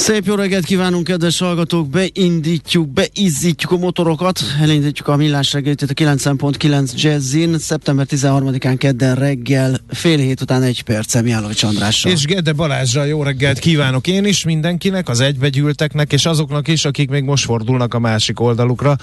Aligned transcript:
Szép 0.00 0.26
jó 0.26 0.34
reggelt 0.34 0.64
kívánunk, 0.64 1.04
kedves 1.04 1.38
hallgatók! 1.38 1.88
Beindítjuk, 1.88 2.88
beizzítjuk 2.88 3.70
a 3.70 3.76
motorokat, 3.76 4.40
elindítjuk 4.60 5.08
a 5.08 5.16
millás 5.16 5.52
reggelit 5.52 5.82
a 5.82 5.86
9.9 5.86 6.94
Jazzin, 6.94 7.58
szeptember 7.58 8.06
13-án 8.10 8.74
kedden 8.78 9.14
reggel, 9.14 9.80
fél 9.88 10.18
hét 10.18 10.40
után 10.40 10.62
egy 10.62 10.82
perce, 10.82 11.22
Miálovics 11.22 11.62
Andrással. 11.62 12.12
És 12.12 12.24
Gede 12.24 12.52
Balázsra 12.52 13.04
jó 13.04 13.22
reggelt 13.22 13.58
kívánok 13.58 14.06
én 14.06 14.24
is 14.24 14.44
mindenkinek, 14.44 15.08
az 15.08 15.20
egybegyűltek 15.20 15.92
és 16.08 16.26
azoknak 16.26 16.68
is, 16.68 16.84
akik 16.84 17.10
még 17.10 17.24
most 17.24 17.44
fordulnak 17.44 17.94
a 17.94 17.98
másik 17.98 18.40
oldalukra. 18.40 18.96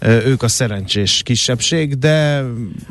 Ők 0.00 0.42
a 0.42 0.48
szerencsés 0.48 1.22
kisebbség, 1.24 1.98
de... 1.98 2.44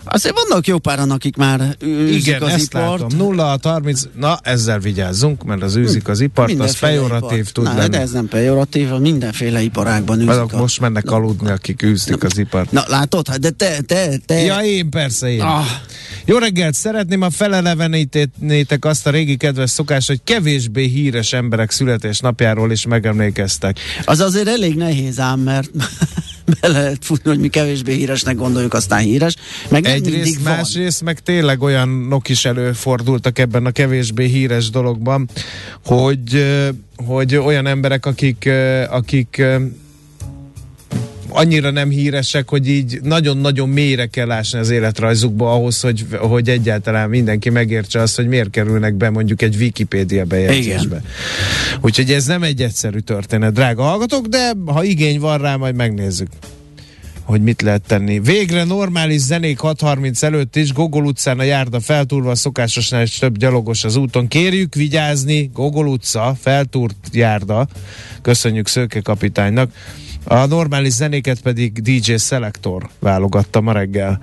Azért 0.04 0.36
vannak 0.44 0.68
jó 0.68 0.78
páran, 0.78 1.12
akik 1.12 1.36
már 1.36 1.78
űzik 1.84 2.28
Igen, 2.28 2.42
az 2.42 2.52
ezt 2.52 2.74
ipart. 2.74 3.02
látom. 3.02 3.18
0 3.18 3.60
30, 3.64 4.04
na 4.16 4.40
ezzel 4.44 4.80
vigyázzunk, 4.80 5.44
mert 5.44 5.62
az 5.62 5.76
űzik 5.76 6.08
az 6.08 6.20
ipart, 6.20 6.52
az 6.52 6.58
Mindenféle 6.58 7.49
pejoratív 7.52 7.52
tud 7.52 7.64
Na, 7.64 7.74
lenni. 7.74 7.90
de 7.90 8.00
ez 8.00 8.12
nem 8.12 8.28
pejoratív, 8.28 8.90
mindenféle 8.90 9.62
iparágban 9.62 10.18
űzik. 10.18 10.30
Azok 10.30 10.54
a- 10.54 10.58
most 10.58 10.80
mennek 10.80 11.12
aludni, 11.12 11.50
akik 11.50 11.84
űzik 11.84 12.24
az 12.24 12.38
ipart. 12.38 12.72
Na 12.72 12.84
látod, 12.88 13.28
hát 13.28 13.40
de 13.40 13.50
te, 13.50 13.82
te, 13.82 14.18
te... 14.26 14.34
Ja, 14.40 14.60
én 14.60 14.90
persze, 14.90 15.30
én. 15.32 15.42
Ah. 15.42 15.66
Jó 16.26 16.38
reggelt, 16.38 16.74
szeretném, 16.74 17.22
ha 17.22 17.30
felelevenítenétek 17.30 18.86
azt 18.86 19.08
a 19.08 19.10
régi 19.10 19.38
kedves 19.38 19.70
szokás, 19.70 20.08
hogy 20.08 20.20
kevésbé 20.24 20.86
híres 20.86 21.34
emberek 21.34 21.72
születésnapjáról 21.72 22.72
is 22.72 22.86
megemlékeztek. 22.86 23.80
Az 24.06 24.20
azért 24.20 24.48
elég 24.48 24.76
nehéz 24.76 25.20
ám, 25.20 25.40
mert 25.40 25.70
bele 26.62 26.80
lehet 26.80 27.06
futni, 27.06 27.30
hogy 27.30 27.40
mi 27.40 27.48
kevésbé 27.48 27.94
híresnek 27.94 28.36
gondoljuk, 28.36 28.74
aztán 28.74 29.00
híres. 29.00 29.36
Meg 29.70 29.84
nem 29.84 29.92
Egyrészt, 29.92 30.44
másrészt 30.44 31.02
meg 31.02 31.20
tényleg 31.20 31.62
olyanok 31.62 32.30
is 32.30 32.46
előfordultak 32.46 33.40
ebben 33.40 33.66
a 33.66 33.72
kevésbé 33.72 34.26
híres 34.26 34.70
dologban, 34.70 35.30
hogy, 35.86 36.46
hogy 36.96 37.36
olyan 37.36 37.68
emberek, 37.68 38.06
akik, 38.06 38.50
akik 38.90 39.42
annyira 41.30 41.72
nem 41.72 41.90
híresek, 41.90 42.50
hogy 42.50 42.70
így 42.70 43.00
nagyon-nagyon 43.04 43.70
mélyre 43.70 44.06
kell 44.06 44.32
ásni 44.32 44.60
az 44.60 44.70
életrajzukba 44.70 45.54
ahhoz, 45.54 45.82
hogy, 45.82 46.06
hogy 46.18 46.50
egyáltalán 46.50 47.10
mindenki 47.10 47.50
megértse 47.50 48.02
azt, 48.02 48.16
hogy 48.16 48.28
miért 48.28 48.50
kerülnek 48.50 48.94
be 48.94 49.10
mondjuk 49.10 49.42
egy 49.42 49.56
Wikipédia 49.56 50.26
bejegyzésbe. 50.26 51.02
Úgyhogy 51.82 52.12
ez 52.12 52.26
nem 52.26 52.44
egy 52.44 52.62
egyszerű 52.62 53.00
történet, 53.00 53.54
drága 53.54 53.84
hallgatók, 53.84 54.26
de 54.26 54.52
ha 54.66 54.84
igény 54.84 55.20
van 55.20 55.38
rá, 55.38 55.56
majd 55.56 55.76
megnézzük 55.76 56.28
hogy 57.30 57.42
mit 57.42 57.62
lehet 57.62 57.82
tenni. 57.82 58.20
Végre 58.20 58.64
normális 58.64 59.22
zenék 59.22 59.60
6.30 59.62 60.24
előtt 60.24 60.56
is, 60.56 60.74
Gogol 60.74 61.06
utcán 61.06 61.40
a 61.40 61.44
járda 61.44 61.80
feltúrva, 61.80 62.32
a 62.32 62.36
szokásosnál 62.36 63.04
is 63.04 63.18
több 63.18 63.38
gyalogos 63.38 63.84
az 63.84 63.96
úton. 63.96 64.28
Kérjük 64.28 64.76
vigyázni, 64.76 65.50
Gogol 65.54 65.88
utca, 65.88 66.36
feltúrt 66.40 66.96
járda. 67.12 67.68
Köszönjük 68.22 68.68
Szőke 68.68 69.02
kapitánynak. 69.02 69.72
A 70.32 70.46
normális 70.46 70.94
zenéket 70.94 71.42
pedig 71.42 71.82
DJ 71.82 72.16
Selector 72.16 72.90
válogatta 73.00 73.62
ma 73.62 73.72
reggel. 73.72 74.22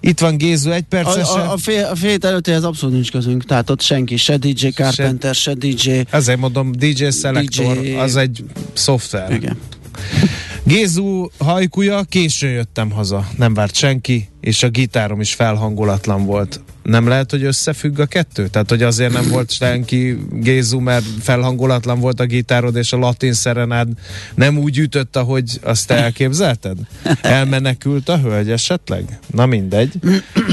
Itt 0.00 0.20
van 0.20 0.36
Gézu 0.36 0.70
egy 0.70 0.84
A, 0.84 0.86
percesen. 0.88 1.40
a, 1.40 1.52
a, 1.52 1.56
fél, 1.56 1.84
a 1.84 1.94
fél 1.96 2.10
hét 2.10 2.24
előttihez 2.24 2.64
abszolút 2.64 2.94
nincs 2.94 3.10
közünk, 3.10 3.44
tehát 3.44 3.70
ott 3.70 3.80
senki, 3.80 4.16
se 4.16 4.36
DJ 4.36 4.68
Carpenter, 4.68 5.34
se, 5.34 5.54
DJ. 5.54 5.90
Ezért 6.10 6.38
mondom, 6.38 6.72
DJ 6.72 7.08
Selector, 7.08 7.80
DJ 7.80 7.94
az 7.94 8.16
egy 8.16 8.44
szoftver. 8.72 9.30
Igen. 9.30 9.58
Gézu 10.62 11.28
hajkuja, 11.38 12.02
későn 12.02 12.50
jöttem 12.50 12.90
haza, 12.90 13.28
nem 13.36 13.54
várt 13.54 13.74
senki, 13.74 14.28
és 14.40 14.62
a 14.62 14.68
gitárom 14.68 15.20
is 15.20 15.34
felhangolatlan 15.34 16.24
volt. 16.24 16.60
Nem 16.88 17.06
lehet, 17.06 17.30
hogy 17.30 17.42
összefügg 17.42 17.98
a 17.98 18.06
kettő? 18.06 18.46
Tehát, 18.46 18.68
hogy 18.68 18.82
azért 18.82 19.12
nem 19.12 19.28
volt 19.28 19.50
senki 19.50 20.18
Gézu, 20.32 20.78
mert 20.78 21.04
felhangolatlan 21.20 22.00
volt 22.00 22.20
a 22.20 22.24
gitárod, 22.24 22.76
és 22.76 22.92
a 22.92 22.96
latin 22.96 23.32
szerenád 23.32 23.88
nem 24.34 24.58
úgy 24.58 24.78
ütött, 24.78 25.16
ahogy 25.16 25.58
azt 25.62 25.86
te 25.86 25.94
elképzelted? 25.94 26.78
Elmenekült 27.20 28.08
a 28.08 28.18
hölgy 28.18 28.50
esetleg? 28.50 29.18
Na 29.26 29.46
mindegy. 29.46 29.92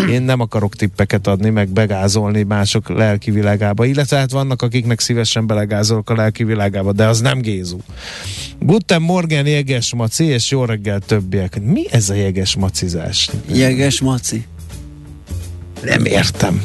Én 0.09 0.21
nem 0.21 0.39
akarok 0.39 0.75
tippeket 0.75 1.27
adni, 1.27 1.49
meg 1.49 1.69
begázolni 1.69 2.43
mások 2.43 2.89
lelki 2.89 3.31
világába, 3.31 3.85
illetve 3.85 4.17
hát 4.17 4.31
vannak, 4.31 4.61
akiknek 4.61 4.99
szívesen 4.99 5.47
belegázolok 5.47 6.09
a 6.09 6.15
lelki 6.15 6.43
világába, 6.43 6.91
de 6.91 7.07
az 7.07 7.19
nem 7.19 7.39
Gézu. 7.39 7.77
Guten 8.59 9.01
Morgen, 9.01 9.45
jeges 9.45 9.93
maci, 9.93 10.23
és 10.23 10.51
jó 10.51 10.65
reggel 10.65 10.99
többiek. 10.99 11.61
Mi 11.61 11.83
ez 11.91 12.09
a 12.09 12.13
jeges 12.13 12.55
macizás? 12.55 13.29
Jeges 13.53 14.01
Maci. 14.01 14.45
Nem 15.85 16.05
értem. 16.05 16.63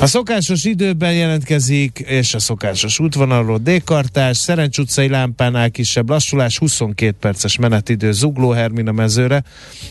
A 0.00 0.06
szokásos 0.06 0.64
időben 0.64 1.12
jelentkezik, 1.12 1.98
és 1.98 2.34
a 2.34 2.38
szokásos 2.38 2.98
útvonalról 2.98 3.58
dékartás, 3.58 4.36
Szerencs 4.36 4.78
utcai 4.78 5.08
lámpánál 5.08 5.70
kisebb 5.70 6.08
lassulás, 6.08 6.58
22 6.58 7.16
perces 7.20 7.58
menetidő 7.58 8.12
Zugló 8.12 8.50
Hermina 8.50 8.92
mezőre. 8.92 9.44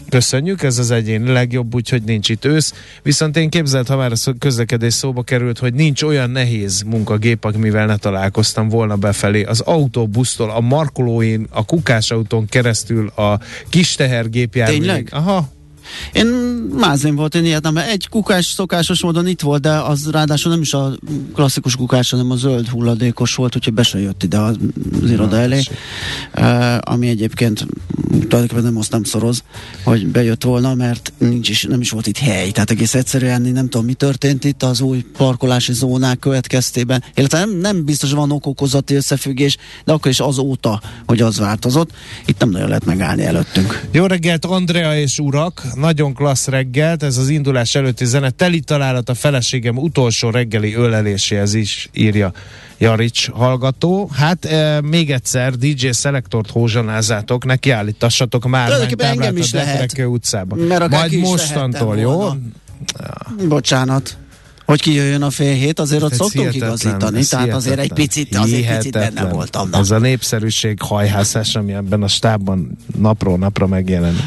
Köszönjük, 0.10 0.64
ez 0.64 0.78
az 0.78 0.92
egyéni 0.92 1.32
legjobb, 1.32 1.76
úgyhogy 1.76 2.04
nincs 2.04 2.30
itt 2.30 2.46
ősz. 2.46 2.74
Viszont 3.04 3.38
én 3.38 3.50
képzelt, 3.50 3.88
ha 3.88 3.96
már 3.96 4.12
a 4.12 4.32
közlekedés 4.40 4.94
szóba 4.94 5.24
került, 5.24 5.60
hogy 5.60 5.74
nincs 5.74 6.02
olyan 6.02 6.30
nehéz 6.30 6.82
munkagép, 6.82 7.44
amivel 7.44 7.86
ne 7.86 7.98
találkoztam 7.98 8.70
volna 8.70 8.96
befelé. 8.96 9.44
Az 9.44 9.60
autóbusztól, 9.60 10.50
a 10.50 10.60
markolóin, 10.60 11.48
a 11.50 11.66
kukásautón 11.66 12.48
keresztül, 12.48 13.08
a 13.08 13.40
kis 13.70 13.96
tehergépjárművig. 13.96 14.82
Tényleg? 14.82 15.08
Aha, 15.12 15.52
Én 16.12 16.28
mázén 16.80 17.16
volt, 17.16 17.36
én 17.36 17.46
ilyet 17.46 17.64
nem, 17.64 17.74
mert 17.74 17.90
egy 17.90 18.08
kukás 18.10 18.46
szokásos 18.46 19.02
módon 19.02 19.28
itt 19.28 19.42
volt, 19.42 19.62
de 19.62 19.72
az 19.72 20.10
ráadásul 20.12 20.52
nem 20.52 20.62
is 20.62 20.74
a 20.74 20.92
klasszikus 21.34 21.76
kukás, 21.76 22.10
hanem 22.10 22.32
a 22.32 22.36
zöld 22.36 22.68
hulladékos 22.68 23.36
volt, 23.36 23.56
úgyhogy 23.56 23.74
be 23.74 23.84
se 23.84 24.00
jött 24.00 24.24
ide 24.24 24.38
az, 24.40 24.58
az 25.04 25.12
iroda 25.12 25.38
elé, 25.38 25.62
uh, 26.36 26.78
ami 26.80 27.08
egyébként 27.08 27.66
tulajdonképpen 28.10 28.64
nem 28.64 28.78
azt 28.78 28.92
nem 28.92 29.04
szoroz, 29.04 29.44
hogy 29.84 30.08
bejött 30.08 30.44
volna, 30.44 30.74
mert 30.74 31.14
nincs 31.18 31.50
is, 31.50 31.64
nem 31.64 31.82
is 31.82 31.90
volt 31.90 32.08
itt 32.08 32.18
hely, 32.18 32.52
tehát 32.52 32.72
egész 32.72 32.94
egyszerűen 32.94 33.46
én 33.46 33.54
nem 33.54 33.70
tudom, 33.70 33.86
mi 33.86 33.94
történt 33.94 34.44
itt 34.44 34.64
az 34.64 34.82
új 34.82 35.06
parkolási 35.18 35.74
zónák 35.74 36.20
következtében, 36.20 37.04
illetve 37.16 37.40
nem, 37.40 37.58
nem 37.58 37.86
biztos 37.86 38.12
van 38.12 38.32
okokozati 38.32 38.96
összefüggés, 38.96 39.58
de 39.86 39.94
akkor 39.94 40.12
is 40.12 40.20
azóta, 40.20 40.82
hogy 41.06 41.22
az 41.22 41.40
változott, 41.40 41.90
itt 42.26 42.40
nem 42.40 42.50
nagyon 42.50 42.68
lehet 42.68 42.86
megállni 42.86 43.26
előttünk. 43.26 43.88
Jó 43.92 44.06
reggelt, 44.06 44.46
Andrea 44.46 44.98
és 44.98 45.20
urak! 45.20 45.62
Nagyon 45.76 46.14
klassz 46.14 46.48
reggelt, 46.48 47.04
ez 47.04 47.18
az 47.18 47.30
indulás 47.30 47.76
előtti 47.76 48.06
zene. 48.06 48.30
Teli 48.30 48.60
találat 48.60 49.10
a 49.10 49.14
feleségem 49.14 49.78
utolsó 49.78 50.30
reggeli 50.30 50.74
öleléséhez 50.74 51.54
is 51.54 51.90
írja 51.94 52.32
Jarics 52.78 53.30
hallgató. 53.30 54.10
Hát 54.14 54.46
e, 54.46 54.82
még 54.82 55.12
egyszer 55.12 55.54
DJ 55.56 55.90
Selektort 55.92 56.52
neki 57.46 57.70
állítassatok 57.70 58.48
már 58.48 58.72
engem 58.98 59.38
is 59.38 59.54
a 59.54 59.58
lehet. 59.58 59.98
Utcába. 59.98 60.56
Mert 60.56 60.90
Majd 60.90 61.20
mostantól, 61.20 61.98
jó? 61.98 62.12
volna. 62.12 62.40
Bocsánat. 63.48 64.18
hogy 64.66 64.82
kijöjjön 64.82 65.22
a 65.22 65.30
fél 65.30 65.54
hét, 65.54 65.80
azért 65.80 66.04
ott 66.04 66.12
Ez 66.12 66.18
szoktunk 66.18 66.56
igazítani, 66.56 67.26
tehát 67.26 67.54
azért 67.54 67.80
egy 67.80 67.94
picit, 67.94 68.36
azért 68.36 68.76
picit 68.78 68.92
benne 68.92 69.24
voltam. 69.24 69.70
Na. 69.70 69.78
Ez 69.78 69.92
a 69.92 69.98
népszerűség 69.98 70.82
hajhászás, 70.82 71.56
ami 71.56 71.74
ebben 71.74 72.04
a 72.04 72.08
stábban 72.08 72.78
napról 72.98 73.38
napra 73.38 73.68
megjelenik. 73.68 74.22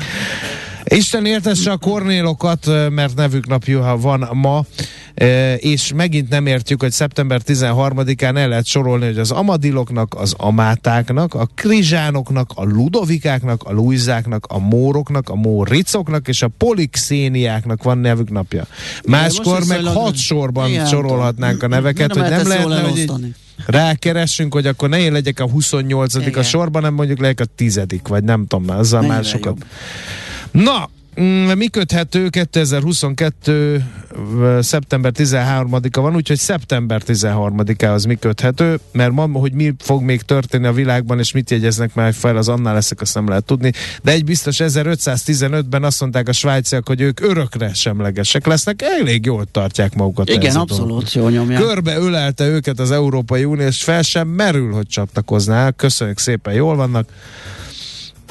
Isten 0.88 1.26
értesse 1.26 1.70
a 1.70 1.76
kornélokat, 1.76 2.66
mert 2.90 3.14
nevük 3.14 3.46
napja 3.46 3.96
van 4.00 4.28
ma, 4.32 4.64
és 5.56 5.92
megint 5.94 6.28
nem 6.28 6.46
értjük, 6.46 6.80
hogy 6.80 6.92
szeptember 6.92 7.40
13-án 7.46 8.36
el 8.36 8.48
lehet 8.48 8.66
sorolni, 8.66 9.04
hogy 9.04 9.18
az 9.18 9.30
amadiloknak, 9.30 10.14
az 10.18 10.34
amátáknak, 10.36 11.34
a 11.34 11.48
krizsánoknak, 11.54 12.50
a 12.54 12.64
ludovikáknak, 12.64 13.62
a 13.62 13.72
luizáknak, 13.72 14.46
a 14.48 14.58
móroknak, 14.58 15.28
a 15.28 15.34
móricoknak 15.34 16.28
és 16.28 16.42
a 16.42 16.48
polixéniáknak 16.58 17.82
van 17.82 17.98
nevük 17.98 18.30
napja. 18.30 18.66
Máskor 19.06 19.64
meg 19.66 19.84
hat 19.84 20.16
sorban 20.16 20.68
Igen, 20.68 20.86
sorolhatnánk 20.86 21.62
a 21.62 21.68
neveket, 21.68 22.12
hogy 22.12 22.30
nem 22.30 22.48
lehetne, 22.48 22.80
hogy 22.80 22.98
így 22.98 23.12
rákeressünk, 23.66 24.52
hogy 24.52 24.66
akkor 24.66 24.88
ne 24.88 24.98
én 24.98 25.12
legyek 25.12 25.40
a 25.40 25.48
28 25.50 26.14
a 26.36 26.42
sorban, 26.42 26.82
nem 26.82 26.94
mondjuk 26.94 27.18
legyek 27.18 27.40
a 27.40 27.44
tizedik, 27.56 28.08
vagy 28.08 28.24
nem 28.24 28.46
tudom, 28.46 28.76
azzal 28.76 29.02
már 29.02 29.24
sokat. 29.24 29.44
jobb. 29.44 29.64
Na, 30.56 30.88
mm, 31.20 31.50
mi 31.50 31.66
köthető 31.66 32.28
2022. 32.28 33.84
ö, 34.40 34.58
szeptember 34.62 35.12
13-a 35.14 36.00
van, 36.00 36.14
úgyhogy 36.14 36.38
szeptember 36.38 37.02
13-ához 37.06 38.04
mi 38.04 38.14
köthető, 38.14 38.78
mert 38.92 39.12
ma, 39.12 39.26
hogy 39.32 39.52
mi 39.52 39.74
fog 39.78 40.02
még 40.02 40.22
történni 40.22 40.66
a 40.66 40.72
világban, 40.72 41.18
és 41.18 41.32
mit 41.32 41.50
jegyeznek 41.50 41.94
már 41.94 42.14
fel, 42.14 42.36
az 42.36 42.48
annál 42.48 42.74
leszek, 42.74 43.00
azt 43.00 43.14
nem 43.14 43.28
lehet 43.28 43.44
tudni. 43.44 43.72
De 44.02 44.12
egy 44.12 44.24
biztos 44.24 44.56
1515-ben 44.58 45.84
azt 45.84 46.00
mondták 46.00 46.28
a 46.28 46.32
svájciak, 46.32 46.86
hogy 46.86 47.00
ők 47.00 47.20
örökre 47.20 47.74
semlegesek 47.74 48.46
lesznek, 48.46 48.82
elég 48.82 49.24
jól 49.24 49.44
tartják 49.50 49.94
magukat. 49.94 50.28
Igen, 50.28 50.56
abszolút 50.56 51.12
jól 51.12 51.30
nyomják. 51.30 51.60
Körbe 51.60 51.96
ölelte 51.96 52.46
őket 52.46 52.78
az 52.78 52.90
Európai 52.90 53.44
Unió, 53.44 53.66
és 53.66 53.82
fel 53.82 54.02
sem 54.02 54.28
merül, 54.28 54.72
hogy 54.72 54.86
csatlakozná. 54.86 55.70
Köszönjük 55.70 56.18
szépen, 56.18 56.54
jól 56.54 56.76
vannak. 56.76 57.08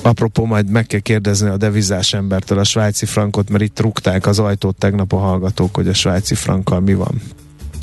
Apropó, 0.01 0.45
majd 0.45 0.69
meg 0.69 0.85
kell 0.85 0.99
kérdezni 0.99 1.49
a 1.49 1.57
devizás 1.57 2.13
embertől 2.13 2.59
a 2.59 2.63
svájci 2.63 3.05
frankot, 3.05 3.49
mert 3.49 3.63
itt 3.63 3.79
rúgták 3.79 4.27
az 4.27 4.39
ajtót 4.39 4.75
tegnap 4.75 5.13
a 5.13 5.17
hallgatók, 5.17 5.75
hogy 5.75 5.87
a 5.87 5.93
svájci 5.93 6.35
frankkal 6.35 6.79
mi 6.79 6.93
van. 6.93 7.21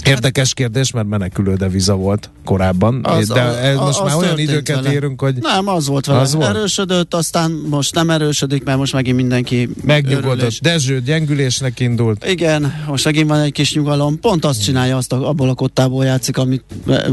Érdekes 0.05 0.55
kérdés, 0.55 0.91
mert 0.91 1.09
menekülő 1.09 1.55
deviza 1.55 1.95
volt 1.95 2.31
korábban, 2.45 3.01
Az- 3.05 3.29
de 3.29 3.41
ez 3.59 3.77
a- 3.77 3.85
most 3.85 3.99
az 4.01 4.07
már 4.13 4.17
olyan 4.23 4.39
időket 4.39 4.77
vele. 4.77 4.93
érünk, 4.93 5.21
hogy 5.21 5.35
Nem, 5.41 5.69
az 5.69 5.87
volt 5.87 6.07
vele. 6.07 6.19
Az 6.21 6.35
volt? 6.35 6.49
Erősödött, 6.49 7.15
aztán 7.15 7.51
most 7.71 7.95
nem 7.95 8.11
erősödik, 8.11 8.65
mert 8.65 8.79
most 8.79 8.93
megint 8.93 9.17
mindenki 9.17 9.69
megnyugodott. 9.85 10.47
és- 10.49 10.61
Dezső 10.61 11.01
gyengülésnek 11.01 11.81
indult. 11.81 12.27
Igen, 12.29 12.85
most 12.87 13.05
megint 13.05 13.29
van 13.29 13.41
egy 13.41 13.53
kis 13.53 13.75
nyugalom. 13.75 14.21
Pont 14.21 14.45
azt 14.45 14.63
csinálja, 14.63 14.97
azt 14.97 15.13
a, 15.13 15.29
abból 15.29 15.49
a 15.49 15.55
kottából 15.55 16.05
játszik, 16.05 16.37
amit, 16.39 16.65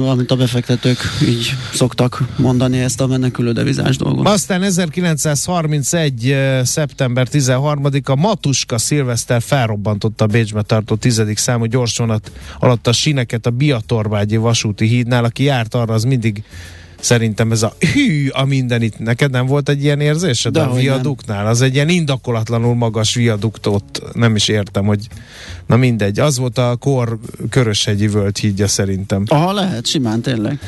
amit 0.10 0.32
a 0.32 0.36
befektetők 0.36 0.98
így 1.28 1.54
szoktak 1.74 2.24
mondani 2.38 2.80
ezt 2.80 3.02
a 3.02 3.08
menekülő 3.08 3.52
devizás 3.52 3.98
dolgot. 3.98 4.28
Aztán 4.28 4.64
1931. 4.64 6.32
eh, 6.32 6.64
szeptember 6.66 7.28
13-a 7.32 8.16
Matuska 8.16 8.78
Szilveszter 8.78 9.42
felrobbantotta 9.42 10.24
a 10.24 10.28
Bécsbe 10.28 10.62
tartó 10.62 10.96
tizedik 10.96 11.38
számú 11.38 11.66
gyorsvonat 11.66 12.32
alatt 12.60 12.88
a 12.88 12.92
sineket 12.92 13.46
a 13.46 13.50
Biatorvágyi 13.50 14.38
vasúti 14.38 14.86
hídnál, 14.88 15.19
aki 15.24 15.44
járt 15.44 15.74
arra, 15.76 15.94
az 15.94 16.04
mindig 16.04 16.44
szerintem 17.00 17.52
ez 17.52 17.64
a 17.64 17.74
hű 17.94 18.28
a 18.28 18.46
mindenit. 18.46 19.00
Neked 19.00 19.32
nem 19.32 19.46
volt 19.46 19.70
egy 19.70 19.84
ilyen 19.84 20.00
érzésed 20.00 20.58
a 20.58 20.60
Dehogy 20.60 20.74
nem. 20.76 20.84
viaduknál? 20.84 21.48
Az 21.48 21.62
egy 21.62 21.74
ilyen 21.74 21.90
indokolatlanul 21.90 22.76
magas 22.76 23.14
viaduktot, 23.14 24.02
nem 24.14 24.36
is 24.36 24.48
értem, 24.48 24.86
hogy 24.86 25.08
na 25.66 25.76
mindegy. 25.76 26.20
Az 26.20 26.38
volt 26.38 26.58
a 26.58 26.76
kor 26.80 27.18
Köröshegyi 27.50 28.08
völgy 28.08 28.40
hídja 28.40 28.68
szerintem. 28.68 29.24
Aha, 29.28 29.54
lehet, 29.54 29.88
simán 29.88 30.22
tényleg. 30.22 30.60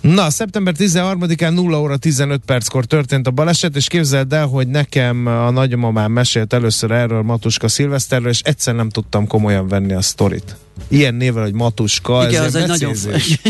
Na, 0.00 0.30
szeptember 0.30 0.74
13-án 0.78 1.54
0 1.54 1.80
óra 1.80 1.96
15 1.96 2.40
perckor 2.46 2.84
történt 2.84 3.26
a 3.26 3.30
baleset, 3.30 3.76
és 3.76 3.86
képzeld 3.86 4.32
el, 4.32 4.46
hogy 4.46 4.68
nekem 4.68 5.26
a 5.26 5.50
nagymamám 5.50 6.12
mesélt 6.12 6.52
először 6.52 6.90
erről 6.90 7.22
Matuska 7.22 7.68
Szilveszterről, 7.68 8.28
és 8.28 8.40
egyszer 8.40 8.74
nem 8.74 8.88
tudtam 8.88 9.26
komolyan 9.26 9.68
venni 9.68 9.92
a 9.92 10.02
sztorit. 10.02 10.56
Ilyen 10.88 11.14
nével, 11.14 11.42
hogy 11.42 11.52
Matuska, 11.52 12.28
Igen, 12.28 12.42
ez 12.42 12.54
az 12.54 12.62
egy 12.62 12.68
nagyon... 12.68 12.94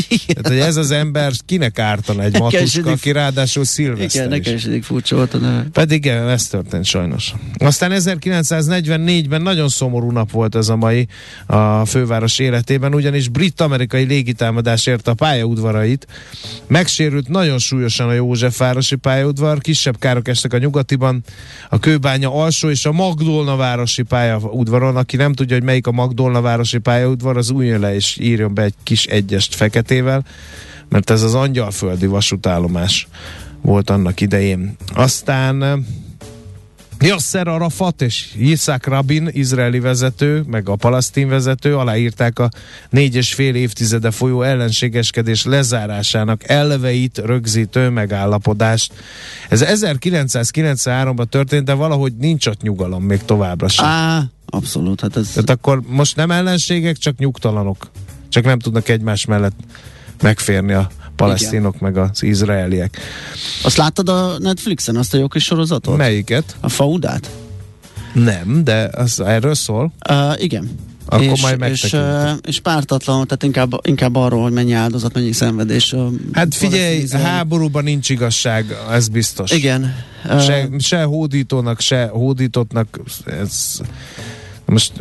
Igen, 0.09 0.27
Tehát, 0.27 0.49
hogy 0.49 0.59
ez 0.59 0.77
az 0.77 0.91
ember 0.91 1.33
kinek 1.47 1.79
ártana 1.79 2.23
egy 2.23 2.39
Matuska, 2.39 2.91
aki 2.91 3.13
ráadásul 3.13 3.63
Igen, 3.63 3.75
Szilveszter 3.75 4.29
nekem 4.29 4.55
is 4.55 4.67
furcsa 4.83 5.17
volt 5.17 5.35
a 5.35 5.39
neve. 5.39 5.67
Pedig 5.73 6.05
igen, 6.05 6.29
ez 6.29 6.47
történt 6.47 6.85
sajnos. 6.85 7.33
Aztán 7.59 7.91
1944-ben 7.95 9.43
nagyon 9.43 9.69
szomorú 9.69 10.11
nap 10.11 10.31
volt 10.31 10.55
ez 10.55 10.69
a 10.69 10.77
mai 10.77 11.07
a 11.47 11.85
főváros 11.85 12.39
életében, 12.39 12.95
ugyanis 12.95 13.29
brit-amerikai 13.29 14.05
légitámadás 14.05 14.87
érte 14.87 15.11
a 15.11 15.15
pályaudvarait. 15.15 16.07
Megsérült 16.67 17.29
nagyon 17.29 17.59
súlyosan 17.59 18.09
a 18.09 18.13
Józsefvárosi 18.13 18.97
pályaudvar, 18.97 19.61
kisebb 19.61 19.99
károk 19.99 20.29
estek 20.29 20.53
a 20.53 20.59
nyugatiban, 20.59 21.23
a 21.69 21.79
Kőbánya 21.79 22.35
alsó 22.35 22.71
és 22.71 22.85
a 22.87 22.93
Magdolna 22.93 23.57
városi 23.57 24.03
pályaudvaron. 24.03 24.97
Aki 24.97 25.17
nem 25.17 25.33
tudja, 25.33 25.57
hogy 25.57 25.65
melyik 25.65 25.87
a 25.87 25.93
Magdolna 25.93 26.41
városi 26.41 26.79
pályaudvar, 26.79 27.14
az 27.23 27.51
újjon 27.51 27.81
le 27.81 27.95
és 27.95 28.19
írjon 28.21 28.55
be 28.55 28.63
egy 28.63 28.75
kis 28.83 29.07
egyest 29.07 29.55
feketével, 29.55 30.25
mert 30.89 31.11
ez 31.11 31.23
az 31.23 31.35
angyalföldi 31.35 32.07
vasútállomás 32.07 33.09
volt 33.63 33.91
annak 33.91 34.21
idején. 34.21 34.77
Aztán 34.95 35.85
Yasser 37.05 37.49
Arafat 37.49 38.03
és 38.03 38.29
Yitzhak 38.37 38.87
Rabin, 38.87 39.29
izraeli 39.33 39.81
vezető, 39.81 40.45
meg 40.47 40.69
a 40.69 40.77
palasztin 40.77 41.29
vezető 41.29 41.77
aláírták 41.77 42.39
a 42.39 42.49
négy 42.91 43.15
és 43.15 43.35
fél 43.35 43.55
évtizede 43.55 44.11
folyó 44.11 44.43
ellenségeskedés 44.43 45.45
lezárásának 45.45 46.49
elveit 46.49 47.19
rögzítő 47.19 47.89
megállapodást. 47.89 48.93
Ez 49.49 49.65
1993-ban 49.67 51.27
történt, 51.29 51.65
de 51.65 51.73
valahogy 51.73 52.13
nincs 52.17 52.47
ott 52.47 52.63
nyugalom 52.63 53.03
még 53.03 53.25
továbbra 53.25 53.69
sem. 53.69 53.87
Á, 53.87 54.23
abszolút, 54.47 55.01
hát 55.01 55.17
ez... 55.17 55.29
Tehát 55.29 55.51
akkor 55.51 55.83
most 55.87 56.17
nem 56.17 56.31
ellenségek, 56.31 56.97
csak 56.97 57.17
nyugtalanok. 57.17 57.91
Csak 58.29 58.45
nem 58.45 58.59
tudnak 58.59 58.89
egymás 58.89 59.25
mellett 59.25 59.57
megférni 60.23 60.73
a 60.73 60.91
palesztinok 61.17 61.81
meg 61.81 61.97
az 61.97 62.23
izraeliek. 62.23 62.99
Azt 63.63 63.77
láttad 63.77 64.09
a 64.09 64.39
Netflixen, 64.39 64.97
azt 64.97 65.15
a 65.15 65.17
jó 65.17 65.29
kis 65.29 65.45
sorozatot? 65.45 65.97
Melyiket? 65.97 66.57
A 66.61 66.69
Faudát? 66.69 67.31
Nem, 68.13 68.65
de 68.65 68.91
az 68.93 69.21
erről 69.21 69.55
szól. 69.55 69.93
Uh, 70.11 70.43
igen. 70.43 70.71
Akkor 71.07 71.25
és, 71.25 71.43
majd 71.43 71.63
és, 71.71 71.97
és 72.43 72.61
pártatlan, 72.61 73.27
tehát 73.27 73.43
inkább, 73.43 73.73
inkább 73.83 74.17
arról, 74.17 74.43
hogy 74.43 74.53
mennyi 74.53 74.73
áldozat, 74.73 75.15
mennyi 75.15 75.33
szenvedés. 75.33 75.95
Hát 76.33 76.55
figyelj, 76.55 77.09
háborúban 77.11 77.85
nincs 77.85 78.11
igazság, 78.11 78.77
ez 78.91 79.09
biztos. 79.09 79.51
Igen. 79.51 79.95
Se, 80.41 80.69
se 80.79 81.03
hódítónak, 81.03 81.81
se 81.81 82.07
hódítottnak, 82.13 83.01
ez 83.41 83.81
most 84.67 84.93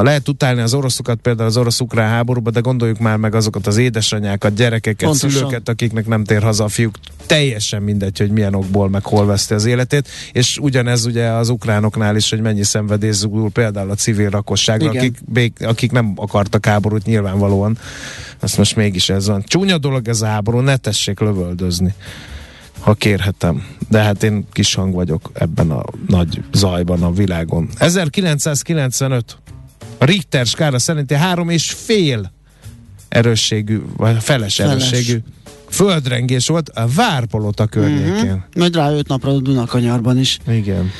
lehet 0.00 0.28
utálni 0.28 0.60
az 0.60 0.74
oroszokat, 0.74 1.18
például 1.18 1.48
az 1.48 1.56
orosz-ukrán 1.56 2.08
háborúba, 2.08 2.50
de 2.50 2.60
gondoljuk 2.60 2.98
már 2.98 3.16
meg 3.16 3.34
azokat 3.34 3.66
az 3.66 3.76
édesanyákat, 3.76 4.54
gyerekeket, 4.54 5.08
Pontosan. 5.08 5.30
szülőket, 5.30 5.68
akiknek 5.68 6.06
nem 6.06 6.24
tér 6.24 6.42
haza 6.42 6.64
a 6.64 6.68
fiúk. 6.68 6.94
Teljesen 7.26 7.82
mindegy, 7.82 8.18
hogy 8.18 8.30
milyen 8.30 8.54
okból, 8.54 8.88
meg 8.88 9.04
hol 9.04 9.26
veszti 9.26 9.54
az 9.54 9.64
életét. 9.64 10.08
És 10.32 10.58
ugyanez 10.58 11.04
ugye 11.04 11.26
az 11.26 11.48
ukránoknál 11.48 12.16
is, 12.16 12.30
hogy 12.30 12.40
mennyi 12.40 12.64
szenvedés 12.64 13.14
zúdul 13.14 13.50
például 13.50 13.90
a 13.90 13.94
civil 13.94 14.28
lakosságra, 14.32 14.90
Igen. 14.90 15.02
akik, 15.02 15.18
bék- 15.26 15.62
akik 15.62 15.92
nem 15.92 16.12
akartak 16.16 16.66
háborút 16.66 17.04
nyilvánvalóan. 17.04 17.78
Azt 18.40 18.58
most 18.58 18.76
mégis 18.76 19.08
ez 19.08 19.26
van. 19.26 19.42
Csúnya 19.46 19.78
dolog 19.78 20.08
ez 20.08 20.22
a 20.22 20.26
háború, 20.26 20.58
ne 20.58 20.76
tessék 20.76 21.20
lövöldözni 21.20 21.94
ha 22.82 22.94
kérhetem. 22.94 23.66
De 23.88 23.98
hát 24.02 24.22
én 24.22 24.46
kis 24.52 24.74
hang 24.74 24.94
vagyok 24.94 25.30
ebben 25.34 25.70
a 25.70 25.82
nagy 26.08 26.42
zajban 26.52 27.02
a 27.02 27.12
világon. 27.12 27.68
1995 27.78 29.36
a 29.98 30.04
Richter 30.04 30.46
skála 30.46 30.78
szerinti 30.78 31.14
három 31.14 31.48
és 31.48 31.70
fél 31.70 32.32
erősségű, 33.08 33.80
vagy 33.96 34.16
feles, 34.22 34.54
Feles. 34.54 34.72
erősségű 34.90 35.18
földrengés 35.70 36.46
volt 36.46 36.68
a 36.68 36.86
Várpalota 36.94 37.66
környékén. 37.66 38.12
uh-huh. 38.24 38.40
Majd 38.56 38.74
rá 38.74 38.90
öt 38.90 39.08
napra 39.08 39.30
a 39.30 39.40
Dunakanyarban 39.40 40.18
is. 40.18 40.38
Igen. 40.48 40.90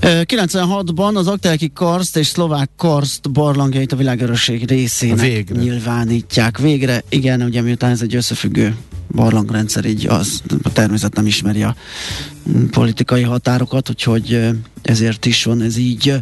Ö, 0.00 0.20
96-ban 0.24 1.14
az 1.14 1.26
Aktelki 1.26 1.70
Karszt 1.74 2.16
és 2.16 2.26
Szlovák 2.26 2.70
Karszt 2.76 3.30
barlangjait 3.30 3.92
a 3.92 3.96
világörösség 3.96 4.68
részének 4.68 5.20
Végre. 5.20 5.60
nyilvánítják. 5.60 6.58
Végre, 6.58 7.02
igen, 7.08 7.42
ugye 7.42 7.62
miután 7.62 7.90
ez 7.90 8.02
egy 8.02 8.14
összefüggő 8.14 8.76
barlangrendszer, 9.12 9.84
így 9.84 10.06
az, 10.06 10.42
a 10.62 10.72
természet 10.72 11.14
nem 11.14 11.26
ismeri 11.26 11.62
a 11.62 11.76
politikai 12.70 13.22
határokat, 13.22 13.90
úgyhogy 13.90 14.48
ezért 14.82 15.26
is 15.26 15.44
van 15.44 15.62
ez 15.62 15.76
így. 15.76 16.14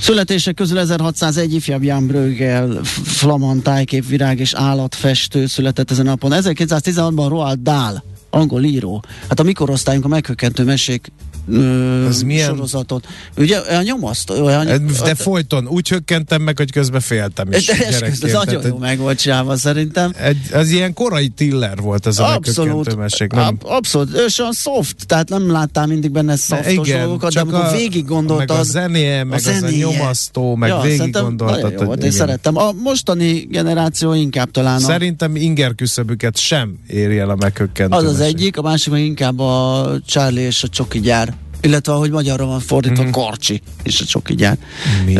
Születések 0.00 0.54
közül 0.54 0.78
1601 0.78 1.54
ifjabb 1.54 1.82
Jan 1.82 2.06
Brögel, 2.06 2.80
flamand 3.04 3.62
tájképvirág 3.62 4.38
és 4.38 4.54
állatfestő 4.54 5.46
született 5.46 5.90
ezen 5.90 6.06
a 6.06 6.10
napon. 6.10 6.32
1916-ban 6.34 7.26
Roald 7.28 7.58
Dahl, 7.58 7.96
angol 8.30 8.62
író. 8.62 9.04
Hát 9.28 9.40
a 9.40 9.42
mikorosztályunk 9.42 10.04
a 10.04 10.08
meghökkentő 10.08 10.64
mesék 10.64 11.12
ö, 11.50 12.06
Az 12.06 12.22
milyen? 12.22 12.48
sorozatot. 12.48 13.06
Ugye 13.36 13.56
a 13.58 13.82
nyomasztó, 13.82 14.44
olyan, 14.44 14.66
De 15.04 15.14
folyton 15.14 15.68
úgy 15.68 15.88
hökkentem 15.88 16.42
meg, 16.42 16.56
hogy 16.58 16.70
közben 16.72 17.00
féltem 17.00 17.52
is. 17.52 17.68
esküsz, 17.68 18.20
nagyon 18.32 18.66
jó 18.66 18.76
meg 18.78 18.98
volt 18.98 19.18
csinálva 19.18 19.56
szerintem. 19.56 20.12
Egy, 20.22 20.36
az 20.52 20.70
ilyen 20.70 20.92
korai 20.94 21.28
tiller 21.28 21.76
volt 21.78 22.06
ez 22.06 22.18
a 22.18 22.34
Abszolút, 22.34 22.96
mesék. 22.96 23.32
Nem, 23.32 23.44
ab, 23.46 23.62
abszolút, 23.64 24.16
és 24.26 24.38
olyan 24.38 24.52
soft, 24.52 25.06
tehát 25.06 25.28
nem 25.28 25.50
láttál 25.50 25.86
mindig 25.86 26.10
benne 26.10 26.36
szoftos 26.36 26.88
dolgokat, 26.88 27.32
de 27.32 27.40
amikor 27.40 27.60
a- 27.60 27.70
végig 27.72 28.04
gondoltad, 28.04 28.48
Meg 28.48 28.58
a 28.58 28.62
zenéje, 28.62 29.24
meg 29.24 29.38
az 29.38 29.46
a 29.46 29.52
zenéje. 29.52 29.86
nyomasztó, 29.86 30.54
meg 30.56 30.72
végig 30.82 30.96
szerintem 30.96 31.22
gondoltad. 31.22 31.72
jó 31.78 31.84
volt, 31.84 32.04
én 32.04 32.10
szerettem. 32.10 32.56
A 32.56 32.72
mostani 32.72 33.46
generáció 33.50 34.12
inkább 34.12 34.50
talán 34.50 34.76
a, 34.76 34.80
Szerintem 34.80 35.36
inger 35.36 35.74
küszöbüket 35.74 36.36
sem 36.38 36.78
éri 36.88 37.18
el 37.18 37.30
a 37.30 37.36
meghökkentő 37.36 37.96
az 37.96 38.04
az 38.04 38.20
egyik, 38.20 38.56
a 38.58 38.62
másik 38.62 38.92
meg 38.92 39.02
inkább 39.02 39.38
a 39.38 39.90
Charlie 40.06 40.40
és 40.40 40.62
a 40.62 40.68
Csoki 40.68 41.00
gyár. 41.00 41.34
Illetve 41.62 41.92
ahogy 41.92 42.10
magyarra 42.10 42.46
van 42.46 42.60
fordítva, 42.60 43.02
mm-hmm. 43.02 43.10
Karcsi 43.10 43.60
és 43.82 44.00
a 44.00 44.04
Csoki 44.04 44.34
gyár. 44.34 44.58
Mi? 45.04 45.12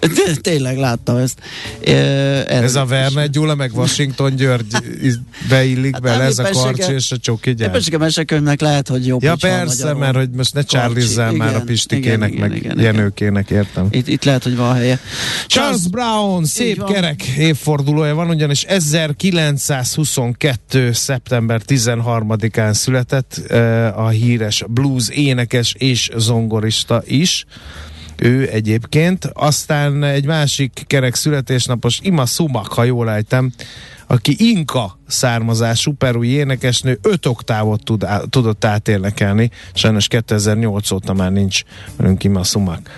Té- 0.00 0.40
Tényleg 0.40 0.78
láttam 0.78 1.16
ezt. 1.16 1.38
Erről 1.84 2.64
Ez 2.64 2.74
a 2.74 2.82
is. 2.82 2.90
Werner 2.90 3.30
Gyula, 3.30 3.54
meg 3.54 3.74
Washington 3.74 4.36
György 4.36 4.76
beillik 5.48 5.92
Hát 5.92 6.02
bele, 6.02 6.24
ez 6.24 6.38
a 6.38 6.48
karcsi 6.50 6.92
és 6.92 7.10
a 7.10 7.16
csoki 7.16 7.54
gyár. 7.54 7.80
A 7.92 7.98
mesekönyvnek 7.98 8.60
lehet, 8.60 8.88
hogy 8.88 9.06
jobb, 9.06 9.22
Ja 9.22 9.36
persze, 9.40 9.94
mert 9.94 10.16
hogy 10.16 10.30
most 10.30 10.54
ne 10.54 10.62
csárlizzál 10.62 11.32
már 11.32 11.56
a 11.56 11.60
Pistikének, 11.60 12.32
igen, 12.32 12.48
meg 12.48 12.56
igen. 12.56 12.80
Jenőkének, 12.80 13.50
értem. 13.50 13.86
Itt, 13.90 14.08
itt 14.08 14.24
lehet, 14.24 14.42
hogy 14.42 14.56
van 14.56 14.74
helye. 14.74 14.98
Charles 15.46 15.88
Brown 15.90 16.44
szép 16.44 16.84
kerek 16.84 17.22
évfordulója 17.22 18.14
van, 18.14 18.28
ugyanis 18.28 18.62
1922. 18.62 20.92
szeptember 20.92 21.60
13-án 21.66 22.72
született 22.72 23.36
a 23.96 24.08
híres 24.08 24.64
blues 24.68 25.08
énekes 25.08 25.74
és 25.88 26.10
zongorista 26.16 27.02
is. 27.06 27.44
Ő 28.16 28.48
egyébként. 28.52 29.30
Aztán 29.32 30.04
egy 30.04 30.26
másik 30.26 30.82
kerek 30.86 31.14
születésnapos 31.14 31.98
Ima 32.02 32.26
Sumak, 32.26 32.72
ha 32.72 32.84
jól 32.84 33.10
ejtem, 33.10 33.52
aki 34.06 34.36
inka 34.38 34.98
származású 35.06 35.92
perui 35.92 36.28
énekesnő, 36.28 36.98
öt 37.02 37.26
oktávot 37.26 37.84
tud, 37.84 38.04
á- 38.04 38.28
tudott 38.28 38.64
átérnekelni. 38.64 39.50
Sajnos 39.74 40.08
2008 40.08 40.90
óta 40.90 41.12
már 41.12 41.32
nincs 41.32 41.62
velünk 41.96 42.24
Ima 42.24 42.42
Sumak. 42.42 42.90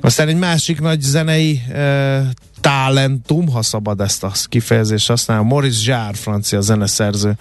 Aztán 0.00 0.28
egy 0.28 0.38
másik 0.38 0.80
nagy 0.80 1.00
zenei 1.00 1.60
e, 1.72 2.22
talentum, 2.62 3.48
ha 3.48 3.62
szabad 3.62 4.00
ezt 4.00 4.24
a 4.24 4.32
kifejezést 4.44 5.08
használni, 5.08 5.48
Maurice 5.48 5.90
Jarre, 5.90 6.12
francia 6.12 6.60
zeneszerző. 6.60 7.32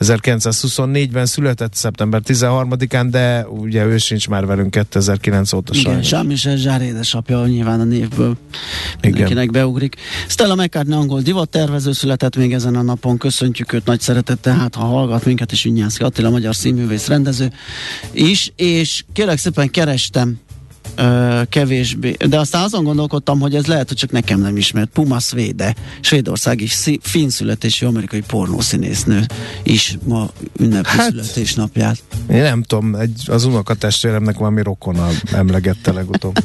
1924-ben 0.00 1.26
született 1.26 1.74
szeptember 1.74 2.20
13-án, 2.24 3.06
de 3.10 3.46
ugye 3.48 3.84
ő 3.84 3.98
sincs 3.98 4.28
már 4.28 4.46
velünk 4.46 4.70
2009 4.70 5.52
óta 5.52 5.72
Igen, 5.74 5.84
sajnos. 5.84 6.10
Jean-Michel 6.10 6.56
Jarre 6.56 6.84
édesapja 6.84 7.46
nyilván 7.46 7.80
a 7.80 7.84
névből 7.84 8.36
mindenkinek 9.02 9.50
beugrik. 9.50 9.96
Stella 10.28 10.54
McCartney 10.54 10.96
angol 10.96 11.20
divattervező 11.20 11.92
született 11.92 12.36
még 12.36 12.52
ezen 12.52 12.76
a 12.76 12.82
napon, 12.82 13.18
köszöntjük 13.18 13.72
őt 13.72 13.84
nagy 13.84 14.00
szeretettel, 14.00 14.56
hát 14.56 14.74
ha 14.74 14.84
hallgat 14.84 15.24
minket 15.24 15.52
is 15.52 15.62
Vinyánszki 15.62 16.02
Attila, 16.02 16.30
magyar 16.30 16.54
színművész 16.54 17.06
rendező 17.06 17.52
is, 18.12 18.52
és 18.56 19.04
kérlek 19.12 19.38
szépen 19.38 19.70
kerestem 19.70 20.40
ö, 20.96 21.42
kevésbé, 21.48 22.16
de 22.28 22.38
aztán 22.38 22.62
azon 22.62 22.84
gondolkodtam, 22.84 23.40
hogy 23.40 23.54
ez 23.54 23.66
lehet, 23.66 23.88
hogy 23.88 23.96
csak 23.96 24.10
nekem 24.10 24.40
nem 24.40 24.56
ismert. 24.56 24.90
Puma 24.92 25.18
Svéde, 25.18 25.74
svédországi 26.00 26.66
szí- 26.66 27.06
finn 27.06 27.28
születésű 27.28 27.86
amerikai 27.86 28.20
pornószínésznő 28.20 29.26
is 29.62 29.98
ma 30.04 30.30
ünnepli 30.58 30.90
Hát- 30.90 31.00
hát, 31.00 31.10
születésnapját. 31.10 32.02
Én 32.30 32.42
nem 32.42 32.62
tudom, 32.62 32.94
egy, 32.94 33.22
az 33.26 33.44
unokatestvéremnek 33.44 34.38
valami 34.38 34.62
rokona 34.62 35.08
emlegette 35.32 35.92
legutóbb. 35.92 36.38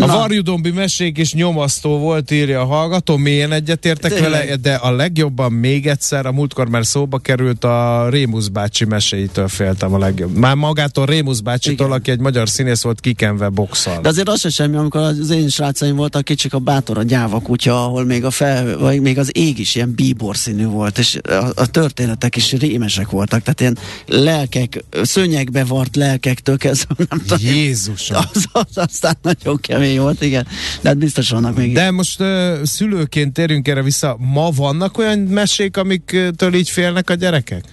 A 0.00 0.06
Na. 0.06 0.16
varjudombi 0.18 0.70
mesék 0.70 1.18
is 1.18 1.32
nyomasztó 1.34 1.98
volt, 1.98 2.30
írja 2.30 2.60
a 2.60 2.64
hallgató, 2.64 3.16
mélyen 3.16 3.52
egyetértek 3.52 4.12
Tényleg. 4.12 4.30
vele, 4.30 4.56
de 4.56 4.74
a 4.74 4.90
legjobban 4.90 5.52
még 5.52 5.86
egyszer, 5.86 6.26
a 6.26 6.32
múltkor 6.32 6.68
már 6.68 6.86
szóba 6.86 7.18
került 7.18 7.64
a 7.64 8.06
Rémusz 8.10 8.46
bácsi 8.46 8.84
meséitől 8.84 9.48
féltem 9.48 9.94
a 9.94 9.98
legjobb. 9.98 10.36
Már 10.36 10.54
magától 10.54 11.06
Rémusz 11.06 11.40
bácsitól, 11.40 11.86
Igen. 11.86 11.98
aki 11.98 12.10
egy 12.10 12.18
magyar 12.18 12.48
színész 12.48 12.82
volt, 12.82 13.00
kikenve 13.00 13.48
boxal. 13.48 14.00
De 14.00 14.08
azért 14.08 14.28
az 14.28 14.40
se 14.40 14.48
semmi, 14.48 14.76
amikor 14.76 15.00
az 15.00 15.30
én 15.30 15.48
srácaim 15.48 15.96
voltak 15.96 16.24
kicsik 16.24 16.54
a 16.54 16.58
bátor, 16.58 16.98
a 16.98 17.02
gyáva 17.02 17.40
kutya, 17.40 17.84
ahol 17.84 18.04
még 18.04 18.24
a 18.24 18.30
fel, 18.30 18.78
vagy 18.78 19.00
még 19.00 19.18
az 19.18 19.30
ég 19.36 19.58
is 19.58 19.74
ilyen 19.74 19.94
bíbor 19.94 20.36
színű 20.36 20.64
volt, 20.66 20.98
és 20.98 21.18
a, 21.28 21.32
a 21.54 21.66
történetek 21.66 22.36
is 22.36 22.52
rémesek 22.52 23.10
voltak, 23.10 23.42
tehát 23.42 23.60
ilyen 23.60 23.78
lelkek, 24.06 24.84
szőnyegbe 25.02 25.64
vart 25.64 25.96
lelkektől 25.96 26.56
kezdve, 26.56 26.94
nem 27.08 27.18
tudom. 27.26 27.38
Jézusom! 27.54 28.16
Az, 28.34 28.44
az, 28.52 28.64
aztán 28.74 29.16
nagyon 29.22 29.56
kemény 29.60 29.87
volt, 29.96 30.22
igen. 30.22 30.46
De 30.80 30.88
hát 30.88 30.98
biztos 30.98 31.30
vannak 31.30 31.56
még. 31.56 31.72
De 31.72 31.90
most 31.90 32.20
uh, 32.20 32.62
szülőként 32.62 33.32
térjünk 33.32 33.68
erre 33.68 33.82
vissza. 33.82 34.16
Ma 34.18 34.50
vannak 34.50 34.98
olyan 34.98 35.18
mesék, 35.18 35.76
amiktől 35.76 36.54
így 36.54 36.70
félnek 36.70 37.10
a 37.10 37.14
gyerekek? 37.14 37.64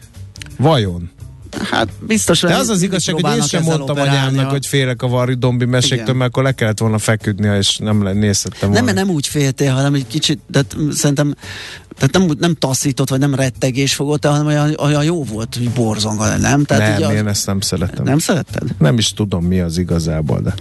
Vajon? 0.57 1.09
Hát 1.71 1.89
biztos, 1.99 2.39
De 2.39 2.55
az 2.55 2.69
az 2.69 2.81
igazság, 2.81 3.15
hogy 3.15 3.35
én 3.35 3.41
sem 3.41 3.63
mondtam 3.63 3.97
anyámnak, 3.97 4.49
hogy 4.49 4.65
félek 4.65 5.01
a 5.01 5.07
Varjú 5.07 5.37
Dombi 5.37 5.65
meséktől, 5.65 5.99
Igen. 5.99 6.15
mert 6.15 6.29
akkor 6.29 6.43
le 6.43 6.51
kellett 6.51 6.79
volna 6.79 6.97
feküdnia, 6.97 7.57
és 7.57 7.77
nem 7.77 7.97
nézhettem 7.97 8.71
Nem, 8.71 8.85
mert 8.85 8.97
nem 8.97 9.09
úgy 9.09 9.27
féltél, 9.27 9.73
hanem 9.73 9.93
egy 9.93 10.07
kicsit, 10.07 10.39
de 10.47 10.61
szerintem 10.91 11.35
tehát 11.97 12.11
nem, 12.11 12.37
nem 12.39 12.53
taszított, 12.53 13.09
vagy 13.09 13.19
nem 13.19 13.35
rettegés 13.35 13.93
fogott 13.93 14.25
hanem 14.25 14.45
olyan, 14.45 14.75
olyan 14.79 15.03
jó 15.03 15.23
volt, 15.23 15.55
hogy 15.55 15.69
borzonga, 15.69 16.37
nem? 16.37 16.63
Tehát 16.63 16.99
nem, 16.99 17.11
én 17.11 17.25
az, 17.25 17.27
ezt 17.27 17.45
nem 17.45 17.59
szeretem. 17.59 18.03
Nem. 18.03 18.19
szeretted? 18.19 18.63
nem 18.79 18.97
is 18.97 19.13
tudom, 19.13 19.45
mi 19.45 19.59
az 19.59 19.77
igazából, 19.77 20.39
de... 20.39 20.53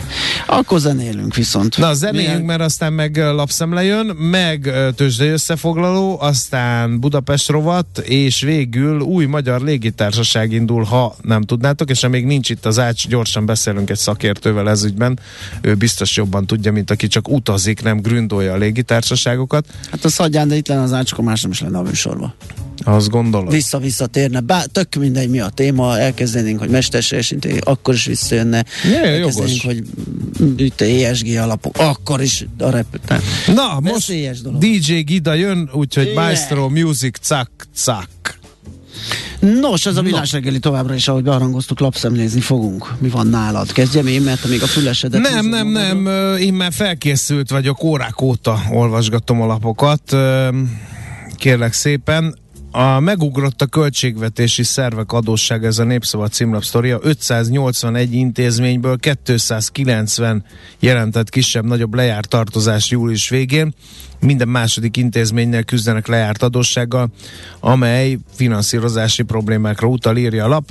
Akkor 0.46 0.78
zenélünk 0.80 1.34
viszont. 1.34 1.78
Na, 1.78 1.94
zenéljünk, 1.94 2.32
Milyen- 2.32 2.46
mert 2.46 2.60
aztán 2.60 2.92
meg 2.92 3.16
ö, 3.16 3.34
lapszemle 3.34 3.84
jön, 3.84 4.06
meg 4.06 4.72
tőzsdei 4.96 5.28
összefoglaló, 5.28 6.20
aztán 6.20 7.00
Budapest 7.00 7.48
rovat, 7.48 7.98
és 7.98 8.40
végül 8.40 9.00
új 9.00 9.24
magyar 9.24 9.60
légitársaság 9.60 10.52
indul, 10.52 10.82
ha 10.82 11.16
nem 11.22 11.42
tudnátok, 11.42 11.90
és 11.90 12.00
ha 12.00 12.08
még 12.08 12.24
nincs 12.24 12.50
itt 12.50 12.66
az 12.66 12.78
ács, 12.78 13.08
gyorsan 13.08 13.46
beszélünk 13.46 13.90
egy 13.90 13.98
szakértővel 13.98 14.70
ez 14.70 14.84
ügyben, 14.84 15.18
ő 15.60 15.74
biztos 15.74 16.16
jobban 16.16 16.46
tudja, 16.46 16.72
mint 16.72 16.90
aki 16.90 17.06
csak 17.06 17.28
utazik, 17.28 17.82
nem 17.82 18.00
gründolja 18.00 18.52
a 18.52 18.56
légitársaságokat. 18.56 19.66
Hát 19.90 20.04
a 20.04 20.08
szadján, 20.08 20.48
de 20.48 20.56
itt 20.56 20.68
lenne 20.68 20.82
az 20.82 20.92
ács, 20.92 21.12
akkor 21.24 21.36
más 21.36 21.42
nem 21.42 21.50
is 21.50 21.60
lenne 21.60 21.78
a 21.78 21.82
műsorban. 21.82 22.34
Azt 22.84 23.08
gondolod? 23.08 23.52
Vissza-vissza 23.52 24.06
térne, 24.06 24.40
bár 24.40 24.66
tök 24.66 24.94
mindegy 24.94 25.28
mi 25.28 25.40
a 25.40 25.48
téma, 25.48 25.98
elkezdenénk, 25.98 26.58
hogy 26.58 26.68
mesterségesítés, 26.68 27.58
akkor 27.58 27.94
is 27.94 28.04
visszajönne. 28.04 28.64
Ja, 28.92 29.04
elkezdenénk, 29.04 29.62
hogy 29.62 29.82
itt 30.56 30.80
ESG 30.80 31.36
alapok, 31.36 31.78
akkor 31.78 32.22
is 32.22 32.46
a 32.58 32.70
repütán. 32.70 33.20
Na, 33.54 33.80
most 33.80 34.42
dolog. 34.42 34.60
DJ 34.60 35.00
Gida 35.00 35.34
jön, 35.34 35.70
úgyhogy 35.72 36.02
Yeah. 36.04 36.16
Maestro 36.16 36.68
Music, 36.68 37.18
cak, 37.20 37.50
cak. 37.74 38.38
Nos, 39.60 39.86
ez 39.86 39.96
a 39.96 40.02
villás 40.02 40.32
reggeli 40.32 40.58
továbbra 40.58 40.94
is, 40.94 41.08
ahogy 41.08 41.22
beharangoztuk, 41.22 41.80
lapszemlézni 41.80 42.40
fogunk. 42.40 42.94
Mi 42.98 43.08
van 43.08 43.26
nálad? 43.26 43.72
Kezdjem 43.72 44.06
én, 44.06 44.22
mert 44.22 44.48
még 44.48 44.62
a 44.62 44.66
fülesedet... 44.66 45.20
Nem, 45.20 45.46
nem, 45.46 45.68
nem, 45.68 46.06
én 46.36 46.54
már 46.54 46.72
felkészült 46.72 47.50
vagyok, 47.50 47.82
órák 47.82 48.20
óta 48.20 48.62
olvasgatom 48.70 49.40
a 49.40 49.46
lapokat. 49.46 50.16
Kérlek 51.44 51.72
szépen. 51.72 52.34
A 52.70 53.00
megugrott 53.00 53.62
a 53.62 53.66
költségvetési 53.66 54.62
szervek 54.62 55.12
adósság, 55.12 55.64
ez 55.64 55.78
a 55.78 55.84
Népszava 55.84 56.28
címlap 56.28 56.62
sztoria. 56.62 56.98
581 57.02 58.14
intézményből 58.14 58.98
290 59.24 60.44
jelentett 60.78 61.28
kisebb-nagyobb 61.28 61.94
lejárt 61.94 62.28
tartozás 62.28 62.90
július 62.90 63.28
végén. 63.28 63.74
Minden 64.24 64.48
második 64.48 64.96
intézménynél 64.96 65.62
küzdenek 65.62 66.06
lejárt 66.06 66.42
adóssággal, 66.42 67.08
amely 67.60 68.18
finanszírozási 68.34 69.22
problémákra 69.22 69.88
utal, 69.88 70.16
írja 70.16 70.44
a 70.44 70.48
lap. 70.48 70.70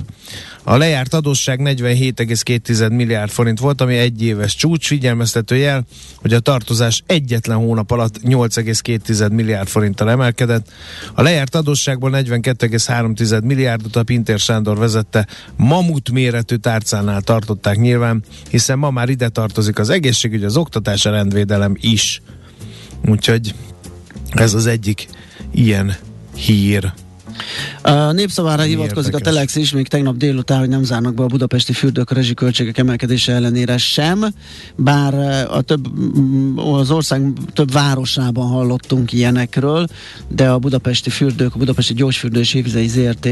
A 0.62 0.76
lejárt 0.76 1.14
adósság 1.14 1.60
47,2 1.62 2.90
milliárd 2.90 3.30
forint 3.30 3.58
volt, 3.58 3.80
ami 3.80 3.96
egy 3.96 4.22
éves 4.22 4.54
csúcs. 4.54 4.86
Figyelmeztető 4.86 5.56
jel, 5.56 5.84
hogy 6.16 6.32
a 6.32 6.40
tartozás 6.40 7.02
egyetlen 7.06 7.56
hónap 7.56 7.90
alatt 7.90 8.20
8,2 8.22 9.32
milliárd 9.32 9.68
forinttal 9.68 10.10
emelkedett. 10.10 10.72
A 11.14 11.22
lejárt 11.22 11.54
adósságból 11.54 12.10
42,3 12.12 13.44
milliárdot 13.44 13.96
a 13.96 14.02
Pintér 14.02 14.38
Sándor 14.38 14.78
vezette 14.78 15.26
mamut 15.56 16.10
méretű 16.10 16.56
tárcánál 16.56 17.20
tartották 17.20 17.76
nyilván, 17.76 18.22
hiszen 18.50 18.78
ma 18.78 18.90
már 18.90 19.08
ide 19.08 19.28
tartozik 19.28 19.78
az 19.78 19.88
egészségügy, 19.88 20.44
az 20.44 20.56
oktatás, 20.56 21.06
a 21.06 21.10
rendvédelem 21.10 21.76
is. 21.80 22.22
Úgyhogy 23.08 23.54
ez 24.30 24.54
az 24.54 24.66
egyik 24.66 25.08
ilyen 25.50 25.96
hír. 26.34 26.92
A 27.82 28.12
népszavára 28.12 28.62
hivatkozik 28.62 29.12
érdekes. 29.12 29.28
a 29.28 29.32
Telex 29.32 29.56
is, 29.56 29.72
még 29.72 29.88
tegnap 29.88 30.16
délután, 30.16 30.58
hogy 30.58 30.68
nem 30.68 30.84
zárnak 30.84 31.14
be 31.14 31.22
a 31.22 31.26
budapesti 31.26 31.72
fürdők 31.72 32.10
a 32.10 32.14
rezsiköltségek 32.14 32.78
emelkedése 32.78 33.32
ellenére 33.32 33.76
sem, 33.76 34.24
bár 34.76 35.14
eh, 35.14 35.56
a 35.56 35.60
több, 35.60 35.98
mm, 35.98 36.58
az 36.58 36.90
ország 36.90 37.32
több 37.52 37.72
városában 37.72 38.48
hallottunk 38.48 39.12
ilyenekről, 39.12 39.86
de 40.28 40.50
a 40.50 40.58
budapesti 40.58 41.10
fürdők, 41.10 41.54
a 41.54 41.58
budapesti 41.58 41.94
gyógyfürdő 41.94 42.40
és 42.40 42.54
évvizei 42.54 42.88
ZRT 42.88 43.28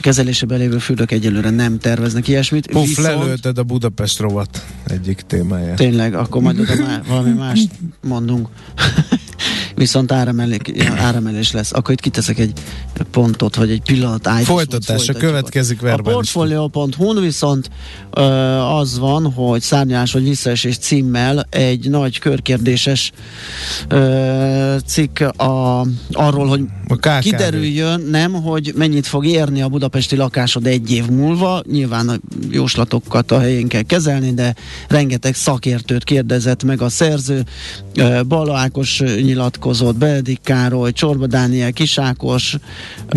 kezelésében 0.00 0.58
lévő 0.58 0.78
fürdők 0.78 1.10
egyelőre 1.10 1.50
nem 1.50 1.78
terveznek 1.78 2.28
ilyesmit. 2.28 2.66
Puff, 2.66 2.86
Viszont- 2.86 3.06
lelőtted 3.08 3.58
a 3.58 3.62
Budapest 3.62 4.18
rovat 4.18 4.64
egyik 4.86 5.20
témáját. 5.20 5.76
Tényleg, 5.76 6.14
akkor 6.14 6.42
majd 6.42 6.60
oda 6.60 6.74
valami 7.08 7.32
mást 7.32 7.68
mondunk. 8.00 8.48
Viszont 9.78 10.12
áremelés, 10.12 10.58
áremelés 10.96 11.52
lesz. 11.52 11.72
Akkor 11.72 11.90
itt 11.92 12.00
kiteszek 12.00 12.38
egy 12.38 12.52
pontot, 13.10 13.56
vagy 13.56 13.70
egy 13.70 13.82
pillanat. 13.82 14.28
Folytatása 14.28 15.12
következik 15.12 15.80
A 15.80 15.84
verbális. 15.84 16.12
portfolio.hu-n 16.12 17.20
viszont 17.20 17.70
ö, 18.10 18.22
az 18.56 18.98
van, 18.98 19.32
hogy 19.32 19.60
szárnyás 19.60 20.12
vagy 20.12 20.22
visszaesés 20.22 20.78
címmel 20.78 21.46
egy 21.50 21.90
nagy 21.90 22.18
körkérdéses 22.18 23.12
cikk 24.86 25.20
a, 25.20 25.86
arról, 26.10 26.46
hogy 26.46 26.60
A 26.88 27.18
kiderüljön, 27.18 28.00
nem, 28.00 28.32
hogy 28.32 28.72
mennyit 28.76 29.06
fog 29.06 29.26
érni 29.26 29.62
a 29.62 29.68
budapesti 29.68 30.16
lakásod 30.16 30.66
egy 30.66 30.92
év 30.92 31.06
múlva. 31.08 31.62
Nyilván 31.70 32.08
a 32.08 32.14
jóslatokat 32.50 33.30
a 33.30 33.38
helyén 33.40 33.68
kell 33.68 33.82
kezelni, 33.82 34.34
de 34.34 34.54
rengeteg 34.88 35.34
szakértőt 35.34 36.04
kérdezett 36.04 36.64
meg 36.64 36.82
a 36.82 36.88
szerző. 36.88 37.44
Ö, 37.94 38.20
Balla 38.28 38.56
Ákos 38.56 39.00
nyilatkozott, 39.00 39.66
Benedikt 39.96 40.42
Károly, 40.44 40.92
Csorba 40.92 41.26
Dániel, 41.26 41.72
Kisákos. 41.72 42.56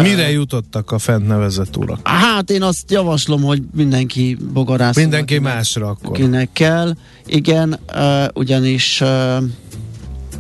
Mire 0.02 0.32
jutottak 0.32 0.92
a 0.92 0.98
fent 0.98 1.28
nevezett 1.28 1.78
urak? 1.78 2.08
Hát 2.08 2.50
én 2.50 2.62
azt 2.62 2.92
javaslom, 2.92 3.42
hogy 3.42 3.62
mindenki 3.76 4.38
bogarász. 4.54 4.96
Mindenki 4.96 5.40
másra 5.40 5.88
akkor. 5.88 6.16
Kinek 6.18 6.50
kell. 6.54 6.96
Igen, 7.26 7.80
uh, 7.94 8.26
ugyanis 8.34 9.02
uh, 9.02 9.08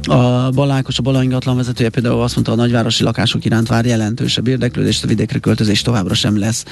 a 0.07 0.49
Balákos, 0.49 0.97
a 0.97 1.01
Bala 1.01 1.23
ingatlan 1.23 1.55
vezetője 1.55 1.89
például 1.89 2.21
azt 2.21 2.33
mondta, 2.35 2.53
a 2.53 2.55
nagyvárosi 2.55 3.03
lakások 3.03 3.45
iránt 3.45 3.67
vár 3.67 3.85
jelentősebb 3.85 4.47
érdeklődést, 4.47 5.03
a 5.03 5.07
vidékre 5.07 5.39
költözés 5.39 5.81
továbbra 5.81 6.13
sem 6.13 6.39
lesz 6.39 6.65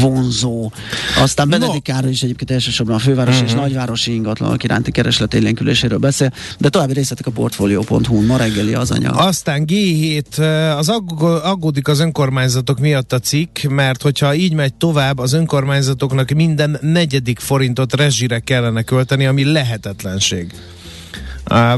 vonzó. 0.00 0.70
Aztán 1.18 1.48
Benedikt 1.48 1.82
Károly 1.84 2.10
is 2.10 2.22
egyébként 2.22 2.50
elsősorban 2.50 2.94
a 2.94 2.98
fővárosi 2.98 3.36
Mhm. 3.36 3.46
uh-huh. 3.46 3.60
és 3.62 3.66
nagyvárosi 3.68 4.14
ingatlanok 4.14 4.64
iránti 4.64 4.90
kereslet 4.90 5.34
élénküléséről 5.34 5.98
beszél, 5.98 6.32
de 6.58 6.68
további 6.68 6.92
részletek 6.92 7.26
a 7.26 7.30
portfolio.hu-n, 7.30 8.24
ma 8.24 8.36
reggeli 8.36 8.74
az 8.74 8.90
anyag. 8.90 9.14
Aztán 9.16 9.64
G7, 9.66 10.76
az 10.78 10.88
agg- 10.88 11.22
aggódik 11.22 11.88
az 11.88 12.00
önkormányzatok 12.00 12.78
miatt 12.78 13.12
a 13.12 13.18
cikk, 13.18 13.58
mert 13.62 14.02
hogyha 14.02 14.34
így 14.34 14.52
megy 14.52 14.74
tovább, 14.74 15.18
az 15.18 15.32
önkormányzatoknak 15.32 16.30
minden 16.30 16.78
negyedik 16.80 17.38
forintot 17.38 17.94
rezsire 17.96 18.38
kellene 18.38 18.82
költeni, 18.82 19.26
ami 19.26 19.44
lehetetlenség. 19.52 20.52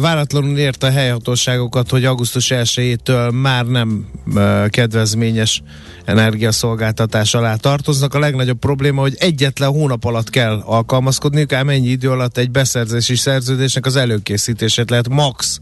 Váratlanul 0.01 0.59
ért 0.59 0.83
a 0.83 0.91
helyhatóságokat, 0.91 1.91
hogy 1.91 2.05
augusztus 2.05 2.47
1-től 2.55 3.41
már 3.41 3.67
nem 3.67 4.07
kedvezményes 4.69 5.63
energiaszolgáltatás 6.05 7.35
alá 7.35 7.55
tartoznak. 7.55 8.15
A 8.15 8.19
legnagyobb 8.19 8.59
probléma, 8.59 9.01
hogy 9.01 9.15
egyetlen 9.19 9.71
hónap 9.71 10.05
alatt 10.05 10.31
kell 10.31 10.63
alkalmazkodniuk, 10.65 11.53
ám 11.53 11.69
ennyi 11.69 11.89
idő 11.89 12.11
alatt 12.11 12.39
egy 12.39 12.51
beszerzési 12.51 13.17
szerződésnek 13.17 13.87
az 13.87 13.97
előkészítését 13.97 14.91
lehet 14.91 15.09
max 15.09 15.61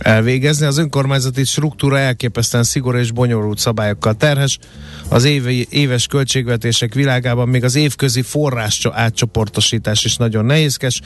elvégezni. 0.00 0.66
Az 0.66 0.78
önkormányzati 0.78 1.44
struktúra 1.44 1.98
elképesztően 1.98 2.64
szigorú 2.64 2.98
és 2.98 3.10
bonyolult 3.10 3.58
szabályokkal 3.58 4.14
terhes. 4.14 4.58
Az 5.08 5.24
évi, 5.24 5.66
éves 5.70 6.06
költségvetések 6.06 6.94
világában 6.94 7.48
még 7.48 7.64
az 7.64 7.74
évközi 7.74 8.22
forrás 8.22 8.86
átcsoportosítás 8.92 10.04
is 10.04 10.16
nagyon 10.16 10.44
nehézkes. 10.44 11.00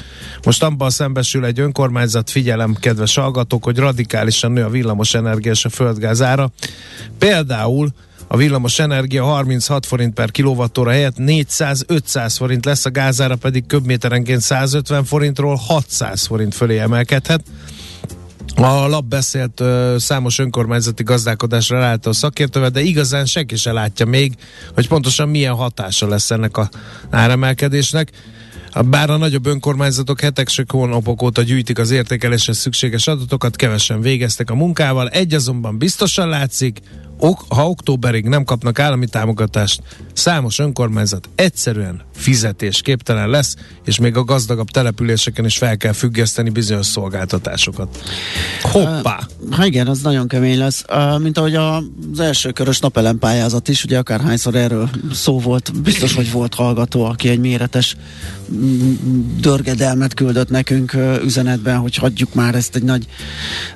Most 0.45 0.63
abban 0.63 0.91
szembesül 0.91 1.45
egy 1.45 1.61
önkormányzat, 1.61 2.31
figyelem, 2.31 2.75
kedves 2.75 3.15
hallgatók, 3.15 3.65
hogy 3.65 3.79
radikálisan 3.79 4.53
nő 4.53 4.65
a 4.65 4.71
villamos 4.71 5.15
energia 5.15 5.53
és 5.53 5.65
a 5.65 5.69
földgáz 5.69 6.23
ára. 6.23 6.53
Például 7.19 7.89
a 8.27 8.37
villamos 8.37 8.79
energia 8.79 9.25
36 9.25 9.87
forint 9.87 10.15
per 10.15 10.31
kilovattóra 10.31 10.91
helyett 10.91 11.15
400-500 11.19 12.35
forint 12.37 12.65
lesz, 12.65 12.85
a 12.85 12.91
gázára 12.91 13.37
pedig 13.37 13.67
köbméterenként 13.67 14.41
150 14.41 15.05
forintról 15.05 15.55
600 15.55 16.27
forint 16.27 16.55
fölé 16.55 16.79
emelkedhet. 16.79 17.43
A 18.65 18.89
lap 18.89 19.05
beszélt 19.05 19.61
ö, 19.61 19.95
számos 19.99 20.39
önkormányzati 20.39 21.03
gazdálkodásra 21.03 21.79
ráálltó 21.79 22.13
szakértővel, 22.13 22.71
de 22.71 22.81
igazán 22.81 23.27
senki 23.27 23.57
se 23.57 23.73
látja 23.73 24.07
még, 24.07 24.35
hogy 24.75 24.89
pontosan 24.89 25.29
milyen 25.29 25.55
hatása 25.55 26.09
lesz 26.09 26.31
ennek 26.31 26.57
a 26.57 26.69
áremelkedésnek. 27.11 28.11
Bár 28.85 29.11
a 29.11 29.17
nagyobb 29.17 29.47
önkormányzatok 29.47 30.21
hetek 30.21 30.49
se 30.49 30.65
hónapok 30.69 31.23
óta 31.23 31.43
gyűjtik 31.43 31.79
az 31.79 31.91
értékeléshez 31.91 32.57
szükséges 32.57 33.07
adatokat, 33.07 33.57
kevesen 33.57 34.01
végeztek 34.01 34.51
a 34.51 34.55
munkával. 34.55 35.09
Egy 35.09 35.35
azonban 35.35 35.79
biztosan 35.79 36.29
látszik, 36.29 36.81
ha 37.49 37.69
októberig 37.69 38.25
nem 38.25 38.45
kapnak 38.45 38.79
állami 38.79 39.07
támogatást, 39.07 39.83
számos 40.13 40.59
önkormányzat 40.59 41.29
egyszerűen 41.35 42.03
fizetésképtelen 42.15 43.29
lesz, 43.29 43.57
és 43.85 43.99
még 43.99 44.17
a 44.17 44.25
gazdagabb 44.25 44.69
településeken 44.71 45.45
is 45.45 45.57
fel 45.57 45.77
kell 45.77 45.93
függeszteni 45.93 46.51
bizonyos 46.51 46.87
szolgáltatásokat. 46.87 48.03
Hoppá! 48.63 49.19
Ha 49.51 49.67
igen, 49.67 49.87
az 49.87 50.01
nagyon 50.01 50.29
kemény 50.29 50.59
lesz. 50.59 50.85
Uh, 50.89 51.21
mint 51.21 51.39
ahogy 51.39 51.55
az 51.55 52.21
első 52.21 52.51
körös 52.51 52.79
napelem 52.79 53.19
pályázat 53.19 53.69
is, 53.69 53.85
ugye 53.85 53.99
akárhányszor 53.99 54.55
erről 54.55 54.91
szó 55.13 55.41
volt, 55.41 55.83
biztos, 55.83 56.15
hogy 56.15 56.33
volt 56.33 56.55
hallgató, 56.55 57.05
aki 57.05 57.29
egy 57.29 57.41
méretes 57.41 57.97
mm, 58.53 58.95
dörgedelmet 59.41 60.15
küldött 60.15 60.49
nekünk 60.49 60.93
uh, 60.95 61.25
üzenetben, 61.25 61.79
hogy 61.79 61.95
hagyjuk 61.95 62.35
már 62.35 62.55
ezt 62.55 62.77
egy 62.77 62.83
nagy 62.83 63.07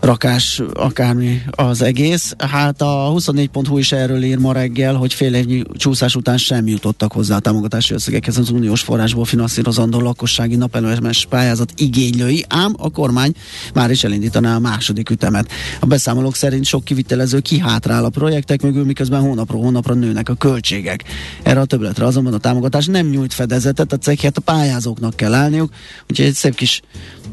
rakás, 0.00 0.62
akármi 0.72 1.42
az 1.50 1.82
egész. 1.82 2.34
Hát 2.38 2.82
a 2.82 3.10
24.hu 3.38 3.78
is 3.78 3.92
erről 3.92 4.22
ír 4.22 4.38
ma 4.38 4.52
reggel, 4.52 4.94
hogy 4.94 5.14
fél 5.14 5.34
évnyi 5.34 5.62
csúszás 5.72 6.14
után 6.14 6.36
sem 6.36 6.66
jutottak 6.66 7.12
hozzá 7.12 7.36
a 7.36 7.40
támogatási 7.40 7.94
összegekhez 7.94 8.38
az 8.38 8.50
uniós 8.50 8.80
forrásból 8.80 9.24
finanszírozandó 9.24 10.00
lakossági 10.00 10.56
napelemes 10.56 11.26
pályázat 11.26 11.72
igénylői, 11.76 12.44
ám 12.48 12.74
a 12.78 12.90
kormány 12.90 13.32
már 13.74 13.90
is 13.90 14.04
elindítaná 14.04 14.54
a 14.54 14.58
második 14.58 15.10
ütemet. 15.10 15.50
A 15.80 15.86
beszámolók 15.86 16.34
szerint 16.34 16.64
sok 16.64 16.84
kivitelező 16.84 17.40
kihátrál 17.40 18.04
a 18.04 18.08
projektek 18.08 18.62
mögül, 18.62 18.84
miközben 18.84 19.20
hónapról 19.20 19.62
hónapra 19.62 19.94
nőnek 19.94 20.28
a 20.28 20.34
költségek. 20.34 21.04
Erre 21.42 21.60
a 21.60 21.64
többletre 21.64 22.04
azonban 22.04 22.34
a 22.34 22.38
támogatás 22.38 22.86
nem 22.86 23.06
nyújt 23.06 23.34
fedezetet, 23.34 23.92
a 23.92 23.98
céghet 23.98 24.36
a 24.36 24.40
pályázóknak 24.40 25.16
kell 25.16 25.34
állniuk, 25.34 25.72
úgyhogy 26.10 26.26
egy 26.26 26.34
szép 26.34 26.54
kis 26.54 26.80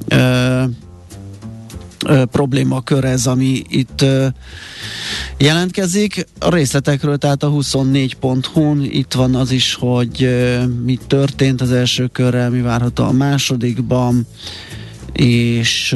ö, 0.07 0.63
problémakör 2.31 3.03
ez, 3.03 3.25
ami 3.25 3.61
itt 3.69 4.05
jelentkezik. 5.37 6.25
A 6.39 6.49
részletekről, 6.49 7.17
tehát 7.17 7.43
a 7.43 7.49
24.hu-n 7.51 8.83
itt 8.83 9.13
van 9.13 9.35
az 9.35 9.51
is, 9.51 9.73
hogy 9.73 10.29
mi 10.83 10.99
történt 11.07 11.61
az 11.61 11.71
első 11.71 12.07
körrel, 12.07 12.49
mi 12.49 12.61
várható 12.61 13.03
a 13.03 13.11
másodikban, 13.11 14.27
és 15.13 15.95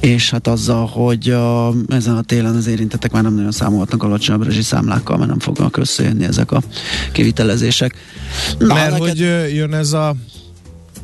és 0.00 0.30
hát 0.30 0.46
azzal, 0.46 0.86
hogy 0.86 1.30
a, 1.30 1.72
ezen 1.88 2.16
a 2.16 2.22
télen 2.22 2.56
az 2.56 2.66
érintettek 2.66 3.12
már 3.12 3.22
nem 3.22 3.34
nagyon 3.34 3.50
számolhatnak 3.50 4.02
alacsonyabb 4.02 4.44
rezsiszámlákkal, 4.44 5.16
mert 5.16 5.30
nem 5.30 5.38
fognak 5.38 5.76
összejönni 5.76 6.24
ezek 6.24 6.52
a 6.52 6.62
kivitelezések. 7.12 7.94
Na, 8.58 8.74
Mert 8.74 8.90
neked- 8.90 9.08
hogy 9.08 9.54
jön 9.54 9.74
ez 9.74 9.92
a 9.92 10.14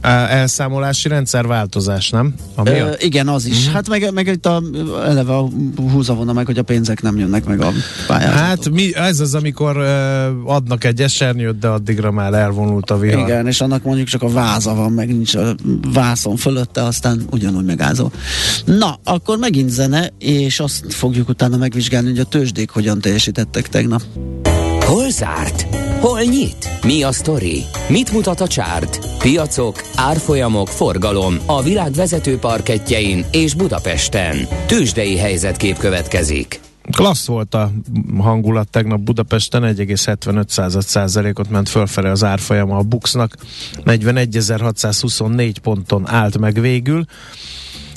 elszámolási 0.05 1.09
rendszerváltozás, 1.09 2.11
nem? 2.11 2.35
Ami 2.55 2.71
Ö, 2.71 2.91
igen, 2.99 3.29
az 3.29 3.47
is. 3.47 3.59
Uh-huh. 3.59 3.75
Hát 3.75 3.89
meg, 3.89 4.13
meg 4.13 4.27
itt 4.27 4.47
a, 4.47 4.63
eleve 5.07 5.37
a 5.37 5.49
húzavona 5.77 6.33
meg, 6.33 6.47
hogy 6.47 6.59
a 6.59 6.63
pénzek 6.63 7.03
nem 7.03 7.19
jönnek 7.19 7.45
meg 7.45 7.61
a 7.61 7.73
pályázatok. 8.07 8.39
hát 8.39 8.71
mi, 8.71 8.95
ez 8.95 9.21
az, 9.21 9.35
amikor 9.35 9.77
adnak 10.45 10.85
egy 10.85 11.01
esernyőt, 11.01 11.59
de 11.59 11.69
addigra 11.69 12.11
már 12.11 12.33
elvonult 12.33 12.91
a 12.91 12.99
vihar. 12.99 13.29
Igen, 13.29 13.47
és 13.47 13.61
annak 13.61 13.83
mondjuk 13.83 14.09
csak 14.09 14.23
a 14.23 14.29
váza 14.29 14.75
van, 14.75 14.93
meg 14.93 15.09
nincs 15.09 15.35
a 15.35 15.55
vászon 15.93 16.37
fölötte, 16.37 16.83
aztán 16.83 17.23
ugyanúgy 17.31 17.65
megázol. 17.65 18.13
Na, 18.65 18.99
akkor 19.05 19.39
megint 19.39 19.71
zene, 19.71 20.13
és 20.19 20.61
azt 20.61 20.93
fogjuk 20.93 21.29
utána 21.29 21.57
megvizsgálni, 21.57 22.09
hogy 22.09 22.19
a 22.19 22.25
tőzsdék 22.25 22.71
hogyan 22.71 23.01
teljesítettek 23.01 23.69
tegnap. 23.69 24.03
Hol 24.85 25.11
zárt? 25.11 25.63
Hol 26.01 26.21
nyit? 26.21 26.69
Mi 26.83 27.03
a 27.03 27.13
sztori? 27.13 27.65
Mit 27.89 28.13
mutat 28.13 28.41
a 28.41 28.47
csárt? 28.47 29.19
Piacok, 29.19 29.83
árfolyamok, 29.95 30.69
forgalom 30.69 31.37
a 31.47 31.63
világ 31.63 31.93
vezető 31.93 32.39
parketjein 32.39 33.25
és 33.31 33.55
Budapesten. 33.55 34.37
Tősdei 34.67 35.17
helyzetkép 35.17 35.77
következik. 35.77 36.61
Klassz 36.91 37.27
volt 37.27 37.55
a 37.55 37.71
hangulat 38.19 38.69
tegnap 38.71 39.01
Budapesten, 39.01 39.63
1,75 39.63 40.81
százalékot 40.81 41.51
ment 41.51 41.69
fölfele 41.69 42.11
az 42.11 42.25
árfolyama 42.25 42.77
a 42.77 42.83
Buxnak, 42.83 43.37
41.624 43.85 45.55
ponton 45.63 46.09
állt 46.09 46.39
meg 46.39 46.61
végül. 46.61 47.05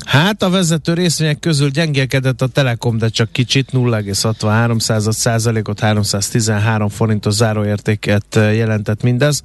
Hát 0.07 0.43
a 0.43 0.49
vezető 0.49 0.93
részvények 0.93 1.39
közül 1.39 1.69
gyengélkedett 1.69 2.41
a 2.41 2.47
Telekom, 2.47 2.97
de 2.97 3.07
csak 3.07 3.31
kicsit 3.31 3.69
0,63 3.73 5.11
százalékot, 5.11 5.79
313 5.79 6.89
forintos 6.89 7.33
záróértéket 7.33 8.25
jelentett 8.35 9.03
mindez, 9.03 9.41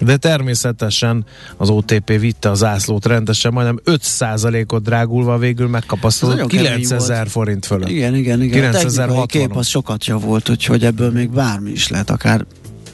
de 0.00 0.16
természetesen 0.16 1.24
az 1.56 1.70
OTP 1.70 2.18
vitte 2.18 2.50
az 2.50 2.64
ászlót 2.64 3.06
rendesen, 3.06 3.52
majdnem 3.52 3.80
5 3.84 4.02
százalékot 4.02 4.82
drágulva 4.82 5.38
végül 5.38 5.68
megkapasztodott 5.68 6.48
9000 6.48 7.28
forint 7.28 7.66
fölött. 7.66 7.88
Igen, 7.88 8.14
igen, 8.14 8.42
igen. 8.42 8.60
9060. 8.60 9.22
A 9.22 9.26
kép 9.26 9.56
az 9.56 9.66
sokat 9.66 10.04
javult, 10.04 10.48
úgyhogy 10.48 10.84
ebből 10.84 11.10
még 11.10 11.30
bármi 11.30 11.70
is 11.70 11.88
lehet, 11.88 12.10
akár 12.10 12.44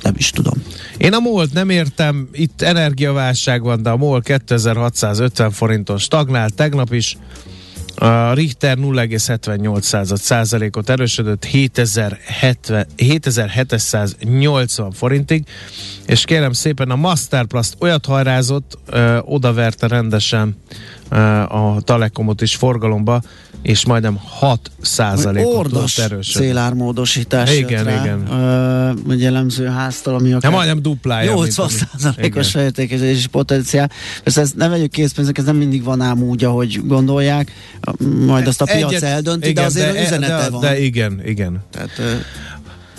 nem 0.02 0.14
is 0.16 0.30
tudom. 0.30 0.62
Én 0.96 1.12
a 1.12 1.18
MOL-t 1.18 1.52
nem 1.52 1.70
értem, 1.70 2.28
itt 2.32 2.62
energiaválság 2.62 3.62
van, 3.62 3.82
de 3.82 3.90
a 3.90 3.96
MOL 3.96 4.22
2650 4.22 5.50
forinton 5.50 5.98
stagnált 5.98 6.54
tegnap 6.54 6.92
is. 6.92 7.16
A 8.00 8.32
Richter 8.32 8.76
0,78 8.76 10.16
százalékot 10.16 10.90
erősödött 10.90 11.44
7070 11.44 12.86
7780 12.96 14.90
forintig, 14.92 15.44
és 16.06 16.24
kérem 16.24 16.52
szépen 16.52 16.90
a 16.90 16.96
Masterplast 16.96 17.76
olyat 17.80 18.06
hajrázott, 18.06 18.78
ö, 18.86 19.18
odaverte 19.24 19.86
rendesen 19.86 20.56
ö, 21.08 21.16
a 21.40 21.80
Telekomot 21.84 22.40
is 22.40 22.56
forgalomba, 22.56 23.22
és 23.62 23.84
majdnem 23.86 24.18
6 24.24 24.70
százalékot 24.80 25.72
erősödni. 25.98 26.22
szélármódosítás 26.22 27.56
Igen, 27.56 27.84
rá, 27.84 28.00
igen. 28.04 28.26
Ö, 29.06 29.12
egy 29.12 29.20
jellemző 29.20 29.66
háztal, 29.66 30.14
ami 30.14 30.28
Ja, 30.28 30.36
akár 30.36 30.50
majdnem 30.52 30.82
duplája. 30.82 31.32
mint 31.34 31.44
80 31.56 31.66
ami- 31.66 31.74
százalékos 32.02 32.50
Igen. 32.50 32.64
értékezési 32.64 33.26
potenciál. 33.28 33.90
Persze 34.22 34.40
ezt 34.40 34.56
ne 34.56 34.68
vegyük 34.68 34.90
készpénznek, 34.90 35.38
ez 35.38 35.44
nem 35.44 35.56
mindig 35.56 35.82
van 35.84 36.00
ám 36.00 36.22
úgy, 36.22 36.44
ahogy 36.44 36.80
gondolják. 36.86 37.52
Majd 38.26 38.46
azt 38.46 38.60
a 38.60 38.64
piac 38.64 38.90
Egyet- 38.92 39.02
eldönti, 39.02 39.40
de 39.40 39.48
igen, 39.48 39.64
azért 39.64 39.92
de, 39.92 39.98
az 40.00 40.06
üzenete 40.06 40.42
de, 40.42 40.50
van. 40.50 40.60
De 40.60 40.80
igen, 40.80 41.20
igen. 41.24 41.58
Tehát, 41.70 41.90
ö, 41.98 42.12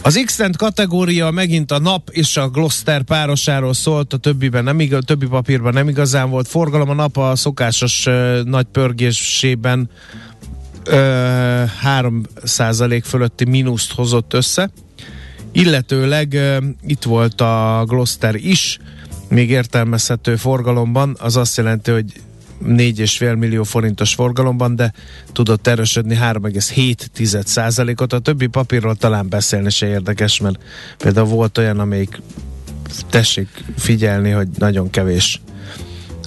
Az 0.01 0.21
x 0.25 0.39
kategória 0.57 1.31
megint 1.31 1.71
a 1.71 1.79
nap 1.79 2.09
és 2.11 2.37
a 2.37 2.49
Gloster 2.49 3.01
párosáról 3.01 3.73
szólt, 3.73 4.13
a 4.13 4.17
többiben 4.17 4.63
nem 4.63 4.79
igaz, 4.79 5.03
többi 5.05 5.25
papírban 5.25 5.73
nem 5.73 5.89
igazán 5.89 6.29
volt 6.29 6.47
forgalom. 6.47 6.89
A 6.89 6.93
nap 6.93 7.17
a 7.17 7.35
szokásos 7.35 8.05
uh, 8.05 8.43
nagy 8.43 8.65
pörgésében 8.71 9.89
uh, 10.89 10.95
3% 12.43 13.01
fölötti 13.03 13.45
mínuszt 13.45 13.91
hozott 13.91 14.33
össze. 14.33 14.69
Illetőleg 15.51 16.37
itt 16.81 17.03
volt 17.03 17.41
a 17.41 17.83
Gloster 17.87 18.35
is, 18.35 18.79
még 19.27 19.49
értelmezhető 19.49 20.35
forgalomban, 20.35 21.15
az 21.19 21.35
azt 21.35 21.57
jelenti, 21.57 21.91
hogy 21.91 22.13
4,5 22.65 23.37
millió 23.37 23.63
forintos 23.63 24.13
forgalomban, 24.13 24.75
de 24.75 24.93
tudott 25.31 25.67
erősödni 25.67 26.15
3,7 26.15 27.45
százalékot. 27.45 28.13
A 28.13 28.19
többi 28.19 28.47
papírról 28.47 28.95
talán 28.95 29.29
beszélni 29.29 29.69
se 29.69 29.87
érdekes, 29.87 30.39
mert 30.39 30.59
például 30.97 31.27
volt 31.27 31.57
olyan, 31.57 31.79
amelyik 31.79 32.21
tessék 33.09 33.47
figyelni, 33.77 34.29
hogy 34.29 34.47
nagyon 34.57 34.89
kevés 34.89 35.41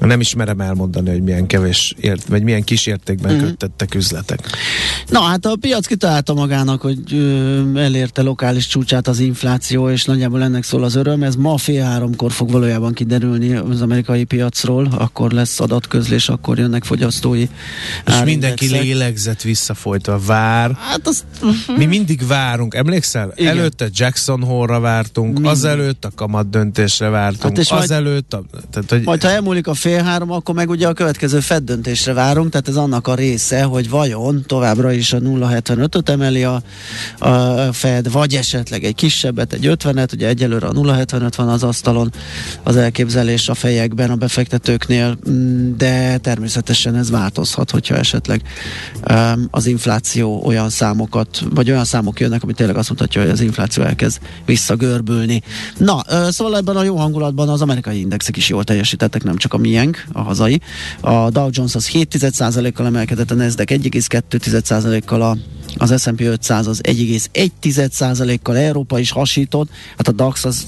nem 0.07 0.21
is 0.21 0.35
merem 0.35 0.61
elmondani, 0.61 1.11
hogy 1.11 1.23
milyen 1.23 1.47
kevés, 1.47 1.95
ért, 2.01 2.27
vagy 2.27 2.43
milyen 2.43 2.63
kis 2.65 2.87
értékben 2.87 3.35
mm. 3.35 3.39
köttettek 3.39 3.95
üzletek. 3.95 4.41
Na 5.09 5.21
hát 5.21 5.47
a 5.47 5.57
piac 5.61 5.87
kitalálta 5.87 6.35
magának, 6.35 6.81
hogy 6.81 6.99
ö, 7.13 7.79
elérte 7.79 8.23
lokális 8.23 8.67
csúcsát 8.67 9.09
az 9.09 9.19
infláció, 9.19 9.91
és 9.91 10.05
nagyjából 10.05 10.43
ennek 10.43 10.65
szól 10.65 10.85
az 10.85 10.95
öröm. 10.95 11.23
Ez 11.23 11.37
ma 11.37 11.57
fél 11.57 11.83
háromkor 11.85 12.33
fog 12.33 12.51
valójában 12.51 12.93
kiderülni 12.93 13.55
az 13.55 13.83
amerikai 13.83 14.25
piacról, 14.25 14.89
akkor 14.99 15.31
lesz 15.31 15.61
adatközlés, 15.61 16.29
akkor 16.29 16.59
jönnek 16.59 16.85
fogyasztói 16.85 17.47
És 18.07 18.15
mindenki 18.25 18.69
lélegzet 18.69 19.43
visszafolytva 19.43 20.19
vár. 20.27 20.77
Hát 20.81 21.07
az, 21.07 21.25
Mi 21.77 21.85
mindig 21.85 22.27
várunk, 22.27 22.75
emlékszel? 22.75 23.33
Igen. 23.37 23.59
Előtte 23.59 23.89
Jackson 23.93 24.43
Hole-ra 24.43 24.81
vártunk, 24.81 25.33
Mindig. 25.33 25.51
azelőtt 25.51 26.05
a 26.05 26.11
kamat 26.15 26.51
döntésre 26.51 27.09
vártunk, 27.09 27.43
Hát 27.57 27.59
és 27.59 27.71
majd- 27.71 27.83
azelőtt 27.83 28.35
a, 28.35 28.43
tehát, 28.71 28.91
hogy 28.91 29.03
majd 29.03 29.23
ha 29.23 29.29
elmúlik 29.29 29.67
a 29.67 29.75
fél 29.75 29.92
három, 30.01 30.31
akkor 30.31 30.55
meg 30.55 30.71
ugye 30.71 30.89
a 30.89 30.93
következő 30.93 31.41
Fed 31.41 31.63
döntésre 31.63 32.13
várunk, 32.13 32.51
tehát 32.51 32.69
ez 32.69 32.77
annak 32.77 33.07
a 33.07 33.15
része, 33.15 33.63
hogy 33.63 33.91
vajon 33.91 34.45
továbbra 34.47 34.93
is 34.93 35.13
a 35.13 35.19
0,75-öt 35.19 36.09
emeli 36.09 36.45
a, 36.45 36.63
a 37.19 37.73
Fed, 37.73 38.13
vagy 38.13 38.35
esetleg 38.35 38.85
egy 38.85 38.95
kisebbet, 38.95 39.53
egy 39.53 39.67
50-et, 39.67 40.13
ugye 40.13 40.29
egyelőre 40.29 40.67
a 40.67 40.73
0,75 40.73 41.33
van 41.37 41.49
az 41.49 41.63
asztalon, 41.63 42.13
az 42.63 42.77
elképzelés 42.77 43.49
a 43.49 43.55
fejekben 43.55 44.11
a 44.11 44.17
befektetőknél, 44.17 45.19
mm, 45.31 45.77
de 45.77 46.19
természetesen 46.19 46.97
ez 46.97 47.11
változhat, 47.11 47.71
hogyha 47.71 47.97
esetleg 47.97 48.43
az 49.51 49.67
infláció 49.67 50.43
olyan 50.45 50.71
számokat, 50.71 51.43
vagy 51.55 51.71
olyan 51.71 51.85
számok 51.85 52.21
jönnek, 52.21 52.43
ami 52.43 52.53
tényleg 52.53 52.77
azt 52.77 52.89
mutatja, 52.89 53.21
hogy 53.21 53.31
az 53.31 53.41
infláció 53.41 53.83
elkezd 53.83 54.21
visszagörbülni. 54.45 55.43
Na, 55.79 56.05
szóval 56.31 56.57
ebben 56.57 56.77
a 56.77 56.83
jó 56.83 56.97
hangulatban 56.97 57.49
az 57.49 57.63
amerikai 57.63 58.01
indexek 58.01 58.37
is 58.37 58.49
jól 58.49 58.65
teljesítettek, 58.65 59.23
nem 59.23 59.37
csak 59.37 59.55
a 59.55 59.59
miénk, 59.83 60.05
a 60.13 60.21
hazai. 60.21 60.61
A 61.01 61.31
Dow 61.31 61.49
Jones 61.51 61.75
az 61.75 61.89
7,1%-kal 61.89 62.87
emelkedett, 62.87 63.31
a 63.31 63.35
Nasdaq 63.35 63.75
1,2%-kal, 63.75 65.23
a 65.23 65.37
az 65.77 66.03
S&P 66.03 66.21
500 66.21 66.67
az 66.67 66.81
1,1%-kal, 66.83 68.57
Európa 68.57 68.99
is 68.99 69.11
hasított, 69.11 69.71
hát 69.97 70.09
a 70.09 70.13
DAX 70.13 70.45
az 70.45 70.65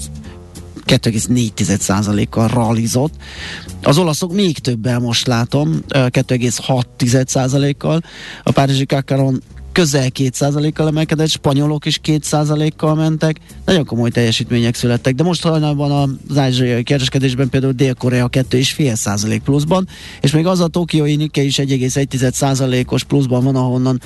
2,4%-kal 0.85 2.47
ralizott. 2.47 3.13
Az 3.83 3.97
olaszok 3.97 4.33
még 4.33 4.57
többel 4.59 4.99
most 4.99 5.27
látom, 5.27 5.81
ö, 5.87 6.05
2,6%-kal. 6.09 8.01
A 8.43 8.51
Párizsi 8.51 8.85
Kakaron 8.85 9.41
közel 9.75 10.07
2%-kal 10.13 10.87
emelkedett, 10.87 11.29
spanyolok 11.29 11.85
is 11.85 11.99
2%-kal 12.03 12.95
mentek, 12.95 13.39
nagyon 13.65 13.85
komoly 13.85 14.09
teljesítmények 14.09 14.75
születtek, 14.75 15.15
de 15.15 15.23
most 15.23 15.43
hajnalban 15.43 16.19
az 16.29 16.37
ázsiai 16.37 16.83
kereskedésben 16.83 17.49
például 17.49 17.73
Dél-Korea 17.73 18.29
2,5% 18.29 19.39
pluszban, 19.43 19.87
és 20.21 20.31
még 20.31 20.45
az 20.45 20.59
a 20.59 20.67
tokiói 20.67 21.15
Nikkei 21.15 21.45
is 21.45 21.57
1,1%-os 21.57 23.03
pluszban 23.03 23.43
van, 23.43 23.55
ahonnan 23.55 24.01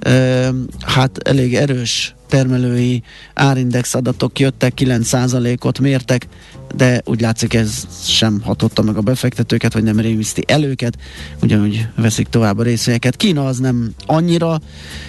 ö, 0.00 0.48
hát 0.80 1.18
elég 1.18 1.54
erős 1.54 2.14
termelői 2.32 3.02
árindex 3.34 3.94
adatok 3.94 4.38
jöttek, 4.38 4.72
9%-ot 4.76 5.78
mértek, 5.78 6.28
de 6.74 7.02
úgy 7.04 7.20
látszik 7.20 7.54
ez 7.54 7.86
sem 8.04 8.40
hatotta 8.44 8.82
meg 8.82 8.96
a 8.96 9.00
befektetőket, 9.00 9.72
vagy 9.72 9.82
nem 9.82 10.00
rémiszti 10.00 10.44
el 10.46 10.64
őket, 10.64 10.98
ugyanúgy 11.42 11.86
veszik 11.96 12.28
tovább 12.28 12.58
a 12.58 12.62
részvényeket. 12.62 13.16
Kína 13.16 13.46
az 13.46 13.58
nem 13.58 13.94
annyira 14.06 14.60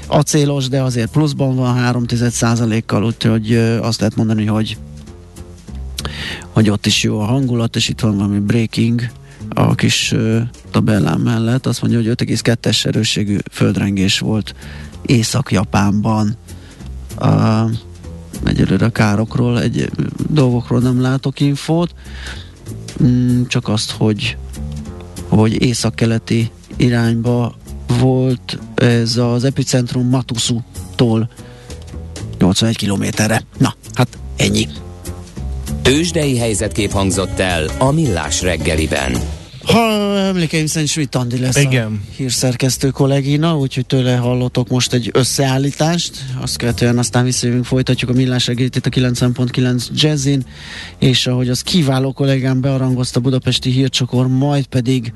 acélos, 0.07 0.67
de 0.67 0.81
azért 0.81 1.11
pluszban 1.11 1.55
van 1.55 1.77
3,1%-kal, 1.77 3.03
úgyhogy 3.03 3.53
azt 3.81 3.99
lehet 3.99 4.15
mondani, 4.15 4.45
hogy 4.45 4.77
hogy 6.51 6.69
ott 6.69 6.85
is 6.85 7.03
jó 7.03 7.19
a 7.19 7.25
hangulat, 7.25 7.75
és 7.75 7.89
itt 7.89 7.99
van 7.99 8.15
valami 8.17 8.39
breaking 8.39 9.01
a 9.49 9.75
kis 9.75 10.11
ö, 10.11 10.39
tabellám 10.71 11.21
mellett. 11.21 11.65
Azt 11.65 11.81
mondja, 11.81 11.99
hogy 11.99 12.27
5,2-es 12.27 12.85
erősségű 12.85 13.37
földrengés 13.51 14.19
volt 14.19 14.55
Észak-Japánban. 15.05 16.37
Uh, 17.19 17.71
egyelőre 18.45 18.85
a 18.85 18.89
károkról, 18.89 19.61
egy 19.61 19.89
dolgokról 20.29 20.79
nem 20.79 21.01
látok 21.01 21.39
infót, 21.39 21.93
mm, 23.03 23.43
csak 23.47 23.67
azt, 23.67 23.91
hogy 23.91 24.37
hogy 25.27 25.61
északkeleti 25.61 26.51
irányba 26.75 27.55
volt 27.99 28.59
ez 28.75 29.17
az 29.17 29.43
epicentrum 29.43 30.09
Matusu-tól 30.09 31.29
81 32.39 32.77
kilométerre. 32.77 33.43
Na, 33.57 33.75
hát 33.93 34.17
ennyi. 34.37 34.67
Tőzsdei 35.81 36.37
helyzetkép 36.37 36.91
hangzott 36.91 37.39
el 37.39 37.65
a 37.77 37.91
Millás 37.91 38.41
reggeliben. 38.41 39.17
Ha 39.63 40.17
emlékeim 40.17 40.65
szerint 40.65 40.89
Schmidt 40.89 41.15
Andi 41.15 41.39
lesz 41.39 41.55
Igen. 41.55 41.85
a 41.85 42.13
hírszerkesztő 42.15 42.89
kollégina, 42.89 43.57
úgyhogy 43.57 43.85
tőle 43.85 44.15
hallottok 44.15 44.67
most 44.67 44.93
egy 44.93 45.09
összeállítást, 45.13 46.25
azt 46.41 46.57
követően 46.57 46.97
aztán 46.97 47.23
visszajövünk, 47.23 47.65
folytatjuk 47.65 48.09
a 48.09 48.13
millás 48.13 48.47
itt 48.47 48.85
a 48.85 48.89
90.9 48.89 49.87
Jazzin, 49.93 50.45
és 50.99 51.27
ahogy 51.27 51.49
az 51.49 51.61
kiváló 51.61 52.11
kollégám 52.11 52.61
bearangozta 52.61 53.19
a 53.19 53.21
budapesti 53.21 53.69
hírcsokor, 53.71 54.27
majd 54.27 54.65
pedig 54.65 55.13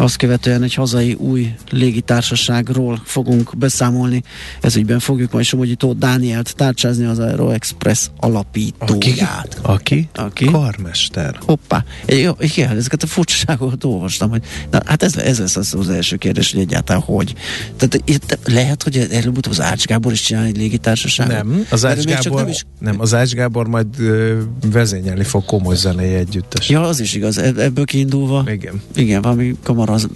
azt 0.00 0.16
követően 0.16 0.62
egy 0.62 0.74
hazai 0.74 1.12
új 1.14 1.54
légitársaságról 1.70 3.00
fogunk 3.04 3.56
beszámolni. 3.56 4.22
Ez 4.60 4.76
ügyben 4.76 4.98
fogjuk 4.98 5.32
majd 5.32 5.44
Somogyi 5.44 5.74
Tóth 5.74 5.98
Dánielt 5.98 6.54
tárcsázni 6.56 7.04
az 7.04 7.18
Aero 7.18 7.50
Express 7.50 8.06
alapítóját. 8.16 9.58
Aki? 9.62 10.08
Aki? 10.14 10.44
Karmester. 10.44 11.38
Hoppá, 11.46 11.84
jó, 12.06 12.32
igen, 12.38 12.76
ezeket 12.76 13.02
a 13.02 13.06
furcsaságokat 13.06 13.84
olvastam, 13.84 14.30
hogy 14.30 14.42
na, 14.70 14.80
hát 14.84 15.02
ez, 15.02 15.16
ez 15.16 15.38
lesz 15.38 15.56
az, 15.56 15.74
az 15.78 15.88
első 15.88 16.16
kérdés, 16.16 16.52
hogy 16.52 16.60
egyáltalán 16.60 17.02
hogy. 17.02 17.34
Tehát 17.76 18.00
itt 18.04 18.38
lehet, 18.44 18.82
hogy 18.82 18.96
előbb-utóbb 19.10 19.52
az 19.52 19.60
Ács 19.60 19.84
Gábor 19.84 20.12
is 20.12 20.20
csinál 20.20 20.44
egy 20.44 20.56
légitársaságot? 20.56 21.32
Nem, 21.32 21.66
az 21.70 21.84
Ács 21.84 22.04
Gábor, 22.04 22.40
nem 22.40 22.48
is- 22.48 22.66
nem, 22.78 23.00
az 23.00 23.14
Ács 23.14 23.32
Gábor 23.32 23.68
majd 23.68 23.86
ö, 23.98 24.38
vezényelni 24.70 25.24
fog 25.24 25.44
komoly 25.44 25.76
zenei 25.76 26.14
együttes. 26.14 26.68
Ja, 26.68 26.80
az 26.82 27.00
is 27.00 27.14
igaz, 27.14 27.38
ebb- 27.38 27.58
ebből 27.58 27.84
kiindulva. 27.84 28.44
Igen. 28.50 28.82
Igen, 28.94 29.22
valami 29.22 29.54
kamara 29.62 29.87
z- 29.96 30.08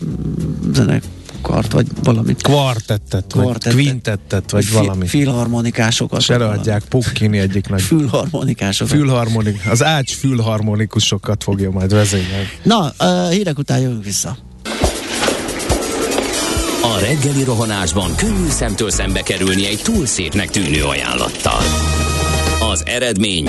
zene 0.73 1.01
kart, 1.43 1.73
vagy 1.73 1.87
valamit. 2.03 2.43
Kvartettet, 2.43 3.25
vagy 3.35 3.43
Kvartettet. 3.45 3.73
quintettet, 3.73 4.51
vagy 4.51 4.65
Fi- 4.65 4.75
valami. 4.77 5.07
Filharmonikásokat. 5.07 6.21
És 6.21 6.29
előadják 6.31 6.83
Pukkini 6.85 7.39
egyik 7.39 7.69
nagy 7.69 7.83
Fülharmonikásokat. 7.83 8.93
fülharmonik, 8.97 9.61
az 9.71 9.85
ács 9.85 10.15
fülharmonikusokat 10.15 11.43
fogja 11.43 11.71
majd 11.71 11.93
vezényelni. 11.93 12.49
Na, 12.63 12.93
uh, 13.01 13.31
hírek 13.31 13.59
után 13.59 13.81
jövünk 13.81 14.05
vissza. 14.05 14.37
A 16.83 16.99
reggeli 17.01 17.45
rohanásban 17.45 18.15
könnyű 18.17 18.49
szemtől 18.49 18.91
szembe 18.91 19.21
kerülni 19.23 19.67
egy 19.67 19.81
túl 19.83 20.07
szépnek 20.07 20.51
tűnő 20.51 20.83
ajánlattal. 20.83 21.61
Az 22.73 22.83
eredmény 22.87 23.49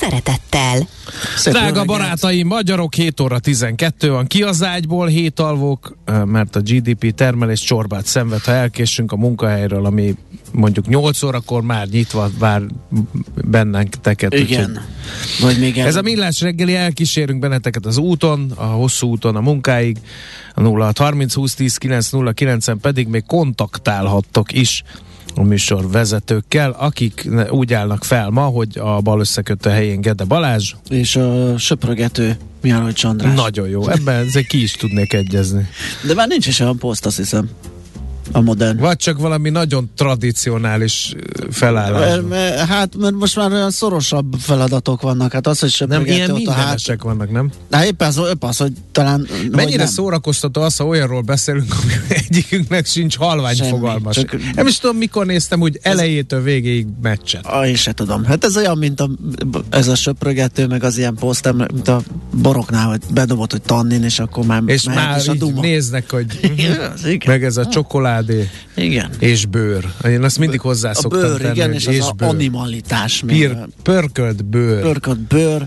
szeretettel. 0.00 0.88
Szép 1.36 1.52
Drága 1.52 1.84
barátaim, 1.84 2.46
magyarok 2.46 2.94
7 2.94 3.20
óra 3.20 3.38
12 3.38 4.10
van. 4.10 4.26
Ki 4.26 4.42
az 4.42 4.62
ágyból, 4.62 5.06
hét 5.06 5.40
alvók, 5.40 5.96
mert 6.24 6.56
a 6.56 6.60
GDP 6.60 7.14
termelés 7.14 7.60
csorbát 7.60 8.06
szenved, 8.06 8.44
ha 8.44 8.52
elkésünk 8.52 9.12
a 9.12 9.16
munkahelyről, 9.16 9.86
ami 9.86 10.14
mondjuk 10.52 10.86
8 10.86 11.22
órakor 11.22 11.62
már 11.62 11.86
nyitva 11.88 12.30
vár 12.38 12.62
benneteket. 13.44 14.34
Igen. 14.34 14.84
Vagy 15.40 15.58
még 15.58 15.78
el... 15.78 15.86
Ez 15.86 15.96
a 15.96 16.02
millás 16.02 16.40
reggeli, 16.40 16.74
elkísérünk 16.74 17.40
benneteket 17.40 17.86
az 17.86 17.96
úton, 17.96 18.52
a 18.54 18.64
hosszú 18.64 19.08
úton 19.08 19.36
a 19.36 19.40
munkáig, 19.40 19.96
a 20.54 20.62
06 20.62 20.98
30 20.98 21.34
20 21.34 21.54
10 21.54 21.76
909 21.76 22.68
en 22.68 22.78
pedig 22.78 23.06
még 23.06 23.24
kontaktálhattok 23.26 24.52
is 24.52 24.82
a 25.38 25.42
műsor 25.42 25.90
vezetőkkel, 25.90 26.70
akik 26.70 27.28
úgy 27.50 27.72
állnak 27.72 28.04
fel 28.04 28.30
ma, 28.30 28.42
hogy 28.42 28.78
a 28.78 29.00
bal 29.00 29.20
összekötő 29.20 29.70
helyén 29.70 30.00
Gede 30.00 30.24
Balázs. 30.24 30.74
És 30.88 31.16
a 31.16 31.58
söprögető 31.58 32.36
Mihály 32.62 32.92
Csandrás. 32.92 33.34
Nagyon 33.34 33.68
jó, 33.68 33.88
ebben 33.88 34.26
ki 34.48 34.62
is 34.62 34.72
tudnék 34.72 35.12
egyezni. 35.12 35.68
De 36.06 36.14
már 36.14 36.28
nincs 36.28 36.46
is 36.46 36.60
olyan 36.60 36.78
poszt, 36.78 37.06
azt 37.06 37.16
hiszem. 37.16 37.48
A 38.32 38.40
modern. 38.40 38.78
Vagy 38.78 38.96
csak 38.96 39.18
valami 39.18 39.50
nagyon 39.50 39.90
tradicionális 39.96 41.14
felállás. 41.50 42.20
Hát, 42.68 42.96
mert 42.96 43.14
most 43.14 43.36
már 43.36 43.52
olyan 43.52 43.70
szorosabb 43.70 44.34
feladatok 44.38 45.02
vannak. 45.02 45.32
Hát 45.32 45.46
az, 45.46 45.58
hogy 45.58 45.74
Nem, 45.78 45.88
söprögető 45.88 46.16
ilyen 46.16 46.30
ott 46.30 46.46
a 46.46 46.52
hát... 46.52 47.02
vannak, 47.02 47.30
nem? 47.30 47.50
Hát 47.70 47.84
éppen 47.84 48.08
az, 48.08 48.16
éppen 48.16 48.48
az, 48.48 48.56
hogy 48.56 48.72
talán... 48.92 49.26
hogy 49.30 49.50
Mennyire 49.50 49.82
nem. 49.82 49.86
szórakoztató 49.92 50.62
az, 50.62 50.76
ha 50.76 50.84
olyanról 50.84 51.20
beszélünk, 51.20 51.74
ami 51.82 51.92
egyikünknek 52.26 52.86
sincs 52.86 53.16
halvány 53.16 53.56
Semmi, 53.56 53.70
fogalma 53.70 54.12
csak-. 54.12 54.36
Nem 54.54 54.66
is 54.66 54.78
tudom, 54.78 54.96
mikor 54.96 55.26
néztem 55.26 55.60
úgy 55.60 55.78
elejétől 55.82 56.42
végéig 56.42 56.86
meccset. 57.02 57.46
Ah, 57.46 57.68
én 57.68 57.76
se 57.76 57.92
tudom. 57.92 58.24
Hát 58.24 58.44
ez 58.44 58.56
olyan, 58.56 58.78
mint 58.78 59.00
a, 59.00 59.10
ez 59.70 59.88
a 59.88 59.94
söprögető, 59.94 60.66
meg 60.66 60.84
az 60.84 60.98
ilyen 60.98 61.14
poszt, 61.14 61.52
mint 61.52 61.88
a 61.88 62.00
boroknál, 62.32 62.86
hogy 62.88 63.00
bedobott, 63.10 63.50
hogy 63.50 63.62
tannin, 63.62 64.02
és 64.02 64.18
akkor 64.18 64.46
már 64.46 64.62
És 64.66 64.82
már 64.82 65.18
is 65.18 65.28
a 65.28 65.34
duma. 65.34 65.60
néznek, 65.60 66.10
hogy 66.10 66.26
igen. 67.04 67.26
meg 67.26 67.44
ez 67.44 67.56
a 67.56 67.66
csokoládé 67.66 68.16
Igen. 68.74 69.10
és 69.18 69.46
bőr. 69.46 69.84
Én 70.04 70.22
azt 70.22 70.38
mindig 70.38 70.58
A 70.58 70.62
hozzászoktam 70.62 71.20
bőr, 71.20 71.40
tenni, 71.40 71.54
igen, 71.54 71.72
hogy 71.72 71.92
és 71.92 72.00
az 72.00 72.06
a 72.06 72.12
bőr. 72.12 72.28
animalitás. 72.28 73.22
a 73.22 73.68
pörkölt 73.82 74.44
bőr. 74.44 74.80
Pörkölt 74.80 75.20
bőr, 75.20 75.66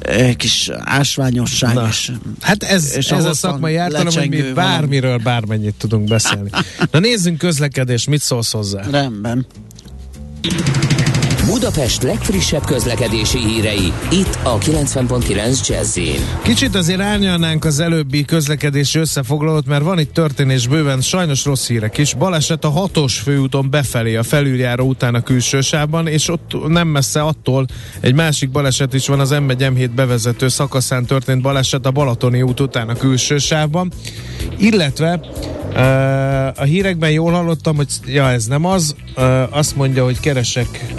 egy 0.00 0.36
kis 0.36 0.70
ásványosság, 0.78 1.74
Na, 1.74 1.86
és 1.88 2.12
hát 2.40 2.62
ez, 2.62 2.96
és 2.96 3.10
ez 3.10 3.24
a 3.24 3.34
szakmai 3.34 3.76
ártalom, 3.76 4.14
hogy 4.14 4.28
mi 4.28 4.42
bármiről 4.54 5.18
bármennyit 5.18 5.74
tudunk 5.78 6.08
beszélni. 6.08 6.50
Na 6.92 6.98
nézzünk 6.98 7.38
közlekedés, 7.38 8.06
mit 8.06 8.20
szólsz 8.20 8.52
hozzá? 8.52 8.82
rendben. 8.90 9.46
Budapest 11.46 12.02
legfrissebb 12.02 12.64
közlekedési 12.64 13.38
hírei, 13.38 13.92
itt 14.10 14.38
a 14.42 14.58
90.9 14.58 15.68
jazz 15.68 15.98
Kicsit 16.42 16.74
azért 16.74 17.00
árnyalnánk 17.00 17.64
az 17.64 17.80
előbbi 17.80 18.24
közlekedési 18.24 18.98
összefoglalót, 18.98 19.66
mert 19.66 19.82
van 19.82 19.98
itt 19.98 20.12
történés 20.12 20.66
bőven, 20.66 21.00
sajnos 21.00 21.44
rossz 21.44 21.68
hírek 21.68 21.98
is. 21.98 22.14
Baleset 22.14 22.64
a 22.64 22.68
hatos 22.68 23.18
főúton 23.18 23.70
befelé 23.70 24.16
a 24.16 24.22
felüljáró 24.22 24.86
után 24.86 25.14
a 25.14 25.22
külső 25.22 25.60
sávban, 25.60 26.06
és 26.06 26.28
ott 26.28 26.68
nem 26.68 26.88
messze 26.88 27.20
attól 27.20 27.66
egy 28.00 28.14
másik 28.14 28.50
baleset 28.50 28.94
is 28.94 29.06
van, 29.06 29.20
az 29.20 29.30
m 29.30 29.50
1 29.58 29.90
bevezető 29.90 30.48
szakaszán 30.48 31.06
történt 31.06 31.42
baleset 31.42 31.86
a 31.86 31.90
Balatoni 31.90 32.42
út 32.42 32.60
után 32.60 32.88
a 32.88 32.94
külső 32.94 33.38
sávban. 33.38 33.92
Illetve 34.58 35.20
a 36.56 36.62
hírekben 36.62 37.10
jól 37.10 37.32
hallottam, 37.32 37.76
hogy 37.76 37.88
ja, 38.06 38.30
ez 38.30 38.46
nem 38.46 38.64
az, 38.64 38.94
azt 39.50 39.76
mondja, 39.76 40.04
hogy 40.04 40.20
keresek 40.20 40.94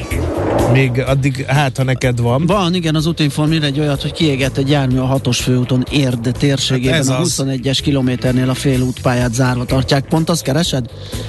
még 0.71 1.03
addig, 1.07 1.45
hát 1.45 1.77
ha 1.77 1.83
neked 1.83 2.19
van. 2.19 2.45
Van, 2.45 2.75
igen, 2.75 2.95
az 2.95 3.05
útinform 3.05 3.51
ír 3.51 3.63
egy 3.63 3.79
olyat, 3.79 4.01
hogy 4.01 4.11
kiégett 4.11 4.57
egy 4.57 4.69
jármű 4.69 4.97
a 4.97 5.05
hatos 5.05 5.39
főúton 5.39 5.85
Érd 5.91 6.31
térségében, 6.39 6.93
Hát 6.93 7.01
ez 7.01 7.09
a 7.09 7.19
az. 7.19 7.43
21-es 7.45 7.79
kilométernél 7.83 8.49
a 8.49 8.53
félútpályát 8.53 9.33
zárva 9.33 9.65
tartják. 9.65 10.05
Pont 10.05 10.29
azt 10.29 10.41
keresed? 10.43 10.85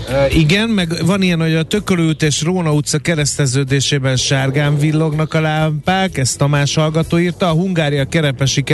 Uh, 0.08 0.37
igen, 0.38 0.68
meg 0.68 1.06
van 1.06 1.22
ilyen, 1.22 1.40
hogy 1.40 1.54
a 1.54 1.62
Tökölő 1.62 2.08
út 2.08 2.22
és 2.22 2.42
Róna 2.42 2.72
utca 2.72 2.98
kereszteződésében 2.98 4.16
sárgán 4.16 4.78
villognak 4.78 5.35
a 5.35 5.40
lámpák, 5.40 6.18
ezt 6.18 6.38
Tamás 6.38 6.74
hallgató 6.74 7.18
írta, 7.18 7.48
a 7.48 7.52
Hungária 7.52 8.04
kerepesi 8.04 8.64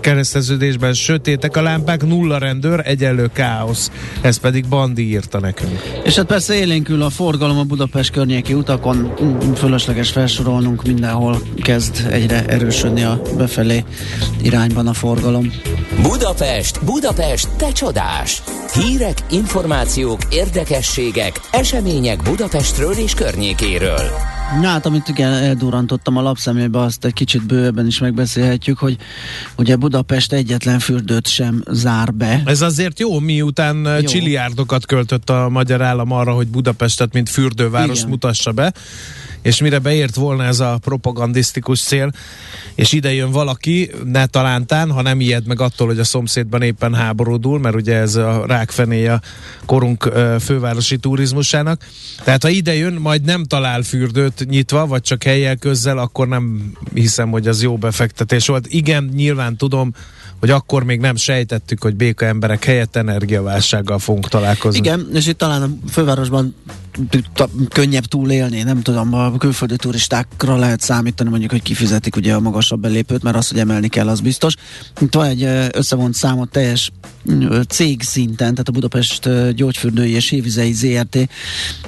kereszteződésben 0.00 0.92
sötétek 0.92 1.56
a 1.56 1.62
lámpák, 1.62 2.06
nulla 2.06 2.38
rendőr, 2.38 2.82
egyenlő 2.84 3.30
káosz. 3.32 3.90
Ez 4.20 4.36
pedig 4.36 4.66
Bandi 4.68 5.08
írta 5.08 5.40
nekünk. 5.40 5.80
És 6.04 6.14
hát 6.14 6.26
persze 6.26 6.54
élénkül 6.54 7.02
a 7.02 7.10
forgalom 7.10 7.58
a 7.58 7.64
Budapest 7.64 8.10
környéki 8.10 8.54
utakon, 8.54 9.12
Fölösleges 9.56 10.10
felsorolnunk, 10.10 10.82
mindenhol 10.82 11.42
kezd 11.62 12.06
egyre 12.10 12.44
erősödni 12.46 13.02
a 13.02 13.20
befelé 13.36 13.84
irányban 14.42 14.86
a 14.86 14.92
forgalom. 14.92 15.52
Budapest, 16.02 16.84
Budapest, 16.84 17.48
te 17.56 17.72
csodás! 17.72 18.42
Hírek, 18.74 19.18
információk, 19.30 20.20
érdekességek, 20.30 21.40
események 21.50 22.22
Budapestről 22.22 22.92
és 22.92 23.14
környékéről. 23.14 24.10
Na 24.60 24.68
hát, 24.68 24.86
amit 24.86 25.08
igen, 25.08 25.32
eldurrantottam 25.32 26.16
a 26.16 26.22
lapszemlébe, 26.22 26.78
azt 26.78 27.04
egy 27.04 27.12
kicsit 27.12 27.46
bővebben 27.46 27.86
is 27.86 27.98
megbeszélhetjük, 27.98 28.78
hogy 28.78 28.96
ugye 29.56 29.76
Budapest 29.76 30.32
egyetlen 30.32 30.78
fürdőt 30.78 31.26
sem 31.26 31.62
zár 31.70 32.14
be. 32.14 32.42
Ez 32.44 32.60
azért 32.60 33.00
jó, 33.00 33.18
miután 33.18 33.76
Jó. 33.76 33.90
jó. 33.90 34.00
csiliárdokat 34.00 34.86
költött 34.86 35.30
a 35.30 35.48
magyar 35.48 35.82
állam 35.82 36.10
arra, 36.10 36.32
hogy 36.32 36.46
Budapestet, 36.46 37.12
mint 37.12 37.28
fürdőváros 37.28 37.98
Igen. 37.98 38.08
mutassa 38.08 38.52
be, 38.52 38.72
és 39.44 39.60
mire 39.60 39.78
beért 39.78 40.14
volna 40.14 40.44
ez 40.44 40.60
a 40.60 40.78
propagandisztikus 40.80 41.80
cél, 41.80 42.12
és 42.74 42.92
ide 42.92 43.12
jön 43.12 43.30
valaki, 43.30 43.90
ne 44.04 44.26
talántán, 44.26 44.90
ha 44.90 45.02
nem 45.02 45.20
ijed 45.20 45.46
meg 45.46 45.60
attól, 45.60 45.86
hogy 45.86 45.98
a 45.98 46.04
szomszédban 46.04 46.62
éppen 46.62 46.94
háborodul, 46.94 47.58
mert 47.58 47.74
ugye 47.74 47.94
ez 47.94 48.14
a 48.14 48.44
rákfenéje 48.46 49.12
a 49.12 49.20
korunk 49.66 50.10
fővárosi 50.40 50.96
turizmusának. 50.96 51.86
Tehát 52.24 52.42
ha 52.42 52.48
ide 52.48 52.74
jön, 52.74 52.92
majd 52.92 53.22
nem 53.22 53.44
talál 53.44 53.82
fürdőt 53.82 54.46
nyitva, 54.48 54.86
vagy 54.86 55.02
csak 55.02 55.22
helyel 55.22 55.56
közzel, 55.56 55.98
akkor 55.98 56.28
nem 56.28 56.72
hiszem, 56.94 57.30
hogy 57.30 57.48
az 57.48 57.62
jó 57.62 57.76
befektetés 57.76 58.46
volt. 58.46 58.66
Igen, 58.66 59.10
nyilván 59.14 59.56
tudom, 59.56 59.92
hogy 60.40 60.50
akkor 60.50 60.84
még 60.84 61.00
nem 61.00 61.16
sejtettük, 61.16 61.82
hogy 61.82 61.94
béka 61.96 62.26
emberek 62.26 62.64
helyett 62.64 62.96
energiaválsággal 62.96 63.98
fogunk 63.98 64.28
találkozni. 64.28 64.78
Igen, 64.78 65.08
és 65.12 65.26
itt 65.26 65.38
talán 65.38 65.62
a 65.62 65.90
fővárosban 65.90 66.54
könnyebb 67.68 68.04
túlélni, 68.04 68.62
nem 68.62 68.82
tudom, 68.82 69.14
a 69.14 69.36
külföldi 69.36 69.76
turistákra 69.76 70.56
lehet 70.56 70.80
számítani, 70.80 71.30
mondjuk, 71.30 71.50
hogy 71.50 71.62
kifizetik 71.62 72.16
ugye 72.16 72.34
a 72.34 72.40
magasabb 72.40 72.80
belépőt, 72.80 73.22
mert 73.22 73.36
az, 73.36 73.48
hogy 73.48 73.58
emelni 73.58 73.88
kell, 73.88 74.08
az 74.08 74.20
biztos. 74.20 74.54
Itt 75.00 75.14
van 75.14 75.26
egy 75.26 75.42
összevont 75.72 76.14
számot 76.14 76.50
teljes 76.50 76.90
ö, 77.26 77.60
cég 77.68 78.02
szinten, 78.02 78.50
tehát 78.50 78.68
a 78.68 78.72
Budapest 78.72 79.28
gyógyfürdői 79.54 80.10
és 80.10 80.28
hévizei 80.28 80.72
ZRT 80.72 81.28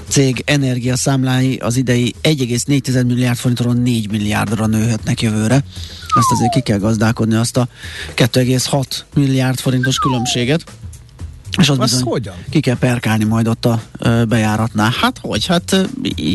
cég 0.08 0.42
energiaszámlái 0.46 1.56
az 1.56 1.76
idei 1.76 2.14
1,4 2.22 3.06
milliárd 3.06 3.38
forintról 3.38 3.74
4 3.74 4.10
milliárdra 4.10 4.66
nőhetnek 4.66 5.22
jövőre. 5.22 5.54
Ezt 6.18 6.32
azért 6.32 6.52
ki 6.52 6.60
kell 6.60 6.78
gazdálkodni, 6.78 7.34
azt 7.34 7.56
a 7.56 7.68
2,6 8.14 8.84
milliárd 9.14 9.58
forintos 9.58 9.98
különbséget 9.98 10.64
És 11.58 11.68
az 11.68 11.78
Az 11.78 11.90
bizony 11.90 12.02
hogyan? 12.02 12.34
ki 12.50 12.60
kell 12.60 12.76
perkálni 12.78 13.24
majd 13.24 13.48
ott 13.48 13.64
a 13.64 13.82
ö, 13.98 14.24
bejáratnál. 14.24 14.90
Hát 15.00 15.18
hogy? 15.22 15.46
Hát 15.46 15.72
ö, 15.72 15.84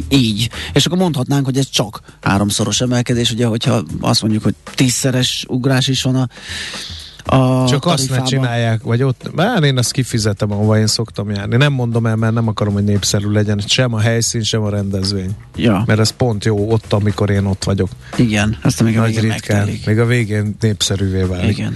így. 0.10 0.50
És 0.74 0.86
akkor 0.86 0.98
mondhatnánk, 0.98 1.46
hogy 1.46 1.58
ez 1.58 1.70
csak 1.70 2.02
háromszoros 2.22 2.82
emelkedés, 2.82 3.32
ugye, 3.32 3.46
hogyha 3.46 3.84
azt 4.02 4.22
mondjuk, 4.22 4.44
hogy 4.44 4.56
tízszeres 4.76 5.46
ugrás 5.48 5.88
is 5.88 6.02
van 6.02 6.16
a, 6.16 6.28
a 7.32 7.66
Csak 7.68 7.86
azt 7.86 8.10
ne 8.10 8.22
csinálják, 8.22 8.82
vagy 8.84 9.04
ott, 9.04 9.32
bár 9.36 9.64
én 9.64 9.78
azt 9.78 9.92
kifizetem, 9.92 10.52
ahova 10.52 10.78
én 10.80 10.88
szoktam 10.88 11.30
járni. 11.30 11.56
Nem 11.56 11.74
mondom 11.74 12.06
el, 12.06 12.16
mert 12.16 12.34
nem 12.34 12.48
akarom, 12.48 12.74
hogy 12.74 12.84
népszerű 12.84 13.30
legyen 13.32 13.62
sem 13.68 13.94
a 13.94 14.00
helyszín, 14.00 14.44
sem 14.44 14.62
a 14.62 14.70
rendezvény. 14.70 15.32
Ja, 15.56 15.84
Mert 15.86 16.00
ez 16.00 16.10
pont 16.10 16.46
jó 16.46 16.72
ott, 16.72 16.94
amikor 16.94 17.30
én 17.30 17.46
ott 17.46 17.64
vagyok. 17.64 17.90
igen. 18.18 18.58
Ezt 18.64 18.84
még 18.84 18.98
a 18.98 19.02
Nagy 19.02 19.14
végén 19.16 19.32
ritkán. 19.32 19.58
megtelik. 19.58 19.86
Még 19.86 20.00
a 20.00 20.06
végén 20.06 20.56
népszerűvé 20.60 21.22
válik. 21.22 21.58
Igen. 21.58 21.76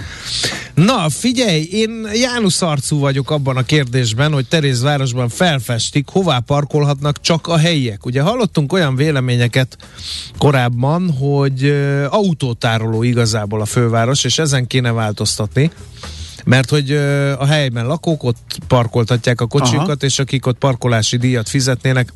Na, 0.74 1.08
figyelj, 1.08 1.62
én 1.70 2.08
János 2.14 2.62
arcú 2.62 2.98
vagyok 2.98 3.30
abban 3.30 3.56
a 3.56 3.62
kérdésben, 3.62 4.32
hogy 4.32 4.46
Terézvárosban 4.48 5.28
felfestik, 5.28 6.08
hová 6.08 6.38
parkolhatnak 6.38 7.20
csak 7.20 7.46
a 7.46 7.56
helyiek. 7.58 8.06
Ugye 8.06 8.20
hallottunk 8.20 8.72
olyan 8.72 8.96
véleményeket 8.96 9.76
korábban, 10.38 11.10
hogy 11.10 11.74
autótároló 12.10 13.02
igazából 13.02 13.60
a 13.60 13.64
főváros, 13.64 14.24
és 14.24 14.38
ezen 14.38 14.66
kéne 14.66 14.92
változtatni. 14.92 15.44
Mert 16.44 16.70
hogy 16.70 16.92
a 17.38 17.46
helyben 17.46 17.86
lakók 17.86 18.22
ott 18.22 18.58
parkoltatják 18.66 19.40
a 19.40 19.46
kocsikat, 19.46 19.88
Aha. 19.88 19.94
és 20.00 20.18
akik 20.18 20.46
ott 20.46 20.58
parkolási 20.58 21.16
díjat 21.16 21.48
fizetnének, 21.48 22.12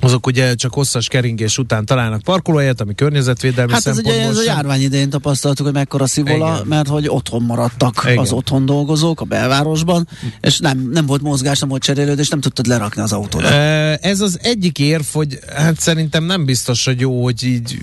azok 0.00 0.26
ugye 0.26 0.54
csak 0.54 0.74
hosszas 0.74 1.08
keringés 1.08 1.58
után 1.58 1.84
találnak 1.84 2.22
parkolóhelyet, 2.22 2.80
ami 2.80 2.94
környezetvédelmi 2.94 3.72
Hát 3.72 3.86
ez 3.86 3.98
ugye 3.98 4.10
szempontból 4.10 4.30
ez 4.30 4.48
a 4.48 4.52
járvány 4.52 4.80
idején 4.80 5.10
tapasztaltuk, 5.10 5.64
hogy 5.64 5.74
mekkora 5.74 6.06
szivola, 6.06 6.54
Igen. 6.54 6.66
mert 6.66 6.88
hogy 6.88 7.08
otthon 7.08 7.42
maradtak 7.42 8.02
Igen. 8.04 8.18
az 8.18 8.32
otthon 8.32 8.66
dolgozók 8.66 9.20
a 9.20 9.24
belvárosban, 9.24 10.08
és 10.40 10.58
nem, 10.58 10.88
nem 10.92 11.06
volt 11.06 11.22
mozgás, 11.22 11.58
nem 11.58 11.68
volt 11.68 11.82
cserélődés, 11.82 12.28
nem 12.28 12.40
tudtad 12.40 12.66
lerakni 12.66 13.02
az 13.02 13.12
autódat. 13.12 13.50
Ö, 13.50 13.92
Ez 14.08 14.20
az 14.20 14.38
egyik 14.42 14.78
érv, 14.78 15.04
hogy 15.12 15.38
hát 15.54 15.80
szerintem 15.80 16.24
nem 16.24 16.44
biztos, 16.44 16.84
hogy 16.84 17.00
jó, 17.00 17.22
hogy 17.22 17.42
így 17.42 17.82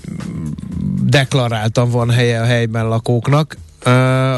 deklaráltan 1.02 1.90
van 1.90 2.10
helye 2.10 2.40
a 2.40 2.44
helyben 2.44 2.88
lakóknak, 2.88 3.56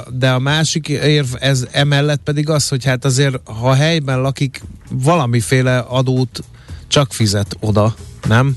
de 0.09 0.31
a 0.31 0.39
másik 0.39 0.89
érv 0.89 1.27
ez 1.41 1.67
emellett 1.71 2.21
pedig 2.25 2.49
az, 2.49 2.69
hogy 2.69 2.85
hát 2.85 3.05
azért, 3.05 3.41
ha 3.45 3.75
helyben 3.75 4.21
lakik, 4.21 4.61
valamiféle 4.91 5.79
adót 5.79 6.41
csak 6.89 7.13
fizet 7.13 7.57
oda, 7.61 7.95
nem? 8.29 8.57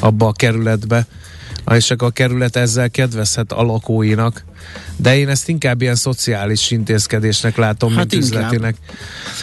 Abba 0.00 0.26
a 0.26 0.32
kerületbe. 0.32 1.06
És 1.74 1.90
akkor 1.90 2.08
a 2.08 2.10
kerület 2.10 2.56
ezzel 2.56 2.90
kedvezhet 2.90 3.52
a 3.52 3.62
lakóinak. 3.62 4.44
De 4.96 5.16
én 5.18 5.28
ezt 5.28 5.48
inkább 5.48 5.80
ilyen 5.82 5.94
szociális 5.94 6.70
intézkedésnek 6.70 7.56
látom, 7.56 7.88
Hát 7.88 7.98
mint 7.98 8.12
inkább. 8.12 8.30
üzletinek. 8.30 8.76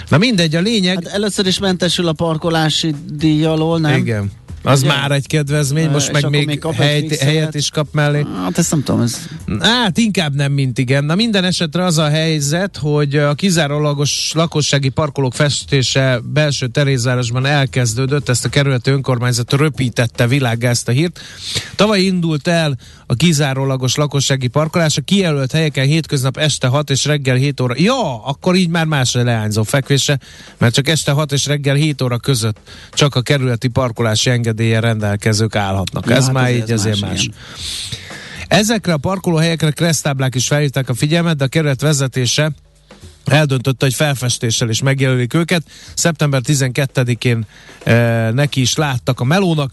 Na 0.10 0.18
mindegy, 0.18 0.56
a 0.56 0.60
lényeg... 0.62 1.04
Hát 1.04 1.14
először 1.14 1.46
is 1.48 1.60
mentesül 1.60 2.08
a 2.08 2.14
parkolási 2.14 2.96
díj 3.14 3.46
alól, 3.46 3.80
nem? 3.80 3.98
Igen. 3.98 4.32
Az 4.68 4.80
Ugye? 4.80 4.88
már 4.88 5.12
egy 5.12 5.28
kedvezmény, 5.28 5.90
most 5.90 6.12
meg 6.12 6.30
még, 6.30 6.46
még 6.46 6.60
kap 6.60 6.72
egy 6.72 6.78
hely, 6.80 7.00
fixeret. 7.00 7.34
helyet 7.34 7.56
is 7.56 7.70
kap 7.70 7.88
mellé. 7.92 8.26
Hát 8.44 8.58
ezt 8.58 8.72
nem 8.72 8.84
tudom, 8.84 9.02
ez... 9.02 9.28
Hát 9.60 9.98
inkább 9.98 10.36
nem, 10.36 10.52
mint 10.52 10.78
igen. 10.78 11.04
Na 11.04 11.16
minden 11.16 11.44
esetre 11.44 11.84
az 11.84 11.98
a 11.98 12.10
helyzet, 12.10 12.78
hogy 12.78 13.16
a 13.16 13.34
kizárólagos 13.34 14.32
lakossági 14.34 14.90
parkolók 14.90 15.34
festése 15.34 16.20
belső 16.34 16.68
Terézvárosban 16.68 17.46
elkezdődött, 17.46 18.30
ezt 18.30 18.46
a 18.46 18.50
kerületi 18.50 18.90
önkormányzat 18.90 19.54
röpítette 19.54 20.28
világgá 20.28 20.70
ezt 20.70 20.88
a 20.88 20.92
hírt. 20.92 21.20
Tavaly 21.76 22.02
indult 22.02 22.48
el 22.48 22.78
a 23.06 23.16
kizárólagos 23.16 23.96
lakossági 23.96 24.48
parkolás 24.48 24.98
a 24.98 25.02
kijelölt 25.02 25.52
helyeken 25.52 25.86
hétköznap 25.86 26.38
este 26.38 26.68
6 26.68 26.90
és 26.90 27.06
reggel 27.06 27.36
7 27.36 27.60
óra. 27.60 27.74
Ja, 27.78 28.24
akkor 28.24 28.56
így 28.56 28.70
már 28.70 28.86
másra 28.86 29.24
leányzó 29.24 29.64
fekvése, 29.64 30.20
mert 30.58 30.74
csak 30.74 30.88
este 30.88 31.12
6 31.12 31.32
és 31.32 31.46
reggel 31.46 31.76
7 31.76 32.02
óra 32.02 32.18
között 32.18 32.60
csak 32.94 33.16
a 33.16 33.22
kerületi 33.22 33.68
parkolási 33.68 34.30
engedélye 34.58 34.80
rendelkezők 34.80 35.56
állhatnak. 35.56 36.06
Ja, 36.06 36.16
ez 36.16 36.24
hát 36.24 36.34
már 36.34 36.44
azért 36.44 36.64
így 36.64 36.72
ez 36.72 36.80
azért 36.80 37.00
más, 37.00 37.10
más. 37.10 37.24
igen. 37.24 37.38
Ezekre 38.48 38.94
a 38.94 38.98
parkolóhelyekre 38.98 39.72
kresztáblák 39.72 40.36
is 40.36 40.48
felhívták 40.48 40.90
a 40.90 40.94
figyelmet, 40.94 41.36
de 41.36 41.44
a 41.44 41.48
kerület 41.48 41.82
vezetése 41.82 42.52
eldöntötte, 43.26 43.86
hogy 43.86 43.94
felfestéssel 43.94 44.70
is 44.70 44.82
megjelölik 44.82 45.34
őket. 45.34 45.64
Szeptember 45.94 46.42
12-én 46.46 47.46
e, 47.84 48.32
neki 48.32 48.62
is 48.62 48.76
láttak 48.76 49.20
a 49.20 49.24
melónak. 49.24 49.72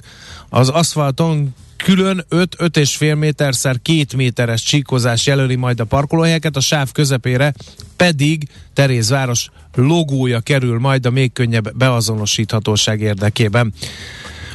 Az 0.49 0.69
aszfalton 0.69 1.55
külön 1.77 2.25
5-5,5 2.31 3.19
méterszer 3.19 3.77
2 3.83 4.05
méteres 4.17 4.63
csíkozás 4.63 5.27
jelöli 5.27 5.55
majd 5.55 5.81
a 5.81 5.85
parkolóhelyeket, 5.85 6.57
a 6.57 6.61
sáv 6.61 6.93
közepére 6.93 7.55
pedig 7.97 8.49
Terézváros 8.73 9.49
logója 9.75 10.41
kerül 10.41 10.79
majd 10.79 11.07
a 11.07 11.11
még 11.11 11.33
könnyebb 11.33 11.77
beazonosíthatóság 11.77 13.01
érdekében. 13.01 13.73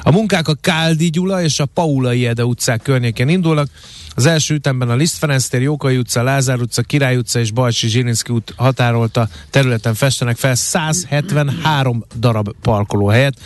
A 0.03 0.12
munkák 0.12 0.47
a 0.47 0.53
Káldi 0.53 1.09
Gyula 1.09 1.41
és 1.41 1.59
a 1.59 1.65
Paulai 1.65 2.27
Ede 2.27 2.45
utcák 2.45 2.81
környékén 2.81 3.27
indulnak. 3.27 3.67
Az 4.15 4.25
első 4.25 4.53
ütemben 4.53 4.89
a 4.89 4.95
Liszt 4.95 5.17
Ferenc 5.17 5.47
tér, 5.47 5.62
Jókai 5.62 5.97
utca, 5.97 6.23
Lázár 6.23 6.59
utca, 6.59 6.81
Király 6.81 7.17
utca 7.17 7.39
és 7.39 7.51
Bajcsi 7.51 7.88
Zsilinszki 7.88 8.31
út 8.31 8.53
határolta 8.57 9.27
területen 9.49 9.93
festenek 9.93 10.38
fel 10.38 10.55
173 10.55 12.05
darab 12.19 12.49
parkolóhelyet. 12.62 13.38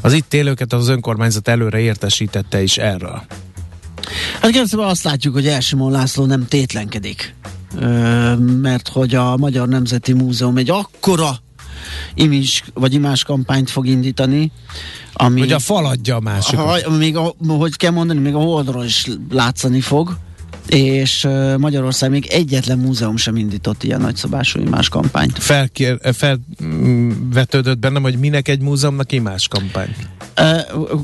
Az 0.00 0.12
itt 0.12 0.34
élőket 0.34 0.72
az 0.72 0.88
önkormányzat 0.88 1.48
előre 1.48 1.78
értesítette 1.78 2.62
is 2.62 2.76
erről. 2.76 3.22
Hát 4.40 4.50
kérdezem, 4.50 4.80
azt 4.80 5.02
látjuk, 5.02 5.34
hogy 5.34 5.46
Elsimon 5.46 5.90
László 5.90 6.24
nem 6.24 6.46
tétlenkedik. 6.48 7.34
Ö, 7.78 8.36
mert 8.36 8.88
hogy 8.88 9.14
a 9.14 9.36
Magyar 9.36 9.68
Nemzeti 9.68 10.12
Múzeum 10.12 10.56
egy 10.56 10.70
akkora 10.70 11.36
image, 12.14 12.50
vagy 12.74 12.94
imás 12.94 13.24
kampányt 13.24 13.70
fog 13.70 13.86
indítani, 13.86 14.50
ami... 15.12 15.40
Hogy 15.40 15.52
a 15.52 15.58
fal 15.58 15.86
adja 15.86 16.16
a 16.16 16.20
másikat. 16.20 16.82
ha, 16.82 16.90
még 16.90 17.16
a, 17.16 17.34
hogy 17.46 17.76
kell 17.76 17.90
mondani, 17.90 18.20
még 18.20 18.34
a 18.34 18.38
Holdról 18.38 18.84
is 18.84 19.06
látszani 19.30 19.80
fog, 19.80 20.16
és 20.66 21.28
Magyarország 21.58 22.10
még 22.10 22.26
egyetlen 22.26 22.78
múzeum 22.78 23.16
sem 23.16 23.36
indított 23.36 23.82
ilyen 23.82 24.00
nagyszabású 24.00 24.60
imás 24.60 24.88
kampányt. 24.88 25.38
Felkér, 25.38 25.98
felvetődött 26.12 27.78
bennem, 27.78 28.02
hogy 28.02 28.18
minek 28.18 28.48
egy 28.48 28.60
múzeumnak 28.60 29.12
imás 29.12 29.48
kampány. 29.48 29.96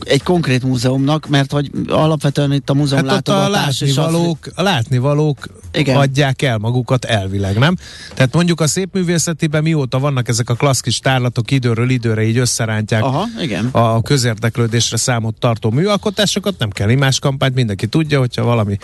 Egy 0.00 0.22
konkrét 0.22 0.64
múzeumnak, 0.64 1.28
mert 1.28 1.52
hogy 1.52 1.70
alapvetően 1.88 2.52
itt 2.52 2.70
a 2.70 2.74
múzeum 2.74 3.06
Hát 3.06 3.16
ott 3.18 3.28
a 3.28 3.32
látogatás 3.32 3.80
és 3.80 3.96
a, 3.96 4.00
látnivalók, 4.02 4.38
a 4.54 4.62
látnivalók 4.62 5.46
Igen. 5.72 5.96
adják 5.96 6.42
el 6.42 6.58
magukat 6.58 7.04
elvileg, 7.04 7.58
nem? 7.58 7.76
Tehát 8.14 8.34
mondjuk 8.34 8.60
a 8.60 8.66
szépművészetiben 8.66 9.62
mióta 9.62 9.98
vannak 9.98 10.28
ezek 10.28 10.50
a 10.50 10.54
klasszkis 10.54 10.98
tárlatok 10.98 11.50
időről 11.50 11.90
időre 11.90 12.22
így 12.22 12.38
összerántják 12.38 13.02
Aha, 13.02 13.24
igen. 13.40 13.68
a 13.72 14.02
közérdeklődésre 14.02 14.96
számot 14.96 15.38
tartó 15.38 15.70
műalkotásokat, 15.70 16.58
nem 16.58 16.70
kell 16.70 16.90
imás 16.90 17.18
kampányt, 17.18 17.54
mindenki 17.54 17.86
tudja, 17.86 18.18
hogyha 18.18 18.44
valami 18.44 18.78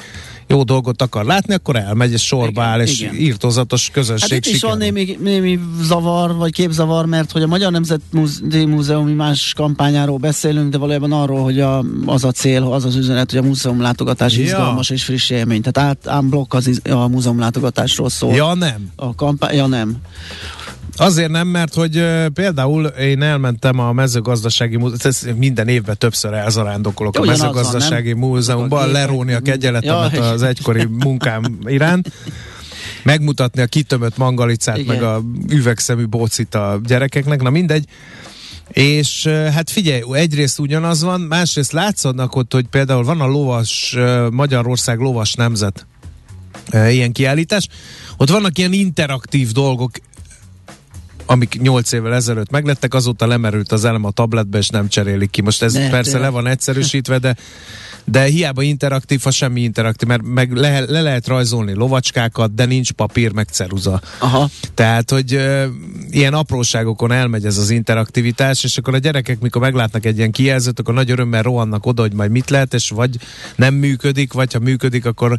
jó 0.47 0.63
dolgot 0.63 1.03
akar 1.03 1.25
látni, 1.25 1.55
akkor 1.55 1.77
elmegy, 1.77 2.13
és 2.13 2.23
sorba 2.23 2.49
Igen, 2.51 2.65
áll, 2.65 2.81
és 2.81 3.01
igen. 3.01 3.15
írtózatos 3.15 3.91
közösség 3.93 4.31
Hát 4.31 4.47
itt 4.47 4.53
is 4.55 4.61
van 4.61 4.79
némi, 4.79 5.19
némi 5.21 5.59
zavar, 5.83 6.35
vagy 6.35 6.53
képzavar, 6.53 7.07
mert 7.07 7.33
hogy 7.33 7.43
a 7.43 7.47
Magyar 7.47 7.73
Nemzeti 7.73 8.65
Múzeum 8.67 9.09
más 9.09 9.53
kampányáról 9.57 10.17
beszélünk, 10.19 10.71
de 10.71 10.79
valójában 10.79 11.13
arról, 11.13 11.43
hogy 11.43 11.61
a, 11.61 11.85
az 12.07 12.25
a 12.25 12.31
cél, 12.33 12.63
az 12.63 12.85
az 12.85 12.97
üzenet, 12.97 13.31
hogy 13.31 13.39
a 13.39 13.43
múzeum 13.43 13.81
látogatás 13.81 14.37
Ja. 14.37 14.43
izgalmas 14.43 14.91
és 14.91 15.05
friss 15.05 15.31
élmény. 15.31 15.63
Tehát 15.63 15.91
át, 15.91 16.09
ám 16.15 16.29
blokk 16.29 16.55
az, 16.55 16.67
iz- 16.67 16.89
a 16.89 17.09
múzeum 17.09 17.39
látogatásról 17.39 18.09
szól. 18.09 18.35
Ja, 18.35 18.55
nem. 18.55 18.91
A 18.97 19.15
kampány, 19.15 19.57
ja 19.57 19.67
nem. 19.67 19.97
Azért 20.97 21.31
nem, 21.31 21.49
mert 21.49 21.75
hogy 21.75 21.97
uh, 21.97 22.27
például 22.27 22.87
én 22.87 23.23
elmentem 23.23 23.79
a 23.79 23.93
mezőgazdasági 23.93 24.77
múzeum, 24.77 25.37
minden 25.39 25.69
évben 25.69 25.99
többször 25.99 26.33
elzarándokolok 26.33 27.17
a 27.17 27.21
Ugyanaz 27.21 27.41
van, 27.41 27.55
mezőgazdasági 27.55 28.09
nem? 28.09 28.19
múzeumban, 28.19 28.91
leróni 28.91 29.33
a 29.33 29.41
kegyeletemet 29.41 30.13
Ja, 30.13 30.31
az 30.31 30.43
egykori 30.43 30.85
munkám 30.85 31.59
iránt, 31.65 32.13
megmutatni 33.03 33.63
a 33.63 33.67
kitömött 33.67 34.17
mangalicát, 34.17 34.79
Igen. 34.79 34.95
meg 34.95 35.05
a 35.05 35.23
üvegszemű 35.49 36.05
bócit 36.05 36.55
a 36.55 36.81
gyerekeknek, 36.85 37.43
na 37.43 37.51
mindegy. 37.51 37.85
És 38.69 39.27
hát 39.27 39.71
figyelj, 39.71 40.03
egyrészt 40.13 40.59
ugyanaz 40.59 41.03
van, 41.03 41.21
másrészt 41.21 41.73
látszadnak 41.73 42.37
ott, 42.37 42.53
hogy 42.53 42.67
például 42.67 43.05
van 43.05 43.21
a 43.21 43.27
lovas, 43.27 43.97
Magyarország 44.31 44.99
lovas 44.99 45.35
nemzet 45.35 45.87
ilyen 46.73 47.13
kiállítás, 47.13 47.69
ott 48.17 48.31
vannak 48.31 48.59
ilyen 48.59 48.73
interaktív 48.73 49.53
dolgok, 49.53 49.91
amik 51.27 51.61
8 51.61 51.93
évvel 51.93 52.15
ezelőtt 52.15 52.51
meglettek, 52.51 52.95
azóta 52.95 53.27
lemerült 53.27 53.73
az 53.73 53.85
elem 53.85 54.05
a 54.05 54.11
tabletbe, 54.11 54.59
és 54.59 54.69
nem 54.69 54.89
cserélik 54.89 55.31
ki. 55.31 55.41
Most 55.43 55.63
ez 55.63 55.73
Ne, 55.73 55.89
persze 55.91 56.11
tényleg. 56.11 56.23
le 56.31 56.35
van 56.35 56.47
egyszerűsítve, 56.47 57.19
de 57.19 57.37
de 58.07 58.23
hiába 58.25 58.63
interaktív, 58.63 59.21
ha 59.23 59.31
semmi 59.31 59.61
interaktív, 59.61 60.09
mert 60.09 60.23
meg 60.23 60.53
le, 60.53 60.81
le 60.81 61.01
lehet 61.01 61.27
rajzolni 61.27 61.75
lovacskákat, 61.75 62.55
de 62.55 62.65
nincs 62.65 62.93
papír, 62.93 63.33
meg 63.33 63.49
ceruza. 63.51 64.01
Aha. 64.19 64.49
Tehát, 64.75 65.11
hogy 65.11 65.35
ö, 65.35 65.67
ilyen 66.11 66.35
apróságokon 66.35 67.13
elmegy 67.13 67.45
ez 67.47 67.57
az 67.59 67.71
interaktivitás, 67.71 68.65
és 68.65 68.79
akkor 68.79 68.95
a 68.95 68.99
gyerekek, 68.99 69.41
mikor 69.41 69.61
meglátnak 69.61 70.05
egy 70.07 70.17
ilyen 70.17 70.31
kijelzőt, 70.31 70.79
akkor 70.79 70.95
nagy 70.95 71.11
örömmel 71.11 71.43
rohannak 71.43 71.87
oda, 71.87 72.03
hogy 72.03 72.13
majd 72.13 72.31
mit 72.31 72.51
lehet, 72.51 72.75
és 72.75 72.89
vagy 72.91 73.17
nem 73.57 73.75
működik, 73.75 74.33
vagy 74.33 74.53
ha 74.53 74.59
működik, 74.59 75.07
akkor 75.07 75.39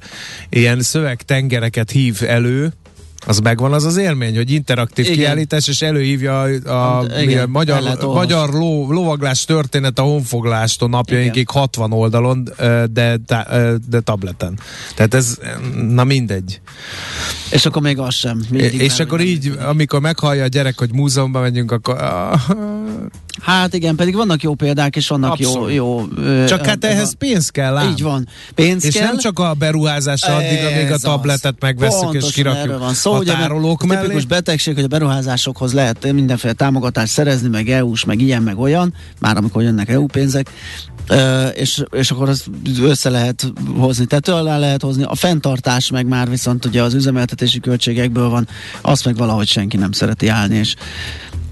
ilyen 0.49 0.81
szövegtengereket 0.81 1.91
hív 1.91 2.21
elő, 2.27 2.73
Az 3.25 3.39
megvan 3.39 3.73
az 3.73 3.83
az 3.83 3.97
élmény, 3.97 4.35
hogy 4.35 4.51
interaktív 4.51 5.05
Igen. 5.05 5.17
kiállítás, 5.17 5.67
és 5.67 5.81
előhívja 5.81 6.41
a, 6.41 6.47
a, 6.65 7.07
Hát, 7.09 7.21
igen, 7.21 7.43
a 7.43 7.47
magyar, 7.47 7.97
magyar 8.01 8.49
ló, 8.49 8.91
lovaglás 8.91 9.45
történet 9.45 9.99
a 9.99 10.01
honfoglástól 10.01 10.89
napjainkig 10.89 11.49
60 11.49 11.91
oldalon, 11.91 12.49
de, 12.91 13.17
de 13.89 13.99
tableten. 14.03 14.59
Tehát 14.95 15.13
ez, 15.13 15.37
na 15.89 16.03
mindegy. 16.03 16.61
És 17.51 17.65
akkor 17.65 17.81
még 17.81 17.99
az 17.99 18.13
sem. 18.13 18.45
És 18.51 18.95
nem, 18.95 19.07
akkor 19.07 19.21
így, 19.21 19.57
amikor 19.65 19.99
meghallja 19.99 20.43
a 20.43 20.47
gyerek, 20.47 20.79
hogy 20.79 20.93
múzeumban 20.93 21.41
megyünk, 21.41 21.71
akkor 21.71 21.97
Hát 23.41 23.73
igen, 23.73 23.95
pedig 23.95 24.15
vannak 24.15 24.43
jó 24.43 24.53
példák, 24.53 24.95
és 24.95 25.07
vannak 25.07 25.39
jó, 25.39 25.49
Abszolút. 25.49 25.73
jó... 25.73 26.03
ö, 26.17 26.45
csak 26.47 26.65
hát 26.65 26.83
ö, 26.83 26.87
ehhez 26.87 27.15
pénz 27.17 27.49
kell 27.49 27.77
ám. 27.77 27.89
Így 27.89 28.01
van. 28.01 28.27
Pénz 28.55 28.85
És 28.85 28.93
kell. 28.93 29.05
nem 29.05 29.17
csak 29.17 29.39
a 29.39 29.53
beruházásra 29.53 30.35
addig, 30.35 30.65
amíg 30.65 30.91
a 30.91 30.93
Ez 30.93 31.01
tabletet 31.01 31.55
megveszük 31.59 31.97
és 31.97 32.01
Pontosan 32.01 32.31
kirakjuk 32.31 32.63
erről 32.65 32.79
van 32.79 32.93
szó, 32.93 33.13
a 33.13 33.17
ugye, 33.17 33.31
mert 33.31 33.43
tárolók 33.43 33.83
a 33.83 33.85
mellé. 33.85 34.01
Tipikus 34.01 34.25
betegség, 34.25 34.73
hogy 34.73 34.83
a 34.83 34.87
beruházásokhoz 34.87 35.73
lehet 35.73 36.11
mindenféle 36.11 36.53
támogatást 36.53 37.11
szerezni, 37.11 37.47
meg 37.47 37.69
EU-s, 37.69 38.05
meg 38.05 38.21
ilyen, 38.21 38.41
meg 38.43 38.59
olyan, 38.59 38.93
már 39.19 39.37
amikor 39.37 39.61
jönnek 39.61 39.89
EU 39.89 40.05
pénzek, 40.05 40.49
Ö, 41.07 41.47
és, 41.47 41.83
és 41.91 42.11
akkor 42.11 42.29
az 42.29 42.45
össze 42.81 43.09
lehet 43.09 43.51
hozni, 43.77 44.05
tető 44.05 44.31
alá 44.31 44.57
lehet 44.57 44.81
hozni. 44.81 45.03
A 45.03 45.15
fenntartás 45.15 45.89
meg 45.89 46.07
már 46.07 46.29
viszont 46.29 46.65
ugye 46.65 46.83
az 46.83 46.93
üzemeltetési 46.93 47.59
költségekből 47.59 48.29
van, 48.29 48.47
azt 48.81 49.05
meg 49.05 49.15
valahogy 49.15 49.47
senki 49.47 49.77
nem 49.77 49.91
szereti 49.91 50.27
állni, 50.27 50.55
és 50.55 50.75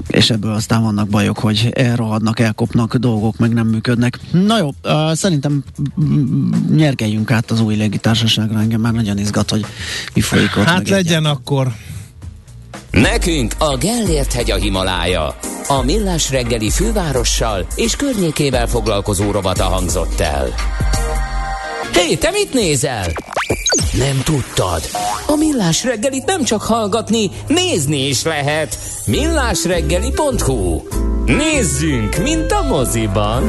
és 0.08 0.30
ebből 0.30 0.51
aztán 0.51 0.82
vannak 0.82 1.08
bajok, 1.08 1.39
hogy 1.39 1.70
elrohadnak, 1.74 2.39
elkopnak 2.39 2.95
dolgok, 2.95 3.38
meg 3.38 3.54
nem 3.54 3.68
működnek. 3.68 4.20
Na 4.32 4.58
jó, 4.58 4.68
uh, 4.84 5.14
szerintem 5.14 5.64
nyergeljünk 6.76 7.32
át 7.32 7.51
az 7.51 7.62
új 7.62 7.76
légitársaságra, 7.76 8.60
engem 8.60 8.82
már 8.82 8.93
nagyon 8.93 9.18
izgat, 9.18 9.49
hogy 9.49 9.66
mi 10.14 10.22
folyik 10.22 10.58
ott. 10.58 10.64
Hát 10.64 10.89
legyen 10.89 11.26
akkor. 11.26 11.74
Nekünk 12.91 13.54
a 13.58 13.78
Gellért 13.78 14.34
hegy 14.34 14.51
a 14.51 14.56
Himalája. 14.56 15.36
A 15.68 15.82
Millás 15.82 16.32
reggeli 16.32 16.70
fővárossal 16.70 17.66
és 17.76 17.95
környékével 17.95 18.68
foglalkozó 18.68 19.32
rovata 19.32 19.64
hangzott 19.64 20.20
el. 20.20 20.54
Hé, 21.93 22.15
te 22.15 22.29
mit 22.31 22.53
nézel? 22.53 23.05
Nem 23.97 24.21
tudtad? 24.23 24.81
A 25.27 25.35
Millás 25.35 25.83
reggelit 25.83 26.25
nem 26.25 26.43
csak 26.43 26.61
hallgatni, 26.61 27.29
nézni 27.47 28.07
is 28.07 28.23
lehet. 28.23 28.77
millásreggeli.hu 29.05 30.81
Nézzünk, 31.25 32.17
mint 32.17 32.51
a 32.51 32.67
moziban. 32.67 33.43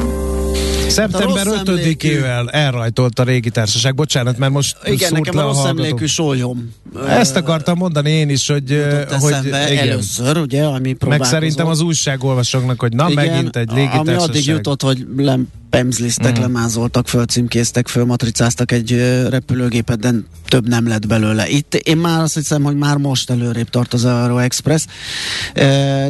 Szeptember 0.87 1.47
A 1.47 1.49
rossz 1.49 1.59
5-ével 1.63 2.53
elrajtolt 2.53 3.19
a 3.19 3.23
régi 3.23 3.49
társaság. 3.49 3.95
Bocsánat, 3.95 4.37
mert 4.37 4.51
most 4.51 4.77
Igen, 4.85 5.11
nekem 5.13 5.35
le 5.35 5.43
a 5.43 5.45
rossz 5.45 5.63
emlékű 5.63 6.05
sólyom. 6.05 6.73
Ezt 7.07 7.35
akartam 7.35 7.77
mondani 7.77 8.11
én 8.11 8.29
is, 8.29 8.47
hogy, 8.47 8.69
jutott 8.69 9.19
hogy 9.19 9.45
igen. 9.45 9.77
először, 9.77 10.37
ugye, 10.37 10.63
ami 10.63 10.95
Meg 11.05 11.23
szerintem 11.23 11.67
az 11.67 11.81
újságolvasóknak, 11.81 12.79
hogy 12.79 12.93
na 12.93 13.09
Igen, 13.09 13.25
megint 13.25 13.55
egy 13.55 13.69
Ami 13.69 13.79
légitársaság. 13.79 14.29
addig 14.29 14.45
jutott, 14.45 14.81
hogy 14.81 15.05
lempemzlisztek, 15.17 15.64
Mhm. 15.71 16.37
mm. 16.37 16.41
lemázoltak, 16.41 17.07
fölcímkéztek, 17.07 17.87
fölmatricáztak 17.87 18.71
egy 18.71 18.91
repülőgépet, 19.29 19.99
de 19.99 20.11
több 20.47 20.67
nem 20.67 20.87
lett 20.87 21.07
belőle. 21.07 21.49
Itt 21.49 21.73
én 21.73 21.97
már 21.97 22.21
azt 22.21 22.33
hiszem, 22.33 22.63
hogy 22.63 22.77
már 22.77 22.97
most 22.97 23.29
előrébb 23.29 23.69
tart 23.69 23.93
az 23.93 24.05
Aero 24.05 24.37
Express, 24.37 24.85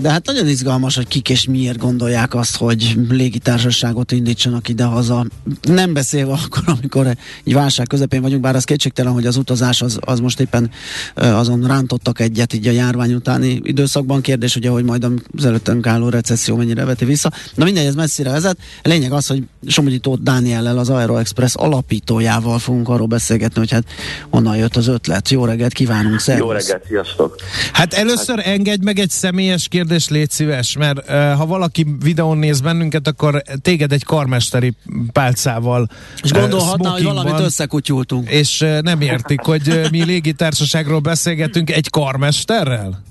de 0.01 0.09
hát 0.09 0.25
nagyon 0.25 0.47
izgalmas, 0.47 0.95
hogy 0.95 1.07
kik 1.07 1.29
és 1.29 1.45
miért 1.45 1.77
gondolják 1.77 2.35
azt, 2.35 2.57
hogy 2.57 2.97
légitársaságot 3.09 4.11
indítsanak 4.11 4.69
ide-haza. 4.69 5.25
Nem 5.61 5.93
beszélve 5.93 6.31
akkor, 6.45 6.63
amikor 6.65 7.17
egy 7.43 7.53
válság 7.53 7.87
közepén 7.87 8.21
vagyunk, 8.21 8.41
bár 8.41 8.55
az 8.55 8.63
kétségtelen, 8.63 9.13
hogy 9.13 9.25
az 9.25 9.37
utazás 9.37 9.81
az, 9.81 9.97
az 10.01 10.19
most 10.19 10.39
éppen 10.39 10.71
azon 11.15 11.67
rántottak 11.67 12.19
egyet 12.19 12.53
így 12.53 12.67
a 12.67 12.71
járvány 12.71 13.13
utáni 13.13 13.59
időszakban. 13.63 14.21
Kérdés 14.21 14.55
ugye, 14.55 14.69
hogy 14.69 14.83
majd 14.83 15.07
az 15.37 15.45
előttünk 15.45 15.87
álló 15.87 16.09
recesszió 16.09 16.55
mennyire 16.55 16.85
veti 16.85 17.05
vissza. 17.05 17.31
Na 17.55 17.63
mindegy, 17.63 17.85
ez 17.85 17.95
messzire 17.95 18.31
vezet. 18.31 18.57
A 18.83 18.87
lényeg 18.87 19.11
az, 19.11 19.27
hogy 19.27 19.43
Somogyi 19.67 19.97
Tóth 19.97 20.21
Dániellel, 20.21 20.77
az 20.77 20.89
Aero 20.89 21.17
Express 21.17 21.55
alapítójával 21.55 22.59
fogunk 22.59 22.89
arról 22.89 23.07
beszélgetni, 23.07 23.59
hogy 23.59 23.71
hát 23.71 23.83
honnan 24.29 24.57
jött 24.57 24.75
az 24.75 24.87
ötlet. 24.87 25.29
Jó 25.29 25.45
reggelt 25.45 25.73
kívánunk, 25.73 26.19
szervusz. 26.19 26.45
Jó 26.45 26.51
reggelt, 26.51 26.85
sziasztok! 26.87 27.35
Hát 27.73 27.93
először 27.93 28.41
engedj 28.43 28.83
meg 28.83 28.99
egy 28.99 29.09
személyes 29.09 29.67
kérdést, 29.67 30.09
légy 30.09 30.29
szíves, 30.29 30.77
mert 30.77 30.97
uh, 30.97 31.05
ha 31.31 31.45
valaki 31.45 31.85
videón 32.03 32.37
néz 32.37 32.61
bennünket, 32.61 33.07
akkor 33.07 33.41
téged 33.61 33.91
egy 33.91 34.03
karmesteri 34.03 34.73
pálcával 35.11 35.89
És 36.23 36.31
gondolhatná, 36.31 36.89
hogy 36.89 36.99
smokingban- 36.99 37.23
valamit 37.25 37.45
összekutyultunk. 37.45 38.29
és 38.29 38.61
uh, 38.61 38.81
nem 38.81 39.01
értik, 39.01 39.39
hogy 39.39 39.67
uh, 39.67 39.89
mi 39.89 40.03
légitársaságról 40.03 40.99
beszélgetünk 40.99 41.69
egy 41.71 41.89
karmesterrel? 41.89 43.03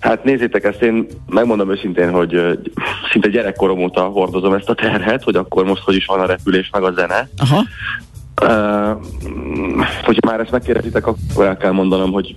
Hát 0.00 0.24
nézzétek 0.24 0.64
ezt, 0.64 0.82
én 0.82 1.06
megmondom 1.28 1.70
őszintén, 1.70 2.10
hogy 2.10 2.58
szinte 3.12 3.28
gyerekkorom 3.28 3.82
óta 3.82 4.00
hordozom 4.00 4.52
ezt 4.52 4.68
a 4.68 4.74
terhet, 4.74 5.22
hogy 5.22 5.36
akkor 5.36 5.64
most 5.64 5.82
hogy 5.82 5.94
is 5.94 6.06
van 6.06 6.20
a 6.20 6.26
repülés 6.26 6.70
meg 6.72 6.82
a 6.82 6.92
zene. 6.92 7.28
Aha. 7.36 7.62
Uh, 8.42 9.02
hogyha 10.04 10.30
már 10.30 10.40
ezt 10.40 10.50
megkérdezitek, 10.50 11.06
akkor 11.06 11.46
el 11.46 11.56
kell 11.56 11.70
mondanom, 11.70 12.12
hogy 12.12 12.36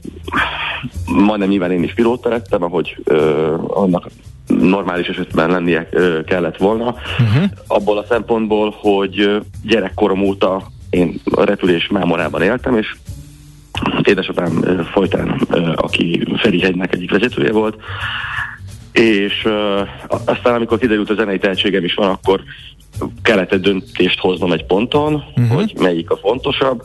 majdnem 1.06 1.50
nyilván 1.50 1.72
én 1.72 1.84
is 1.84 1.94
pilóta 1.94 2.30
lettem, 2.30 2.64
ahogy 2.64 2.98
uh, 3.06 3.54
annak 3.68 4.10
normális 4.48 5.08
esetben 5.08 5.50
lennie 5.50 5.90
uh, 5.92 6.24
kellett 6.24 6.58
volna. 6.58 6.96
Uh-huh. 7.20 7.44
Abból 7.68 7.98
a 7.98 8.06
szempontból, 8.10 8.76
hogy 8.78 9.42
gyerekkorom 9.64 10.22
óta 10.22 10.62
én 10.90 11.22
a 11.32 11.44
repülés 11.44 11.88
mámorában 11.88 12.42
éltem, 12.42 12.78
és 12.78 12.96
édesapám 14.04 14.60
ö, 14.64 14.82
folytán, 14.84 15.30
aki 15.76 16.24
Ferihegynek 16.36 16.94
egyik 16.94 17.12
vezetője 17.12 17.52
volt, 17.52 17.76
és 18.92 19.46
a- 20.08 20.22
aztán 20.26 20.56
amikor 20.56 20.80
kiderült, 20.80 21.08
hogy 21.08 21.18
zenei 21.18 21.38
tehetségem 21.38 21.84
is 21.84 21.94
van, 21.94 22.10
akkor 22.10 22.44
kellett 23.22 23.52
egy 23.52 23.62
döntést 23.62 24.20
hoznom 24.20 24.52
egy 24.52 24.66
ponton, 24.66 25.14
uh-huh. 25.14 25.56
hogy 25.56 25.74
melyik 25.80 26.10
a 26.10 26.18
fontosabb. 26.18 26.82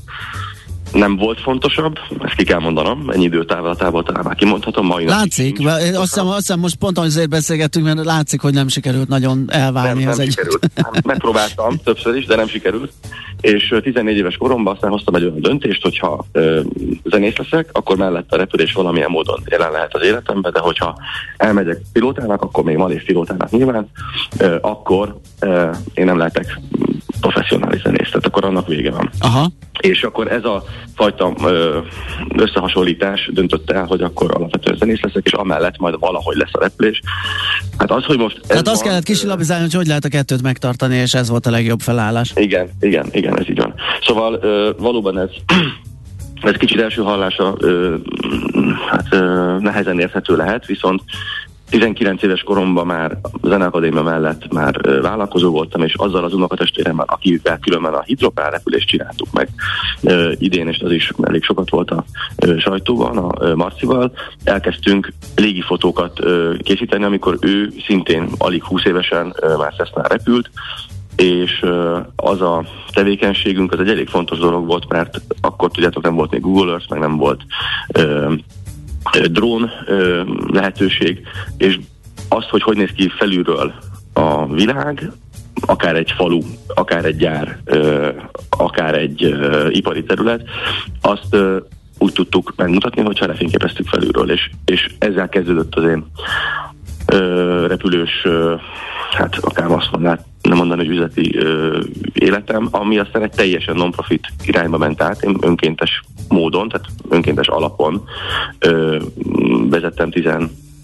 Nem 0.92 1.16
volt 1.16 1.40
fontosabb, 1.40 1.98
ezt 2.22 2.34
ki 2.34 2.44
kell 2.44 2.58
mondanom, 2.58 3.10
ennyi 3.10 3.24
időtávlatából 3.24 4.02
talán 4.02 4.24
már 4.24 4.34
kimondhatom. 4.34 4.86
Mai 4.86 5.06
Látszik, 5.06 5.62
mert 5.62 5.96
azt 5.96 6.14
hiszem, 6.14 6.26
azt 6.26 6.36
hiszem 6.36 6.58
most 6.58 6.76
pont 6.76 6.98
azért 6.98 7.28
beszélgettünk, 7.28 7.84
mert 7.84 8.04
látszik, 8.04 8.40
hogy 8.40 8.54
nem 8.54 8.68
sikerült 8.68 9.08
nagyon 9.08 9.44
nem, 9.46 9.60
elválni 9.60 10.02
nem 10.02 10.10
az 10.10 10.18
egy... 10.18 10.28
sikerült. 10.28 10.70
Nem, 10.74 10.90
Megpróbáltam 11.04 11.76
többször 11.84 12.16
is, 12.16 12.26
de 12.26 12.36
nem 12.36 12.48
sikerült. 12.48 12.92
És 13.40 13.70
ö, 13.70 13.80
14 13.80 14.16
éves 14.16 14.36
koromban 14.36 14.74
aztán 14.74 14.90
hoztam 14.90 15.14
egy 15.14 15.22
olyan 15.22 15.40
döntést, 15.40 15.82
hogyha 15.82 16.24
ö, 16.32 16.60
zenész 17.04 17.36
leszek, 17.36 17.68
akkor 17.72 17.96
mellett 17.96 18.32
a 18.32 18.36
repülés 18.36 18.72
valamilyen 18.72 19.10
módon 19.10 19.42
jelen 19.50 19.70
lehet 19.70 19.94
az 19.94 20.02
életemben, 20.02 20.52
de 20.52 20.60
hogyha 20.60 20.98
elmegyek 21.36 21.80
pilótának, 21.92 22.42
akkor 22.42 22.64
még 22.64 22.76
malév 22.76 23.04
pilótának 23.04 23.50
nyilván, 23.50 23.90
ö, 24.38 24.56
akkor 24.60 25.16
ö, 25.40 25.70
én 25.94 26.04
nem 26.04 26.16
lehetek 26.16 26.60
professzionális 27.20 27.82
zenész, 27.82 28.08
tehát 28.08 28.26
akkor 28.26 28.44
annak 28.44 28.66
vége 28.66 28.90
van. 28.90 29.10
Aha. 29.20 29.50
És 29.80 30.02
akkor 30.02 30.32
ez 30.32 30.44
a 30.44 30.64
fajta 30.94 31.34
összehasonlítás 32.36 33.30
döntött 33.32 33.70
el, 33.70 33.84
hogy 33.84 34.02
akkor 34.02 34.34
alapvetően 34.34 34.76
zenész 34.76 35.00
leszek, 35.00 35.26
és 35.26 35.32
amellett 35.32 35.78
majd 35.78 35.98
valahogy 35.98 36.36
lesz 36.36 36.50
a 36.52 36.60
repülés. 36.60 37.00
Hát 37.78 37.90
az, 37.90 38.04
hogy 38.04 38.18
most... 38.18 38.40
Tehát 38.46 38.68
azt 38.68 38.80
van, 38.80 38.88
kellett 38.88 39.04
kisilabizálni, 39.04 39.62
hogy 39.62 39.74
hogy 39.74 39.86
lehet 39.86 40.04
a 40.04 40.08
kettőt 40.08 40.42
megtartani, 40.42 40.96
és 40.96 41.14
ez 41.14 41.28
volt 41.28 41.46
a 41.46 41.50
legjobb 41.50 41.80
felállás. 41.80 42.32
igen, 42.34 42.68
igen, 42.80 43.06
igen, 43.12 43.38
ez 43.38 43.48
így 43.48 43.60
van. 43.60 43.74
Szóval 44.06 44.38
ö, 44.42 44.70
valóban 44.78 45.18
ez, 45.18 45.30
ez 46.42 46.56
kicsit 46.56 46.80
első 46.80 47.02
hallása 47.02 47.54
ö, 47.58 47.94
hát, 48.90 49.06
ö, 49.10 49.56
nehezen 49.58 50.00
érthető 50.00 50.36
lehet, 50.36 50.66
viszont 50.66 51.02
19 51.70 52.22
éves 52.22 52.42
koromban 52.42 52.86
már 52.86 53.18
a 53.22 53.48
Zeneakadémia 53.48 54.02
mellett 54.02 54.52
már 54.52 55.00
vállalkozó 55.00 55.50
voltam, 55.50 55.82
és 55.82 55.94
azzal 55.94 56.24
az 56.24 56.34
unokatestvéremmel, 56.34 57.06
akivel 57.08 57.58
különben 57.58 57.94
a 57.94 58.02
hidropál 58.02 58.50
repülést 58.50 58.88
csináltuk 58.88 59.28
meg 59.32 59.48
ö, 60.02 60.32
idén, 60.38 60.68
és 60.68 60.78
az 60.78 60.92
is 60.92 61.12
elég 61.22 61.42
sokat 61.42 61.70
volt 61.70 61.90
a 61.90 62.04
ö, 62.36 62.58
sajtóban, 62.58 63.16
a 63.16 63.44
ö, 63.44 63.54
Marcival, 63.54 64.12
elkezdtünk 64.44 65.12
légifotókat 65.36 66.20
ö, 66.20 66.54
készíteni, 66.58 67.04
amikor 67.04 67.36
ő 67.40 67.72
szintén 67.86 68.28
alig 68.38 68.64
20 68.64 68.84
évesen 68.84 69.34
ö, 69.40 69.56
már 69.56 69.74
Cessna 69.74 70.02
repült, 70.08 70.50
és 71.16 71.64
az 72.16 72.40
a 72.40 72.64
tevékenységünk 72.92 73.72
az 73.72 73.80
egy 73.80 73.88
elég 73.88 74.08
fontos 74.08 74.38
dolog 74.38 74.66
volt, 74.66 74.88
mert 74.88 75.20
akkor 75.40 75.70
tudjátok 75.70 76.02
nem 76.02 76.14
volt 76.14 76.30
még 76.30 76.40
Google 76.40 76.70
Earth, 76.70 76.90
meg 76.90 76.98
nem 76.98 77.16
volt 77.16 77.42
drón 79.30 79.70
lehetőség, 80.46 81.20
és 81.56 81.78
azt, 82.28 82.48
hogy 82.48 82.62
hogy 82.62 82.76
néz 82.76 82.90
ki 82.96 83.08
felülről 83.08 83.72
a 84.12 84.46
világ, 84.46 85.12
akár 85.66 85.96
egy 85.96 86.12
falu, 86.16 86.40
akár 86.66 87.04
egy 87.04 87.16
gyár, 87.16 87.58
akár 88.50 88.94
egy 88.94 89.36
ipari 89.68 90.04
terület, 90.04 90.42
azt 91.00 91.36
úgy 91.98 92.12
tudtuk 92.12 92.52
megmutatni, 92.56 93.02
hogyha 93.02 93.26
lefényképeztük 93.26 93.88
felülről, 93.88 94.30
és, 94.30 94.50
és 94.64 94.94
ezzel 94.98 95.28
kezdődött 95.28 95.74
az 95.74 95.84
én 95.84 96.06
repülős 97.66 98.26
hát 99.14 99.36
akár 99.40 99.70
azt 99.70 99.90
mondani, 99.90 100.18
nem 100.42 100.56
mondani, 100.56 100.86
hogy 100.86 100.94
üzleti 100.94 101.36
ö, 101.36 101.80
életem, 102.12 102.68
ami 102.70 102.98
aztán 102.98 103.22
egy 103.22 103.30
teljesen 103.30 103.76
non-profit 103.76 104.32
irányba 104.44 104.78
ment 104.78 105.02
át, 105.02 105.22
én 105.22 105.36
önkéntes 105.40 106.02
módon, 106.28 106.68
tehát 106.68 106.86
önkéntes 107.08 107.48
alapon 107.48 108.04
ö, 108.58 108.98
vezettem 109.70 110.10
10 110.10 110.24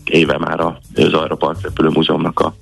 éve 0.05 0.39
már 0.39 0.61
az 0.61 1.13
Aeropark 1.13 1.63
Repülő 1.63 1.89
Múzeumnak 1.89 2.41
a, 2.41 2.55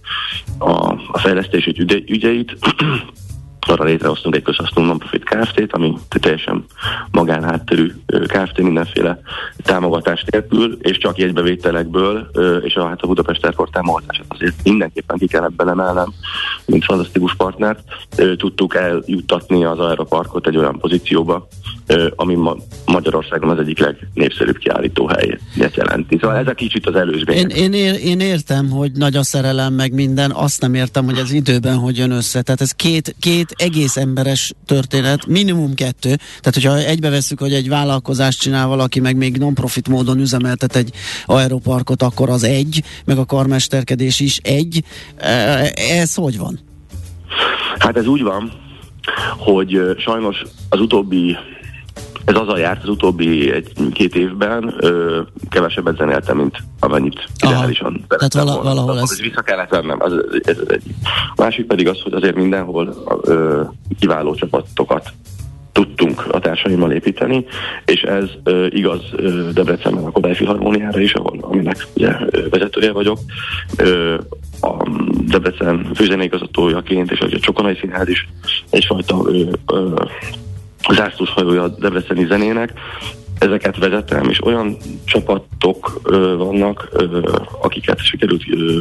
a, 0.59 0.99
a 1.13 1.19
fejlesztését 1.19 1.79
ügyeit, 2.07 2.57
arra 3.69 3.85
létrehoztunk 3.85 4.37
egy 4.37 4.43
közhasznú 4.43 4.83
non-profit 4.83 5.25
Kft-t, 5.25 5.73
ami 5.73 5.95
teljesen 6.09 6.65
magánhátterű 7.11 7.93
Kft. 8.07 8.61
mindenféle 8.63 9.21
támogatás 9.63 10.25
nélkül, 10.31 10.77
és 10.81 10.99
csak 10.99 11.19
jegybevételekből, 11.19 12.31
és 12.65 12.75
a, 12.75 12.87
hát 12.87 13.03
a 13.03 13.07
Budapest 13.07 13.45
Airport 13.45 13.73
támogatását 13.73 14.27
azért 14.29 14.55
mindenképpen 14.63 15.19
ki 15.19 15.27
kellett 15.27 15.55
belemelnem, 15.55 16.13
mint 16.67 16.85
fantasztikus 16.85 17.35
partnert, 17.35 17.81
tudtuk 18.37 18.75
eljuttatni 18.75 19.65
az 19.65 19.79
aeroparkot 19.79 20.47
egy 20.47 20.57
olyan 20.57 20.79
pozícióba, 20.79 21.49
ami 22.17 22.35
ma 22.35 22.57
Magyarországon 22.87 23.51
az 23.51 23.59
egyik 23.59 23.79
legnépszerűbb 23.79 24.57
kiállító 24.57 25.07
helyet 25.07 25.77
jelenti. 25.77 26.19
Szóval 26.21 26.37
ez 26.37 26.47
a 26.47 26.55
kicsit 26.55 26.87
az 26.87 26.95
előzmény. 26.95 27.37
Én, 27.37 27.49
én, 27.49 27.73
ér, 27.73 28.01
én 28.05 28.21
értem, 28.21 28.71
hogy 28.71 28.93
nagy 28.93 29.17
a 29.17 29.23
szerelem, 29.23 29.73
meg 29.73 29.93
minden, 29.93 30.31
azt 30.31 30.61
nem 30.61 30.75
értem, 30.75 31.05
hogy 31.05 31.19
az 31.19 31.33
időben 31.33 31.77
hogy 31.77 31.97
jön 31.97 32.11
össze. 32.11 32.43
Tehát 32.43 32.61
ez 32.61 32.73
két, 32.73 33.17
két 33.21 33.54
egész 33.57 33.97
emberes 33.97 34.53
történet, 34.67 35.27
minimum 35.27 35.75
kettő. 35.75 36.15
Tehát, 36.41 36.55
hogyha 36.55 36.77
egybeveszünk, 36.77 37.41
hogy 37.41 37.53
egy 37.53 37.69
vállalkozást 37.69 38.41
csinál 38.41 38.67
valaki, 38.67 39.01
meg 39.01 39.17
még 39.17 39.37
non-profit 39.37 39.89
módon 39.89 40.19
üzemeltet 40.19 40.77
egy 40.77 40.91
aeroparkot, 41.27 42.03
akkor 42.03 42.31
az 42.31 42.45
egy, 42.45 42.83
meg 43.05 43.19
a 43.19 43.25
karmesterkedés 43.25 44.21
is 44.21 44.39
egy. 44.43 44.85
Ez 45.75 46.15
hogy 46.15 46.39
van? 46.39 46.59
Hát 47.79 47.97
ez 47.97 48.07
úgy 48.07 48.23
van, 48.23 48.53
hogy 49.39 49.81
sajnos 49.99 50.43
az 50.69 50.81
utóbbi 50.81 51.37
ez 52.25 52.35
azzal 52.35 52.59
járt 52.59 52.83
az 52.83 52.89
utóbbi 52.89 53.53
egy-két 53.53 54.17
évben, 54.17 54.75
ö, 54.79 55.21
kevesebbet 55.51 55.97
zenéltem, 55.97 56.37
mint 56.37 56.57
amennyit 56.81 57.29
ideálisan 57.47 58.05
Tehát 58.09 58.35
vala, 58.35 58.63
valahol 58.63 58.99
ez... 58.99 59.21
vissza 59.21 59.43
kellett 59.43 59.71
vennem, 59.71 59.97
az, 60.01 60.13
ez, 60.43 60.59
ez 60.59 60.69
egy. 60.69 60.83
A 61.35 61.43
másik 61.43 61.67
pedig 61.67 61.89
az, 61.89 62.01
hogy 62.01 62.13
azért 62.13 62.37
mindenhol 62.37 62.95
ö, 63.23 63.63
kiváló 63.99 64.35
csapatokat 64.35 65.13
tudtunk 65.73 66.25
a 66.31 66.39
társaimmal 66.39 66.93
építeni, 66.93 67.45
és 67.85 68.03
ez 68.03 68.25
ö, 68.45 68.67
igaz 68.67 69.01
ö, 69.13 69.49
Debrecenben 69.53 70.05
a 70.05 70.11
Kodály 70.11 70.35
Filharmóniára 70.35 71.01
is, 71.01 71.13
ahol, 71.13 71.39
aminek 71.41 71.87
ugye, 71.95 72.17
vezetője 72.51 72.93
vagyok. 72.93 73.19
Ö, 73.77 74.19
a 74.61 74.89
Debrecen 75.27 75.91
főzenéigazgatójaként, 75.95 77.11
és 77.11 77.21
a 77.21 77.39
Csokonai 77.39 77.77
Színház 77.81 78.09
is 78.09 78.29
egyfajta 78.71 79.23
ö, 79.27 79.43
ö, 79.67 79.95
zászlós 80.93 81.31
hajója 81.31 81.63
a 81.63 81.69
Debreceni 81.69 82.27
zenének, 82.27 82.73
ezeket 83.39 83.79
vezetem, 83.79 84.29
és 84.29 84.45
olyan 84.45 84.77
csapatok 85.05 86.01
ö, 86.03 86.37
vannak, 86.37 86.89
ö, 86.93 87.21
akiket 87.61 87.99
sikerült 88.05 88.43
ö, 88.51 88.79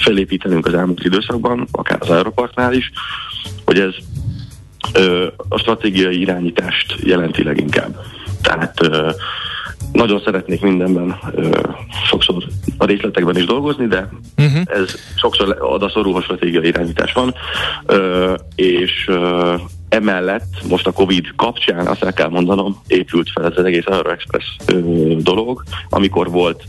felépítenünk 0.00 0.66
az 0.66 0.74
elmúlt 0.74 1.04
időszakban, 1.04 1.68
akár 1.72 1.98
az 2.00 2.10
Aeroparknál 2.10 2.72
is, 2.72 2.90
hogy 3.64 3.80
ez 3.80 3.94
ö, 4.92 5.26
a 5.48 5.58
stratégiai 5.58 6.20
irányítást 6.20 6.94
jelenti 7.02 7.42
leginkább. 7.42 7.96
Tehát 8.42 8.82
ö, 8.82 9.10
nagyon 9.92 10.20
szeretnék 10.24 10.60
mindenben 10.60 11.18
ö, 11.34 11.60
sokszor 12.06 12.44
a 12.78 12.84
részletekben 12.84 13.36
is 13.36 13.44
dolgozni, 13.44 13.86
de 13.86 14.08
uh-huh. 14.36 14.62
ez 14.64 14.94
sokszor 15.16 15.56
adaszorú, 15.60 16.12
ha 16.12 16.22
stratégiai 16.22 16.66
irányítás 16.66 17.12
van, 17.12 17.34
ö, 17.86 18.34
és 18.54 19.04
ö, 19.08 19.54
Emellett 19.88 20.62
most 20.68 20.86
a 20.86 20.92
Covid 20.92 21.32
kapcsán 21.36 21.86
azt 21.86 22.02
el 22.02 22.12
kell 22.12 22.28
mondanom, 22.28 22.80
épült 22.86 23.30
fel 23.30 23.44
ez 23.44 23.52
az 23.56 23.64
egész 23.64 23.84
Express 23.86 24.56
ö, 24.66 24.78
dolog, 25.18 25.62
amikor 25.88 26.30
volt, 26.30 26.64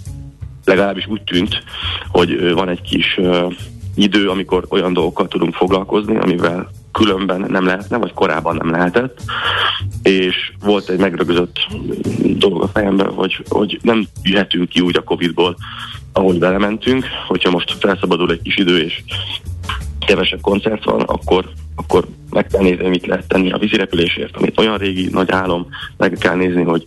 legalábbis 0.65 1.07
úgy 1.07 1.21
tűnt, 1.21 1.63
hogy 2.07 2.53
van 2.53 2.69
egy 2.69 2.81
kis 2.81 3.17
ö, 3.17 3.47
idő, 3.95 4.29
amikor 4.29 4.65
olyan 4.69 4.93
dolgokkal 4.93 5.27
tudunk 5.27 5.53
foglalkozni, 5.53 6.17
amivel 6.17 6.69
különben 6.91 7.45
nem 7.49 7.65
lehetne, 7.65 7.97
vagy 7.97 8.13
korábban 8.13 8.55
nem 8.55 8.71
lehetett, 8.71 9.21
és 10.03 10.51
volt 10.59 10.89
egy 10.89 10.99
megrögözött 10.99 11.67
dolog 12.37 12.61
a 12.61 12.67
fejemben, 12.67 13.13
hogy, 13.13 13.43
hogy 13.49 13.79
nem 13.81 14.07
jöhetünk 14.23 14.69
ki 14.69 14.79
úgy 14.79 14.97
a 14.97 15.03
Covid-ból, 15.03 15.57
ahogy 16.13 16.39
belementünk, 16.39 17.05
hogyha 17.27 17.51
most 17.51 17.75
felszabadul 17.79 18.31
egy 18.31 18.41
kis 18.41 18.57
idő, 18.57 18.83
és 18.83 19.01
kevesebb 20.05 20.41
koncert 20.41 20.83
van, 20.83 21.01
akkor, 21.01 21.49
akkor 21.79 22.05
meg 22.29 22.47
kell 22.47 22.61
nézni, 22.61 22.87
mit 22.89 23.05
lehet 23.05 23.27
tenni 23.27 23.51
a 23.51 23.57
vízirepülésért, 23.57 24.35
amit 24.35 24.59
olyan 24.59 24.77
régi 24.77 25.09
nagy 25.11 25.31
álom, 25.31 25.67
meg 25.97 26.15
kell 26.19 26.35
nézni, 26.35 26.63
hogy 26.63 26.83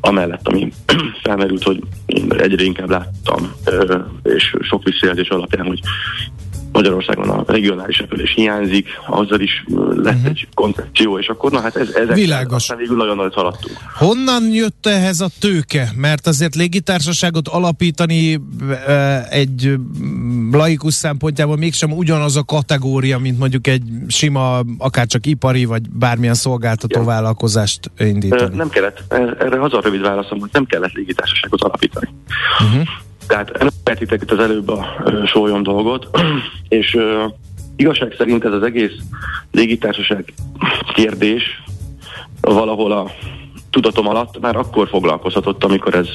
amellett, 0.00 0.48
ami 0.48 0.72
felmerült, 1.22 1.62
hogy 1.62 1.82
egyre 2.38 2.64
inkább 2.64 2.90
láttam, 2.90 3.52
és 4.22 4.56
sok 4.60 4.84
visszajelzés 4.84 5.28
alapján, 5.28 5.66
hogy 5.66 5.80
Magyarországon 6.72 7.28
a 7.28 7.44
regionális 7.46 7.98
repülés 7.98 8.34
hiányzik, 8.34 8.88
azzal 9.06 9.40
is 9.40 9.64
lett 9.66 10.14
uh-huh. 10.14 10.26
egy 10.26 10.48
koncepció, 10.54 11.18
és 11.18 11.28
akkor 11.28 11.50
na 11.50 11.60
hát 11.60 11.76
ez, 11.76 11.88
ezek 11.88 12.14
Világos. 12.14 12.54
aztán 12.54 12.76
végül 12.76 12.96
nagyon 12.96 13.16
nagyot 13.16 13.34
haladtunk. 13.34 13.76
Honnan 13.94 14.42
jött 14.52 14.86
ehhez 14.86 15.20
a 15.20 15.28
tőke? 15.40 15.90
Mert 15.96 16.26
azért 16.26 16.54
légitársaságot 16.54 17.48
alapítani 17.48 18.40
egy 19.30 19.74
laikus 20.52 20.94
szempontjából 20.94 21.56
mégsem 21.56 21.92
ugyanaz 21.92 22.36
a 22.36 22.42
kategória, 22.44 23.18
mint 23.18 23.38
mondjuk 23.38 23.66
egy 23.66 23.82
sima, 24.08 24.60
akár 24.78 25.06
csak 25.06 25.26
ipari, 25.26 25.64
vagy 25.64 25.90
bármilyen 25.90 26.34
szolgáltató 26.34 27.00
Igen. 27.00 27.04
vállalkozást 27.04 27.90
indítani. 27.98 28.56
Nem 28.56 28.68
kellett, 28.68 29.02
erre 29.38 29.62
az 29.62 29.74
a 29.74 29.80
rövid 29.80 30.00
válaszom, 30.00 30.40
hogy 30.40 30.50
nem 30.52 30.64
kellett 30.64 30.92
légitársaságot 30.92 31.62
alapítani. 31.62 32.08
Uh-huh. 32.60 32.88
Tehát 33.30 33.50
elmetitek 33.50 34.22
itt 34.22 34.30
az 34.30 34.38
előbb 34.38 34.68
a 34.68 34.86
sólyom 35.26 35.62
dolgot, 35.62 36.08
és 36.68 36.94
uh, 36.94 37.32
igazság 37.76 38.14
szerint 38.18 38.44
ez 38.44 38.52
az 38.52 38.62
egész 38.62 38.92
légitársaság 39.50 40.32
kérdés 40.94 41.62
valahol 42.40 42.92
a 42.92 43.10
tudatom 43.70 44.08
alatt 44.08 44.40
már 44.40 44.56
akkor 44.56 44.88
foglalkozhatott, 44.88 45.64
amikor 45.64 45.94
ez 45.94 46.08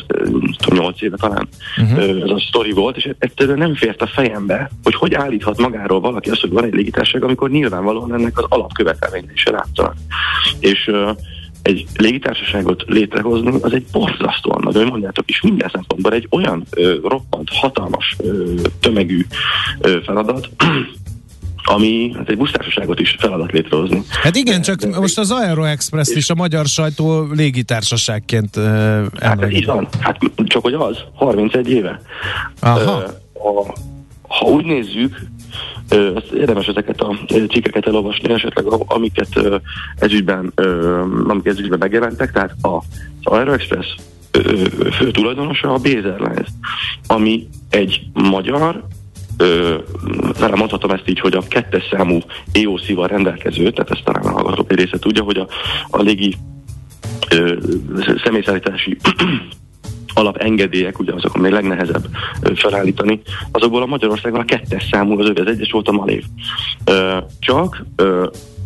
tudom, 0.57 0.79
8 0.79 1.01
éve 1.01 1.17
talán 1.17 1.47
uh-huh. 1.77 2.23
ez 2.23 2.29
a 2.29 2.43
sztori 2.47 2.71
volt, 2.71 2.97
és 2.97 3.09
egyszerűen 3.19 3.57
nem 3.57 3.75
fért 3.75 4.01
a 4.01 4.07
fejembe, 4.07 4.71
hogy 4.83 4.95
hogy 4.95 5.13
állíthat 5.13 5.57
magáról 5.57 5.99
valaki 5.99 6.29
azt, 6.29 6.41
hogy 6.41 6.51
van 6.51 6.63
egy 6.63 6.73
légitársaság, 6.73 7.23
amikor 7.23 7.49
nyilvánvalóan 7.49 8.13
ennek 8.13 8.37
az 8.37 8.45
alapkövetelménye 8.49 9.31
is 9.33 9.45
látszanak. 9.45 9.95
És 10.59 10.87
uh, 10.87 11.09
egy 11.65 11.85
légitársaságot 11.95 12.83
létrehozni, 12.87 13.51
az 13.61 13.73
egy 13.73 13.85
borzasztóan 13.91 14.61
nagy, 14.63 14.75
hogy 14.75 14.85
mondjátok 14.85 15.29
is, 15.29 15.41
minden 15.41 15.69
szempontból 15.73 16.13
egy 16.13 16.27
olyan 16.31 16.63
ö, 16.69 16.97
roppant, 17.03 17.49
hatalmas, 17.51 18.15
ö, 18.19 18.53
tömegű 18.79 19.25
ö, 19.79 19.97
feladat, 20.05 20.49
ami 21.75 22.11
hát 22.15 22.29
egy 22.29 22.37
busztársaságot 22.37 22.99
is 22.99 23.15
feladat 23.19 23.51
létrehozni. 23.51 24.01
Hát 24.09 24.35
igen, 24.35 24.61
csak 24.61 24.75
de, 24.75 24.99
most 24.99 25.17
az 25.17 25.31
Aero 25.31 25.63
Express 25.63 26.09
is 26.09 26.29
a 26.29 26.35
magyar 26.35 26.65
sajtó 26.65 27.27
légitársaságként 27.31 28.55
uh, 28.55 29.05
Hát 29.19 29.41
ez 29.41 29.51
így 29.51 29.65
van, 29.65 29.87
hát 29.99 30.17
csak 30.35 30.61
hogy 30.61 30.73
az, 30.73 30.97
31 31.13 31.69
éve. 31.69 32.01
Aha. 32.59 33.03
Uh, 33.33 33.59
a, 33.59 33.73
ha 34.27 34.45
úgy 34.45 34.65
nézzük, 34.65 35.25
ezt 35.89 36.31
érdemes 36.31 36.67
ezeket 36.67 37.01
a 37.01 37.17
cikkeket 37.27 37.87
elolvasni, 37.87 38.33
esetleg 38.33 38.65
amiket 38.85 39.61
ezügyben, 39.95 40.53
amik 41.27 41.45
ezügyben 41.45 41.79
megjelentek, 41.79 42.31
tehát 42.31 42.55
a, 42.61 42.67
az 42.67 42.83
Aero 43.23 43.53
Express 43.53 43.95
fő 44.91 45.11
tulajdonosa 45.11 45.73
a 45.73 45.79
Airlines, 45.83 46.47
ami 47.07 47.47
egy 47.69 48.01
magyar 48.13 48.83
talán 50.33 50.57
mondhatom 50.57 50.91
ezt 50.91 51.09
így, 51.09 51.19
hogy 51.19 51.35
a 51.35 51.43
kettes 51.47 51.83
számú 51.91 52.19
EOC-val 52.51 53.07
rendelkező, 53.07 53.71
tehát 53.71 53.91
ezt 53.91 54.03
talán 54.03 54.23
a 54.23 54.31
hallgatók 54.31 54.71
egy 54.71 54.77
része 54.77 54.99
tudja, 54.99 55.23
hogy 55.23 55.37
a, 55.37 55.47
a 55.89 56.01
légi 56.01 56.35
személyszállítási 58.23 58.97
alapengedélyek, 60.15 60.99
ugye 60.99 61.13
azok 61.13 61.35
a 61.35 61.39
még 61.39 61.51
legnehezebb 61.51 62.07
felállítani, 62.55 63.21
azokból 63.51 63.81
a 63.81 63.85
Magyarországon 63.85 64.39
a 64.39 64.45
kettes 64.45 64.87
számú, 64.91 65.19
az, 65.19 65.31
az 65.35 65.47
egyes 65.47 65.71
volt 65.71 65.87
a 65.87 65.91
Malév. 65.91 66.23
Csak 67.39 67.85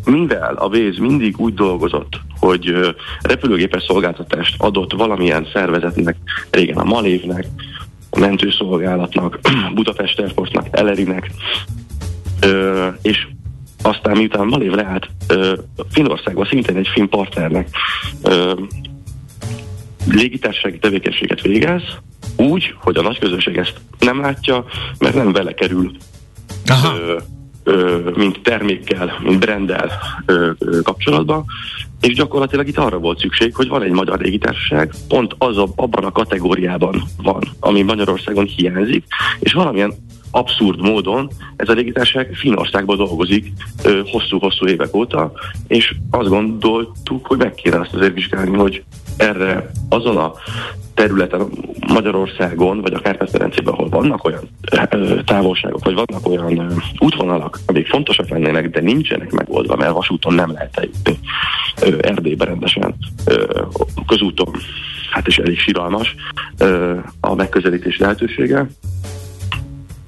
mivel 0.05 0.55
a 0.55 0.69
Véz 0.69 0.97
mindig 0.97 1.39
úgy 1.39 1.53
dolgozott, 1.53 2.19
hogy 2.39 2.95
repülőgépes 3.21 3.83
szolgáltatást 3.83 4.55
adott 4.57 4.93
valamilyen 4.93 5.47
szervezetnek, 5.53 6.15
régen 6.51 6.77
a 6.77 6.83
Malévnek, 6.83 7.47
a 8.09 8.19
mentőszolgálatnak, 8.19 9.39
Budapest 9.75 10.19
Airportnak, 10.19 10.67
Elerinek, 10.71 11.31
és 13.01 13.27
aztán 13.81 14.17
miután 14.17 14.47
Malév 14.47 14.71
leállt, 14.71 15.09
Finnországban 15.91 16.45
szintén 16.45 16.77
egy 16.77 16.87
finn 16.87 17.09
partnernek 17.09 17.69
légitársasági 20.07 20.79
tevékenységet 20.79 21.41
végez, 21.41 21.81
úgy, 22.37 22.75
hogy 22.77 22.97
a 22.97 23.01
nagy 23.01 23.19
közönség 23.19 23.57
ezt 23.57 23.73
nem 23.99 24.19
látja, 24.19 24.65
mert 24.99 25.15
nem 25.15 25.31
vele 25.31 25.53
kerül 25.53 25.91
Aha. 26.65 26.97
ö, 26.97 27.17
ö, 27.63 28.09
mint 28.15 28.41
termékkel, 28.41 29.19
mint 29.23 29.39
branddel 29.39 29.91
ö, 30.25 30.51
ö, 30.59 30.81
kapcsolatban, 30.81 31.45
és 32.01 32.13
gyakorlatilag 32.13 32.67
itt 32.67 32.77
arra 32.77 32.97
volt 32.97 33.19
szükség, 33.19 33.55
hogy 33.55 33.67
van 33.67 33.83
egy 33.83 33.91
magyar 33.91 34.19
légitársaság, 34.19 34.93
pont 35.07 35.35
az 35.37 35.57
a, 35.57 35.67
abban 35.75 36.03
a 36.03 36.11
kategóriában 36.11 37.03
van, 37.17 37.43
ami 37.59 37.81
Magyarországon 37.81 38.45
hiányzik, 38.45 39.03
és 39.39 39.53
valamilyen 39.53 39.93
abszurd 40.31 40.81
módon 40.81 41.29
ez 41.55 41.69
a 41.69 41.73
légitársaság 41.73 42.33
Finnországban 42.33 42.97
dolgozik 42.97 43.51
ö, 43.83 44.01
hosszú-hosszú 44.05 44.67
évek 44.67 44.95
óta, 44.95 45.31
és 45.67 45.95
azt 46.09 46.29
gondoltuk, 46.29 47.25
hogy 47.25 47.37
meg 47.37 47.53
kéne 47.53 47.79
azt 47.79 47.93
azért 47.93 48.13
vizsgálni, 48.13 48.57
hogy 48.57 48.83
erre 49.19 49.71
azon 49.89 50.17
a 50.17 50.33
területen 50.93 51.47
Magyarországon, 51.87 52.81
vagy 52.81 52.93
a 52.93 52.99
Kárpát-Medencében, 52.99 53.73
ahol 53.73 53.89
vannak 53.89 54.23
olyan 54.23 54.43
távolságok, 55.25 55.83
vagy 55.83 55.93
vannak 55.93 56.27
olyan 56.27 56.83
útvonalak, 56.99 57.59
amik 57.65 57.87
fontosak 57.87 58.29
lennének, 58.29 58.69
de 58.69 58.81
nincsenek 58.81 59.31
megoldva, 59.31 59.75
mert 59.75 59.93
vasúton 59.93 60.33
nem 60.33 60.51
lehet 60.51 60.77
eljutni 60.77 61.19
Erdélybe 62.01 62.45
rendesen, 62.45 62.95
közúton, 64.07 64.51
hát 65.11 65.27
is 65.27 65.37
elég 65.37 65.59
siralmas 65.59 66.15
a 67.19 67.35
megközelítés 67.35 67.97
lehetősége, 67.97 68.67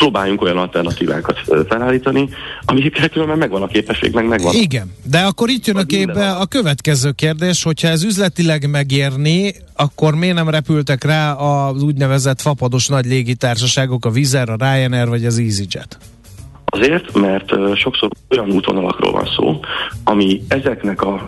próbáljunk 0.02 0.42
olyan 0.42 0.58
alternatívákat 0.58 1.40
felállítani, 1.68 2.30
amikkel 2.66 3.10
különben 3.10 3.38
megvan 3.38 3.62
a 3.62 3.68
képesség, 3.68 4.14
meg 4.14 4.28
megvan. 4.28 4.54
Igen, 4.54 4.94
de 5.04 5.20
akkor 5.20 5.50
itt 5.50 5.66
jön 5.66 5.78
a 5.78 5.84
képbe 5.84 6.32
a 6.32 6.46
következő 6.46 7.12
kérdés, 7.12 7.64
hogyha 7.64 7.88
ez 7.88 8.04
üzletileg 8.04 8.70
megérni, 8.70 9.54
akkor 9.76 10.16
miért 10.16 10.36
nem 10.36 10.50
repültek 10.50 11.04
rá 11.04 11.34
az 11.34 11.84
úgynevezett 11.84 12.42
fapados 12.42 12.88
nagy 12.88 13.06
légitársaságok, 13.06 14.06
a 14.06 14.10
Vizer, 14.10 14.50
a 14.50 14.56
Ryanair 14.56 15.08
vagy 15.08 15.26
az 15.26 15.40
EasyJet? 15.40 15.98
Azért, 16.66 17.14
mert 17.14 17.76
sokszor 17.76 18.10
olyan 18.30 18.52
útvonalakról 18.52 19.12
van 19.12 19.30
szó, 19.36 19.60
ami 20.04 20.42
ezeknek 20.48 21.02
a 21.02 21.28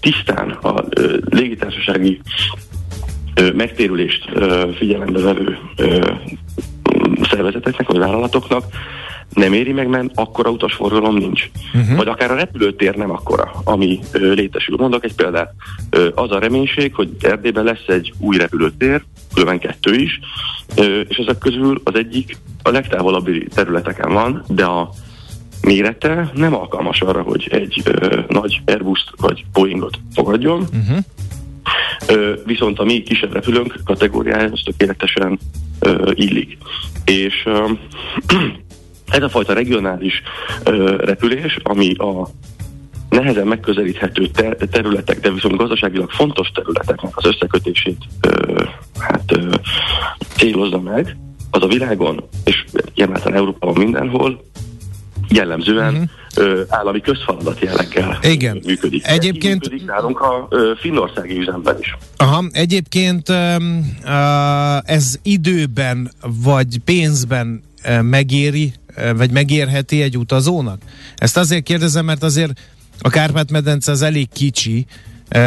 tisztán 0.00 0.50
a 0.50 0.84
ö, 0.88 1.16
légitársasági 1.24 2.20
megtérülést 3.54 4.24
figyelembe 4.78 5.20
vevő 5.20 5.58
szervezeteknek 7.30 7.86
vagy 7.86 7.98
vállalatoknak 7.98 8.64
nem 9.34 9.52
éri 9.52 9.72
meg, 9.72 9.88
mert 9.88 10.10
akkora 10.14 10.50
utasforgalom 10.50 11.16
nincs. 11.16 11.50
Uh-huh. 11.74 11.96
Vagy 11.96 12.08
akár 12.08 12.30
a 12.30 12.34
repülőtér 12.34 12.94
nem 12.94 13.10
akkora, 13.10 13.52
ami 13.64 13.98
ö, 14.12 14.32
létesül. 14.32 14.76
Mondok 14.76 15.04
egy 15.04 15.14
példát. 15.14 15.54
Ö, 15.90 16.08
az 16.14 16.30
a 16.30 16.38
reménység, 16.38 16.94
hogy 16.94 17.10
Erdélyben 17.20 17.64
lesz 17.64 17.86
egy 17.86 18.12
új 18.18 18.36
repülőtér, 18.36 19.02
különben 19.32 19.58
kettő 19.58 19.94
is, 19.94 20.20
ö, 20.76 21.00
és 21.00 21.16
ezek 21.16 21.38
közül 21.38 21.80
az 21.84 21.94
egyik 21.94 22.36
a 22.62 22.70
legtávolabbi 22.70 23.46
területeken 23.54 24.12
van, 24.12 24.44
de 24.48 24.64
a 24.64 24.90
mérete 25.60 26.30
nem 26.34 26.54
alkalmas 26.54 27.00
arra, 27.00 27.22
hogy 27.22 27.48
egy 27.50 27.82
ö, 27.84 28.20
nagy 28.28 28.60
Airbus-t 28.66 29.10
vagy 29.16 29.44
Boeingot 29.52 29.98
fogadjon. 30.14 30.58
Uh-huh. 30.60 30.98
Viszont 32.44 32.78
a 32.78 32.84
mi 32.84 33.02
kisebb 33.02 33.32
repülőnk 33.32 33.80
kategóriájához 33.84 34.62
tökéletesen 34.64 35.38
illik. 36.14 36.58
És 37.04 37.48
ez 39.16 39.22
a 39.22 39.28
fajta 39.28 39.52
regionális 39.52 40.22
repülés, 40.98 41.58
ami 41.62 41.94
a 41.94 42.28
nehezen 43.08 43.46
megközelíthető 43.46 44.26
ter- 44.26 44.68
területek, 44.70 45.20
de 45.20 45.30
viszont 45.30 45.56
gazdaságilag 45.56 46.10
fontos 46.10 46.48
területeknek 46.48 47.16
az 47.16 47.24
összekötését 47.26 47.98
hát 48.98 49.32
ö, 49.32 49.54
célozza 50.36 50.80
meg, 50.80 51.16
az 51.50 51.62
a 51.62 51.66
világon, 51.66 52.24
és 52.44 52.64
jelentően 52.94 53.34
Európában 53.34 53.78
mindenhol 53.78 54.44
jellemzően 55.28 55.92
uh-huh. 55.94 56.08
ö, 56.36 56.62
állami 56.68 57.00
közfeladat 57.00 57.60
jelleggel 57.60 58.18
Igen. 58.22 58.60
működik. 58.66 59.06
Egyébként- 59.06 59.64
Így 59.64 59.70
működik 59.70 59.86
nálunk 59.86 60.20
a 60.20 60.46
ö, 60.50 60.72
finnországi 60.80 61.38
üzemben 61.38 61.76
is. 61.80 61.96
Aha, 62.16 62.44
egyébként 62.52 63.28
ez 64.84 65.18
időben 65.22 66.10
vagy 66.42 66.78
pénzben 66.84 67.62
megéri, 68.02 68.72
vagy 69.16 69.30
megérheti 69.30 70.02
egy 70.02 70.18
utazónak? 70.18 70.80
Ezt 71.16 71.36
azért 71.36 71.64
kérdezem, 71.64 72.04
mert 72.04 72.22
azért 72.22 72.60
a 73.00 73.08
Kárpát-medence 73.08 73.90
az 73.92 74.02
elég 74.02 74.28
kicsi, 74.32 74.86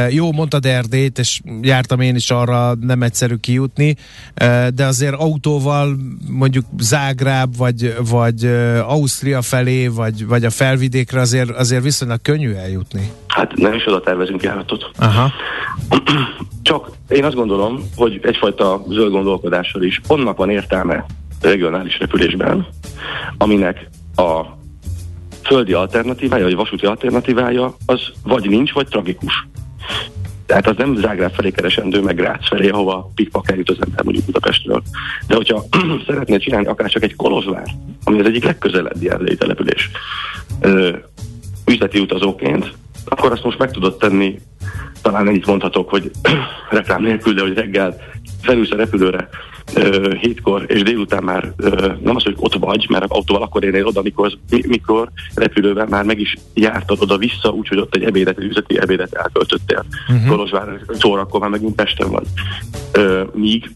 jó, 0.09 0.32
mondtad 0.32 0.65
Erdélyt, 0.65 1.19
és 1.19 1.41
jártam 1.61 1.99
én 1.99 2.15
is 2.15 2.32
arra, 2.32 2.75
nem 2.80 3.01
egyszerű 3.01 3.36
kijutni, 3.36 3.95
de 4.73 4.86
azért 4.86 5.13
autóval 5.13 5.97
mondjuk 6.30 6.65
Zágráb, 6.78 7.57
vagy, 7.57 7.95
vagy 8.09 8.45
Ausztria 8.88 9.41
felé, 9.41 9.88
vagy, 9.88 10.28
vagy 10.28 10.45
a 10.45 10.49
felvidékre 10.49 11.19
azért, 11.19 11.49
azért 11.49 11.84
viszonylag 11.84 12.21
könnyű 12.21 12.53
eljutni. 12.53 13.11
Hát 13.28 13.55
nem 13.55 13.73
is 13.73 13.88
oda 13.88 13.99
tervezünk 13.99 14.43
járatot. 14.43 14.91
Aha. 14.97 15.32
Csak 16.61 16.91
én 17.09 17.23
azt 17.23 17.36
gondolom, 17.36 17.84
hogy 17.95 18.19
egyfajta 18.23 18.84
zöld 18.89 19.11
gondolkodással 19.11 19.84
is 19.84 20.01
onnak 20.07 20.38
van 20.38 20.49
értelme 20.49 21.05
regionális 21.41 21.99
repülésben, 21.99 22.67
aminek 23.38 23.89
a 24.15 24.41
földi 25.43 25.73
alternatívája, 25.73 26.43
vagy 26.43 26.55
vasúti 26.55 26.86
alternatívája, 26.86 27.75
az 27.86 27.99
vagy 28.23 28.49
nincs, 28.49 28.73
vagy 28.73 28.88
tragikus. 28.88 29.47
Tehát 30.45 30.67
az 30.67 30.75
nem 30.78 30.95
Zágráb 30.95 31.34
felé 31.34 31.51
keresendő, 31.51 32.01
meg 32.01 32.15
Grác 32.15 32.47
felé, 32.47 32.69
ahova 32.69 33.11
pikpak 33.15 33.51
eljut 33.51 33.69
az 33.69 33.78
ember 33.80 34.03
mondjuk 34.03 34.25
Budapestről. 34.25 34.84
De 35.28 35.36
hogyha 35.36 35.63
szeretnél 36.07 36.39
csinálni 36.39 36.67
akár 36.67 36.89
csak 36.89 37.03
egy 37.03 37.15
Kolozsvár, 37.15 37.65
ami 38.03 38.19
az 38.19 38.25
egyik 38.25 38.43
legközelebbi 38.43 39.09
erdélyi 39.09 39.38
település, 39.38 39.89
ö, 40.61 40.95
üzleti 41.65 41.99
utazóként, 41.99 42.73
akkor 43.05 43.32
azt 43.32 43.43
most 43.43 43.57
meg 43.57 43.71
tudod 43.71 43.97
tenni, 43.97 44.39
talán 45.01 45.28
ennyit 45.28 45.45
mondhatok, 45.45 45.89
hogy 45.89 46.11
reklám 46.69 47.01
nélkül, 47.01 47.34
de 47.34 47.41
hogy 47.41 47.53
reggel 47.53 47.95
felülsz 48.41 48.71
a 48.71 48.75
repülőre 48.75 49.30
hétkor, 50.20 50.65
és 50.68 50.84
délután 50.84 51.24
már 51.24 51.53
nem 52.01 52.15
az, 52.15 52.24
hogy 52.24 52.36
ott 52.39 52.55
vagy, 52.55 52.88
mert 52.89 53.05
autóval 53.07 53.41
akkor 53.43 53.63
érnél 53.63 53.86
oda, 53.86 54.01
mikor, 54.01 54.32
mi- 54.49 54.68
mikor 54.68 55.09
repülővel 55.36 55.86
már 55.89 56.03
meg 56.03 56.20
is 56.20 56.38
jártad 56.53 57.01
oda-vissza, 57.01 57.49
úgyhogy 57.49 57.78
ott 57.78 57.95
egy 57.95 58.03
ebédet, 58.03 58.38
egy 58.38 58.45
üzleti 58.45 58.80
ebédet 58.80 59.13
elköltöttél. 59.13 59.86
Uh-huh. 60.07 60.28
Kolozsvár 60.28 60.80
szórakkor 60.99 61.39
már 61.39 61.49
megint 61.49 61.76
Pesten 61.76 62.09
vagy. 62.09 62.28
Ö, 62.91 63.24
míg 63.34 63.76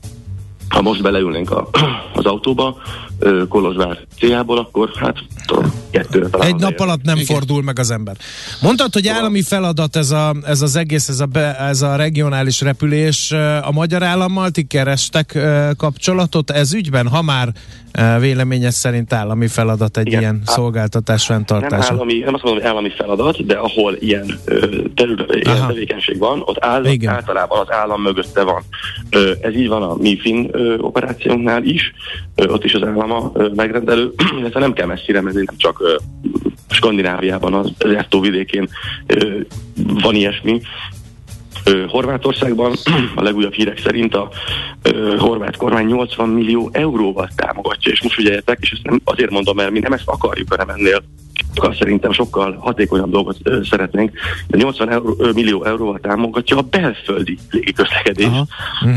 ha 0.70 0.82
most 0.82 1.02
beleülnénk 1.02 1.52
a, 1.52 1.70
az 2.14 2.26
autóba, 2.26 2.78
Kolozsvár 3.50 3.98
céljából, 4.20 4.58
akkor 4.58 4.90
hát 4.96 5.16
tudom, 5.46 5.72
talán 6.32 6.48
Egy 6.48 6.56
nap 6.56 6.72
ér. 6.72 6.82
alatt 6.82 7.02
nem 7.04 7.18
fordul 7.18 7.64
meg 7.64 7.80
az 7.80 7.92
ember. 7.92 8.16
Mondtad, 8.62 8.94
hogy 8.94 9.08
állami 9.08 9.42
feladat 9.42 9.96
ez, 9.96 10.12
a, 10.12 10.36
ez 10.46 10.62
az 10.62 10.76
egész, 10.76 11.08
ez 11.10 11.20
a, 11.20 11.26
be, 11.26 11.58
ez 11.60 11.82
a 11.82 11.96
regionális 11.96 12.62
repülés. 12.62 13.32
A 13.62 13.72
magyar 13.72 14.04
állammal 14.04 14.50
ti 14.50 14.64
kerestek 14.64 15.38
kapcsolatot 15.78 16.52
ez 16.52 16.74
ügyben, 16.74 17.08
ha 17.08 17.22
már 17.22 17.50
véleményes 18.20 18.74
szerint 18.74 19.14
állami 19.14 19.48
feladat 19.48 19.98
egy 19.98 20.08
Igen. 20.08 20.20
ilyen 20.20 20.42
Á- 20.46 20.54
szolgáltatás 20.56 21.28
nem, 21.28 21.38
fenntartása? 21.38 21.94
állami, 21.94 22.18
nem 22.20 22.34
azt 22.34 22.44
mondom, 22.44 22.62
hogy 22.62 22.72
állami 22.72 22.90
feladat, 22.98 23.46
de 23.46 23.54
ahol 23.56 23.96
ilyen, 24.00 24.40
terület, 24.96 25.36
ilyen 25.36 25.68
tevékenység 25.68 26.18
van, 26.18 26.42
ott 26.46 26.66
áll, 26.66 26.86
Igen. 26.86 27.14
általában 27.14 27.60
az 27.60 27.72
állam 27.72 28.02
mögötte 28.02 28.44
van. 28.44 28.64
Ez 29.42 29.56
így 29.56 29.68
van 29.68 29.84
a 29.84 29.96
mi 29.96 30.18
finn 30.20 30.48
ö, 30.52 30.78
operációnknál 30.78 31.64
is, 31.64 31.94
ott 32.36 32.64
is 32.64 32.74
az 32.74 32.84
állam 32.84 33.11
a 33.12 33.32
ö, 33.34 33.48
megrendelő, 33.56 34.12
illetve 34.40 34.60
nem 34.60 34.74
kell 34.74 34.88
messzire 34.88 35.22
menni, 35.22 35.44
nem 35.46 35.58
csak 35.58 36.02
Skandináviában, 36.70 37.54
az 37.54 37.72
Ertó 37.78 38.20
vidékén 38.20 38.70
van 40.02 40.16
ilyesmi, 40.16 40.62
Horvátországban 41.88 42.74
a 43.16 43.22
legújabb 43.22 43.54
hírek 43.54 43.80
szerint 43.80 44.16
a 44.16 44.30
horvát 45.18 45.58
kormány 45.58 45.86
80 45.86 46.30
millió 46.30 46.70
euróval 46.74 47.30
támogatja, 47.36 47.92
és 47.92 48.02
most 48.02 48.16
figyeljetek, 48.16 48.58
és 48.62 48.72
ezt 48.72 48.84
nem 48.84 49.02
azért 49.04 49.30
mondom, 49.30 49.56
mert 49.56 49.72
mi 49.72 49.80
nem 49.80 49.94
ezt 49.94 50.08
akarjuk, 50.08 50.50
hanem 50.50 50.70
ennél 50.70 51.04
szerintem 51.80 52.12
sokkal 52.12 52.58
hatékonyabb 52.60 53.12
dolgot 53.12 53.38
ö, 53.44 53.60
szeretnénk. 53.64 54.12
De 54.48 54.58
80 54.58 54.90
euró, 54.90 55.16
ö, 55.20 55.32
millió 55.32 55.64
euróval 55.64 56.00
támogatja 56.02 56.58
a 56.58 56.62
belföldi 56.62 57.38
légiközlekedést, 57.50 58.30
Aha. 58.30 58.48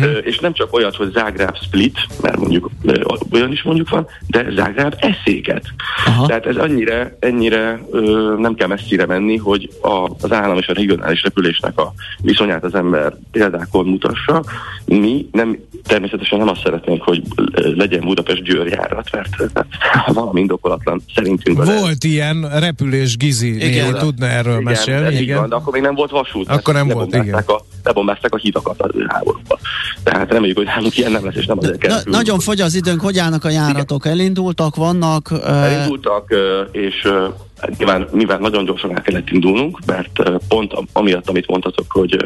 ö, 0.02 0.16
és 0.18 0.38
nem 0.38 0.52
csak 0.52 0.74
olyat, 0.74 0.96
hogy 0.96 1.12
Zágráb 1.12 1.57
Split, 1.57 2.07
mert 2.22 2.38
mondjuk 2.38 2.70
ö, 2.82 3.02
olyan 3.32 3.52
is 3.52 3.62
mondjuk 3.62 3.88
van, 3.88 4.07
de 4.26 4.46
Zágráb 4.55 4.94
eszéket. 4.98 5.64
Aha. 6.07 6.26
Tehát 6.26 6.46
ez 6.46 6.57
annyira, 6.57 7.11
ennyire 7.18 7.80
ö, 7.90 8.34
nem 8.38 8.55
kell 8.55 8.68
messzire 8.68 9.07
menni, 9.07 9.36
hogy 9.36 9.70
a, 9.82 10.11
az 10.20 10.32
állam 10.32 10.59
és 10.59 10.66
a 10.68 10.72
regionális 10.72 11.22
repülésnek 11.22 11.78
a 11.78 11.92
viszonyát 12.22 12.64
az 12.64 12.74
ember 12.74 13.16
példákon 13.32 13.86
mutassa. 13.86 14.44
Mi 14.84 15.28
nem, 15.32 15.59
természetesen 15.86 16.38
nem 16.38 16.48
azt 16.48 16.62
szeretnénk, 16.62 17.02
hogy 17.02 17.22
legyen 17.55 18.00
Budapest-Győr 18.00 18.66
járat, 18.66 19.11
mert 19.12 19.36
valami 20.07 20.40
indokolatlan 20.40 21.02
szerintünk. 21.14 21.64
Volt 21.64 22.05
ilyen, 22.05 22.43
repülés 22.53 23.16
Gizi 23.16 23.66
Igen. 23.66 23.95
tudna 23.99 24.26
erről 24.26 24.53
Igen, 24.53 24.62
mesélni. 24.62 25.14
így 25.14 25.20
Igen. 25.20 25.38
Van, 25.38 25.49
de 25.49 25.55
akkor 25.55 25.72
még 25.72 25.82
nem 25.82 25.95
volt 25.95 26.11
vasút. 26.11 26.49
Akkor 26.49 26.74
nem 26.74 26.88
volt, 26.88 27.11
lebombázták 27.12 27.51
A, 27.51 27.64
lebombázták 27.84 28.34
a 28.34 28.36
hidakat 28.36 28.80
az 28.82 28.90
háborúban. 29.09 29.59
Tehát 30.03 30.30
reméljük, 30.30 30.57
hogy 30.57 30.66
nálunk 30.66 30.97
ilyen 30.99 31.12
nem 31.12 31.24
lesz, 31.24 31.34
és 31.34 31.47
nem 31.47 31.59
azért 31.59 31.78
kell. 31.78 32.01
Na, 32.05 32.11
nagyon 32.11 32.38
fogy 32.38 32.61
az 32.61 32.74
időnk, 32.74 33.01
hogy 33.01 33.18
állnak 33.18 33.45
a 33.45 33.51
járatok? 33.51 34.07
Elindultak, 34.07 34.76
vannak? 34.76 35.30
Elindultak, 35.47 36.34
és 36.72 37.09
nyilván, 37.78 38.09
mivel 38.12 38.38
nagyon 38.38 38.64
gyorsan 38.64 38.94
el 38.96 39.02
kellett 39.02 39.30
indulnunk, 39.30 39.78
mert 39.86 40.30
pont 40.48 40.72
am- 40.72 40.88
amiatt, 40.92 41.28
amit 41.28 41.46
mondtatok, 41.46 41.92
hogy 41.92 42.24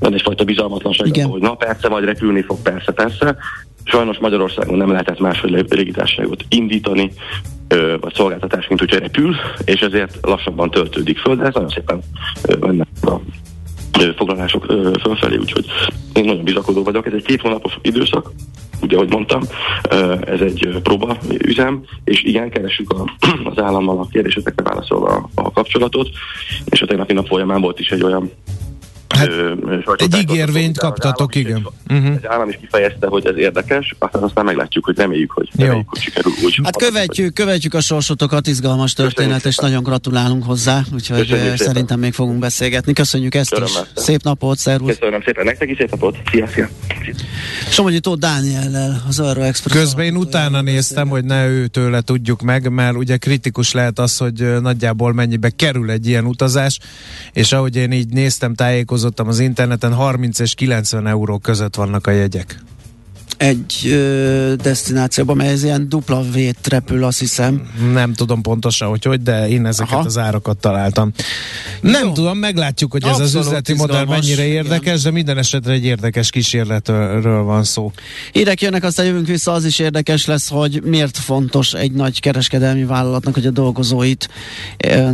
van 0.00 0.14
egyfajta 0.14 0.44
bizalmatlanság, 0.44 1.06
Igen. 1.06 1.28
hogy 1.28 1.40
na 1.40 1.54
persze, 1.54 1.88
majd 1.88 2.04
repülni 2.04 2.42
fog, 2.42 2.62
persze, 2.62 2.92
persze. 2.92 3.36
Sajnos 3.84 4.18
Magyarországon 4.18 4.76
nem 4.76 4.90
lehetett 4.90 5.18
máshogy 5.18 5.50
lé- 5.50 5.74
légitársaságot 5.74 6.44
indítani, 6.48 7.12
vagy 8.00 8.14
szolgáltatás, 8.14 8.68
mint 8.68 8.80
hogyha 8.80 8.98
repül, 8.98 9.34
és 9.64 9.80
ezért 9.80 10.18
lassabban 10.22 10.70
töltődik 10.70 11.18
föl, 11.18 11.36
de 11.36 11.44
ez 11.44 11.54
nagyon 11.54 11.68
szépen 11.68 12.00
mennek 12.60 12.86
a 13.02 13.20
foglalások 14.16 14.64
fölfelé, 15.02 15.36
úgyhogy 15.36 15.66
én 16.12 16.24
nagyon 16.24 16.44
bizakodó 16.44 16.82
vagyok. 16.82 17.06
Ez 17.06 17.12
egy 17.12 17.24
két 17.24 17.40
hónapos 17.40 17.78
időszak, 17.82 18.30
ugye, 18.82 18.96
ahogy 18.96 19.10
mondtam, 19.10 19.42
ez 20.24 20.40
egy 20.40 20.78
próba 20.82 21.16
üzem, 21.38 21.82
és 22.04 22.22
igen, 22.22 22.50
keresünk 22.50 22.90
a, 22.90 23.04
az 23.50 23.62
állammal 23.62 23.98
a 23.98 24.08
kérdésetekre 24.10 24.62
válaszolva 24.62 25.08
a, 25.08 25.28
a 25.34 25.50
kapcsolatot, 25.50 26.08
és 26.64 26.82
a 26.82 26.86
tegnapi 26.86 27.12
nap 27.12 27.26
folyamán 27.26 27.60
volt 27.60 27.80
is 27.80 27.90
egy 27.90 28.02
olyan 28.02 28.30
Hát, 29.08 29.28
egy 29.96 30.16
ígérvényt 30.16 30.78
az 30.78 30.84
állam 30.84 30.94
kaptatok, 30.94 31.34
is- 31.34 31.42
igen. 31.42 31.68
Uh-huh. 31.90 32.14
Az 32.22 32.28
állam 32.30 32.48
is 32.48 32.58
kifejezte, 32.60 33.06
hogy 33.06 33.26
ez 33.26 33.36
érdekes, 33.36 33.94
aztán 33.98 34.22
aztán 34.22 34.44
meglátjuk, 34.44 34.84
hogy 34.84 34.96
reméljük, 34.96 35.30
hogy, 35.30 35.50
reméljük, 35.56 35.88
hogy 35.88 36.00
sikerül 36.00 36.32
úgy. 36.44 36.60
Hát 36.62 36.76
követjük, 36.76 37.34
követjük 37.34 37.74
a 37.74 37.80
sorsotokat, 37.80 38.46
izgalmas 38.46 38.92
történet, 38.92 39.44
és 39.44 39.56
nagyon 39.56 39.82
gratulálunk 39.82 40.44
hozzá, 40.44 40.82
úgyhogy 40.94 41.18
Köszönjük 41.28 41.52
ö, 41.52 41.56
szépen. 41.56 41.66
szerintem 41.66 41.98
még 41.98 42.12
fogunk 42.12 42.38
beszélgetni. 42.38 42.92
Köszönjük 42.92 43.34
ezt 43.34 43.52
is. 43.52 43.58
Örömmel. 43.58 43.86
Szép 43.94 44.22
napot, 44.22 44.58
szervusz. 44.58 44.98
Köszönöm 44.98 45.22
szépen 45.24 45.44
nektek 45.44 45.70
is, 45.70 45.76
szép 45.76 45.90
napot! 45.90 46.16
Szia, 46.30 46.46
szia! 46.46 46.68
Somogyi 47.70 48.00
Tóth 48.00 48.18
Dániellel, 48.20 49.02
az 49.08 49.20
Euro 49.20 49.40
Express. 49.42 49.76
Közben 49.76 50.04
én 50.04 50.16
utána 50.16 50.60
néztem, 50.60 51.08
hogy 51.08 51.24
ne 51.24 51.46
őtőle 51.46 52.00
tudjuk 52.00 52.40
meg, 52.42 52.70
mert 52.72 52.96
ugye 52.96 53.16
kritikus 53.16 53.72
lehet 53.72 53.98
az, 53.98 54.16
hogy 54.16 54.60
nagyjából 54.60 55.12
mennyibe 55.12 55.50
kerül 55.50 55.90
egy 55.90 56.06
ilyen 56.06 56.24
utazás, 56.24 56.78
és 57.32 57.52
ahogy 57.52 57.76
én 57.76 57.92
így 57.92 58.08
néztem, 58.08 58.54
tájékozottam 58.96 59.28
az 59.28 59.38
interneten, 59.38 59.94
30 59.94 60.38
és 60.38 60.54
90 60.54 61.06
euró 61.06 61.38
között 61.38 61.74
vannak 61.74 62.06
a 62.06 62.10
jegyek. 62.10 62.62
Egy 63.36 63.74
ö, 63.84 64.54
destinációban, 64.62 65.36
mely 65.36 65.48
ez 65.48 65.64
ilyen 65.64 65.88
dupla 65.88 66.22
vét 66.32 66.66
repül, 66.68 67.04
azt 67.04 67.18
hiszem. 67.18 67.62
Nem 67.92 68.12
tudom 68.12 68.42
pontosan, 68.42 68.88
hogy 68.88 69.04
hogy, 69.04 69.22
de 69.22 69.48
én 69.48 69.66
ezeket 69.66 69.92
Aha. 69.92 70.04
az 70.04 70.18
árakat 70.18 70.56
találtam. 70.56 71.12
Nem 71.80 72.06
Jó. 72.06 72.12
tudom, 72.12 72.38
meglátjuk, 72.38 72.92
hogy 72.92 73.04
ez 73.04 73.10
az 73.10 73.20
Abszolút 73.20 73.46
üzleti 73.46 73.74
modell 73.74 74.04
mennyire 74.04 74.46
igen. 74.46 74.56
érdekes, 74.56 75.02
de 75.02 75.10
minden 75.10 75.38
esetre 75.38 75.72
egy 75.72 75.84
érdekes 75.84 76.30
kísérletről 76.30 77.42
van 77.42 77.64
szó. 77.64 77.92
Hírek 78.32 78.60
jönnek, 78.60 78.84
aztán 78.84 79.06
jövünk 79.06 79.26
vissza, 79.26 79.52
az 79.52 79.64
is 79.64 79.78
érdekes 79.78 80.26
lesz, 80.26 80.48
hogy 80.48 80.82
miért 80.84 81.16
fontos 81.16 81.72
egy 81.72 81.92
nagy 81.92 82.20
kereskedelmi 82.20 82.84
vállalatnak, 82.84 83.34
hogy 83.34 83.46
a 83.46 83.50
dolgozóit 83.50 84.28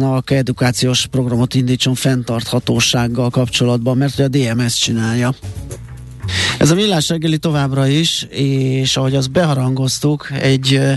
a 0.01 0.23
edukációs 0.25 1.07
programot 1.07 1.55
indítson 1.55 1.95
fenntarthatósággal 1.95 3.31
kapcsolatban, 3.31 3.97
mert 3.97 4.14
hogy 4.14 4.25
a 4.25 4.29
DMS 4.29 4.75
csinálja. 4.75 5.35
Ez 6.59 6.70
a 6.70 6.74
millás 6.74 7.09
reggeli 7.09 7.39
továbbra 7.39 7.87
is, 7.87 8.26
és 8.30 8.97
ahogy 8.97 9.14
azt 9.14 9.30
beharangoztuk, 9.30 10.30
egy 10.41 10.74
ö, 10.74 10.93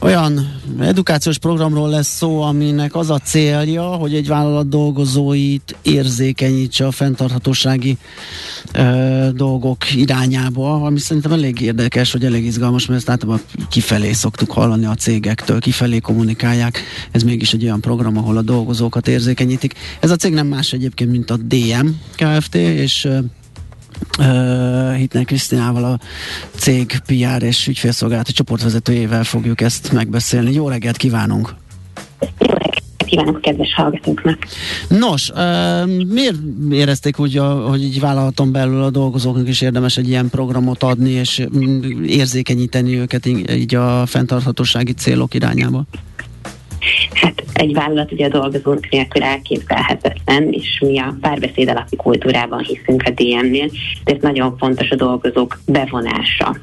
olyan 0.00 0.60
edukációs 0.80 1.38
programról 1.38 1.88
lesz 1.88 2.16
szó, 2.16 2.42
aminek 2.42 2.94
az 2.94 3.10
a 3.10 3.18
célja, 3.18 3.82
hogy 3.82 4.14
egy 4.14 4.26
vállalat 4.26 4.68
dolgozóit 4.68 5.76
érzékenyítse 5.82 6.86
a 6.86 6.90
fenntarthatósági 6.90 7.96
ö, 8.72 9.28
dolgok 9.34 9.94
irányába, 9.94 10.82
ami 10.82 10.98
szerintem 10.98 11.32
elég 11.32 11.60
érdekes, 11.60 12.12
hogy 12.12 12.24
elég 12.24 12.44
izgalmas, 12.44 12.86
mert 12.86 13.00
ezt 13.00 13.10
általában 13.10 13.40
kifelé 13.70 14.12
szoktuk 14.12 14.50
hallani 14.52 14.84
a 14.84 14.94
cégektől, 14.94 15.60
kifelé 15.60 15.98
kommunikálják. 15.98 16.82
Ez 17.10 17.22
mégis 17.22 17.52
egy 17.52 17.64
olyan 17.64 17.80
program, 17.80 18.16
ahol 18.16 18.36
a 18.36 18.42
dolgozókat 18.42 19.08
érzékenyítik. 19.08 19.74
Ez 20.00 20.10
a 20.10 20.16
cég 20.16 20.32
nem 20.32 20.46
más 20.46 20.72
egyébként, 20.72 21.10
mint 21.10 21.30
a 21.30 21.36
DM 21.36 21.88
Kft. 22.16 22.54
és 22.54 23.08
Uh, 24.18 24.94
Hitner 24.94 25.24
Krisztinával 25.24 25.84
a 25.84 25.98
cég 26.56 26.98
PR 27.06 27.42
és 27.42 27.66
ügyfélszolgálati 27.66 28.32
csoportvezetőjével 28.32 29.24
fogjuk 29.24 29.60
ezt 29.60 29.92
megbeszélni. 29.92 30.52
Jó 30.52 30.68
reggelt 30.68 30.96
kívánunk! 30.96 31.54
Jó 32.38 32.46
reggelt 32.46 32.82
kívánok 33.06 33.36
a 33.36 33.40
kedves 33.40 33.74
hallgatóknak! 33.74 34.38
Nos, 34.88 35.28
uh, 35.28 36.04
miért 36.04 36.36
érezték 36.70 37.18
úgy, 37.18 37.36
a, 37.36 37.68
hogy 37.68 37.82
így 37.82 38.00
vállalaton 38.00 38.52
belül 38.52 38.82
a 38.82 38.90
dolgozóknak 38.90 39.48
is 39.48 39.60
érdemes 39.60 39.96
egy 39.96 40.08
ilyen 40.08 40.28
programot 40.28 40.82
adni, 40.82 41.10
és 41.10 41.46
érzékenyíteni 42.06 42.98
őket 42.98 43.26
így 43.50 43.74
a 43.74 44.06
fenntarthatósági 44.06 44.92
célok 44.92 45.34
irányába? 45.34 45.84
Hát 47.12 47.44
egy 47.56 47.72
vállalat 47.72 48.12
ugye 48.12 48.26
a 48.26 48.28
dolgozók 48.28 48.88
nélkül 48.88 49.22
elképzelhetetlen, 49.22 50.52
és 50.52 50.82
mi 50.86 50.98
a 50.98 51.14
párbeszéd 51.20 51.68
alapú 51.68 51.96
kultúrában 51.96 52.58
hiszünk 52.58 53.02
a 53.06 53.10
DM-nél, 53.10 53.70
ezért 54.04 54.22
nagyon 54.22 54.56
fontos 54.58 54.90
a 54.90 54.94
dolgozók 54.96 55.58
bevonása. 55.66 56.56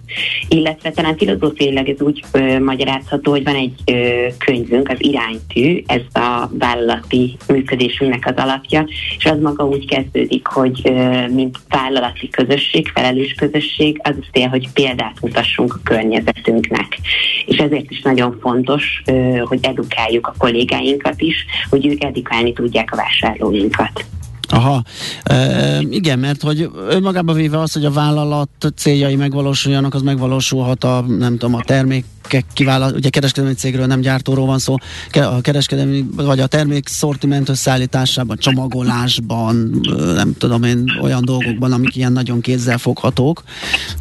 Illetve 0.47 0.91
talán 0.91 1.17
filozófiailag 1.17 1.89
ez 1.89 2.01
úgy 2.01 2.23
ö, 2.31 2.59
magyarázható, 2.59 3.31
hogy 3.31 3.43
van 3.43 3.55
egy 3.55 3.73
ö, 3.85 4.27
könyvünk, 4.37 4.89
az 4.89 4.97
iránytű, 4.99 5.83
ez 5.87 6.01
a 6.13 6.49
vállalati 6.59 7.37
működésünknek 7.47 8.25
az 8.25 8.43
alapja, 8.43 8.87
és 9.17 9.25
az 9.25 9.39
maga 9.41 9.65
úgy 9.65 9.87
kezdődik, 9.87 10.47
hogy 10.47 10.81
ö, 10.83 11.27
mint 11.27 11.57
vállalati 11.69 12.29
közösség, 12.29 12.87
felelős 12.87 13.33
közösség, 13.33 13.99
az 14.03 14.15
a 14.21 14.25
cél, 14.31 14.47
hogy 14.47 14.69
példát 14.73 15.21
mutassunk 15.21 15.73
a 15.73 15.79
környezetünknek. 15.83 16.97
És 17.45 17.57
ezért 17.57 17.91
is 17.91 18.01
nagyon 18.01 18.37
fontos, 18.41 19.01
ö, 19.05 19.37
hogy 19.43 19.59
edukáljuk 19.61 20.27
a 20.27 20.33
kollégáinkat 20.37 20.81
is, 21.21 21.45
hogy 21.69 21.88
ők 21.88 22.03
edukálni 22.03 22.53
tudják 22.53 22.91
a 22.91 22.95
vásárlóinkat. 22.95 24.05
Aha, 24.53 24.83
e, 25.23 25.79
igen, 25.89 26.19
mert 26.19 26.41
hogy 26.41 26.69
önmagában 26.87 27.35
véve 27.35 27.59
az, 27.59 27.73
hogy 27.73 27.85
a 27.85 27.91
vállalat 27.91 28.49
céljai 28.75 29.15
megvalósuljanak, 29.15 29.93
az 29.93 30.01
megvalósulhat 30.01 30.83
a, 30.83 31.05
nem 31.07 31.37
tudom, 31.37 31.55
a 31.55 31.63
termékek 31.63 32.45
kiválaszt, 32.53 32.95
ugye 32.95 33.09
kereskedelmi 33.09 33.55
cégről, 33.55 33.85
nem 33.85 33.99
gyártóról 33.99 34.45
van 34.45 34.59
szó, 34.59 34.75
a 35.11 35.41
kereskedelmi, 35.41 36.05
vagy 36.15 36.39
a 36.39 36.47
termék 36.47 36.87
szortiment 36.87 37.49
összeállításában, 37.49 38.37
csomagolásban, 38.37 39.79
nem 40.15 40.33
tudom 40.37 40.63
én, 40.63 40.99
olyan 41.01 41.25
dolgokban, 41.25 41.71
amik 41.71 41.95
ilyen 41.95 42.11
nagyon 42.11 42.41
kézzel 42.41 42.77
foghatók, 42.77 43.43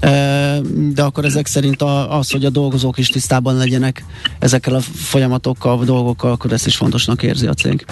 E, 0.00 0.61
de 0.94 1.03
akkor 1.03 1.24
ezek 1.24 1.46
szerint 1.46 1.82
a, 1.82 2.18
az, 2.18 2.30
hogy 2.30 2.44
a 2.44 2.50
dolgozók 2.50 2.98
is 2.98 3.09
tisztában 3.09 3.57
legyenek 3.57 4.05
ezekkel 4.38 4.74
a 4.74 4.80
folyamatokkal, 4.80 5.76
vagy 5.76 5.86
dolgokkal, 5.86 6.30
akkor 6.30 6.53
ezt 6.53 6.66
is 6.66 6.76
fontosnak 6.76 7.22
érzi 7.22 7.46
a 7.46 7.55
cég. 7.55 7.84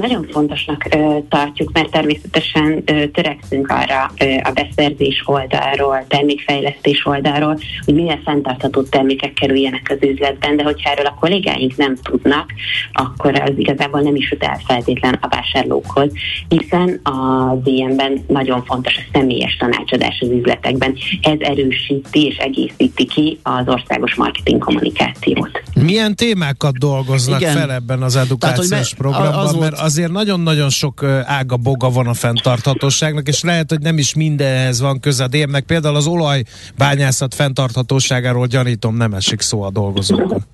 Nagyon 0.00 0.26
fontosnak 0.30 0.86
ö, 0.94 1.16
tartjuk, 1.28 1.72
mert 1.72 1.90
természetesen 1.90 2.82
ö, 2.86 3.06
törekszünk 3.08 3.68
arra 3.68 4.10
ö, 4.18 4.24
a 4.42 4.50
beszerzés 4.54 5.22
oldalról, 5.24 6.04
termékfejlesztés 6.08 7.06
oldalról, 7.06 7.58
hogy 7.84 7.94
minél 7.94 8.20
fenntartható 8.24 8.82
termékek 8.82 9.32
kerüljenek 9.32 9.96
az 10.00 10.08
üzletben, 10.08 10.56
de 10.56 10.62
hogyha 10.62 10.90
erről 10.90 11.06
a 11.06 11.16
kollégáink 11.20 11.76
nem 11.76 11.96
tudnak, 12.02 12.50
akkor 12.92 13.40
az 13.40 13.52
igazából 13.56 14.00
nem 14.00 14.14
is 14.16 14.30
jut 14.30 14.42
el 14.44 14.60
feltétlen 14.66 15.18
a 15.20 15.28
vásárlókhoz, 15.28 16.12
hiszen 16.48 17.00
a 17.02 17.52
DM-ben 17.64 18.24
nagyon 18.28 18.64
fontos 18.64 18.96
a 18.96 19.00
személyes 19.12 19.56
tanácsadás 19.56 20.18
az 20.20 20.28
üzletekben. 20.28 20.96
Ez 21.22 21.38
erősíti 21.38 22.26
és 22.26 22.36
egészíti 22.36 23.06
ki 23.06 23.38
az 23.42 23.68
országos 23.68 24.14
marketing 24.14 24.64
kommunikációt. 24.64 25.62
Milyen 25.74 26.14
témákat 26.16 26.78
dolgoznak 26.78 27.40
Igen. 27.40 27.56
fel 27.56 27.72
ebben 27.72 28.02
az 28.02 28.12
Tehát, 28.12 28.26
edukációs 28.26 28.68
me- 28.70 28.94
programban? 28.96 29.34
az 29.34 29.52
volt- 29.54 29.60
Mert 29.70 29.80
azért 29.82 30.10
nagyon-nagyon 30.10 30.70
sok 30.70 31.02
ága 31.24 31.56
boga 31.56 31.90
van 31.90 32.06
a 32.06 32.14
fenntarthatóságnak, 32.14 33.28
és 33.28 33.42
lehet, 33.42 33.70
hogy 33.70 33.80
nem 33.80 33.98
is 33.98 34.14
mindenhez 34.14 34.80
van 34.80 35.00
köze 35.00 35.24
a 35.24 35.28
DM-nek. 35.28 35.64
Például 35.64 35.96
az 35.96 36.06
olajbányászat 36.06 37.34
fenntarthatóságáról 37.34 38.46
gyanítom 38.46 38.96
nem 38.96 39.14
esik 39.14 39.40
szó 39.40 39.62
a 39.62 39.70
dolgozókon. 39.70 40.44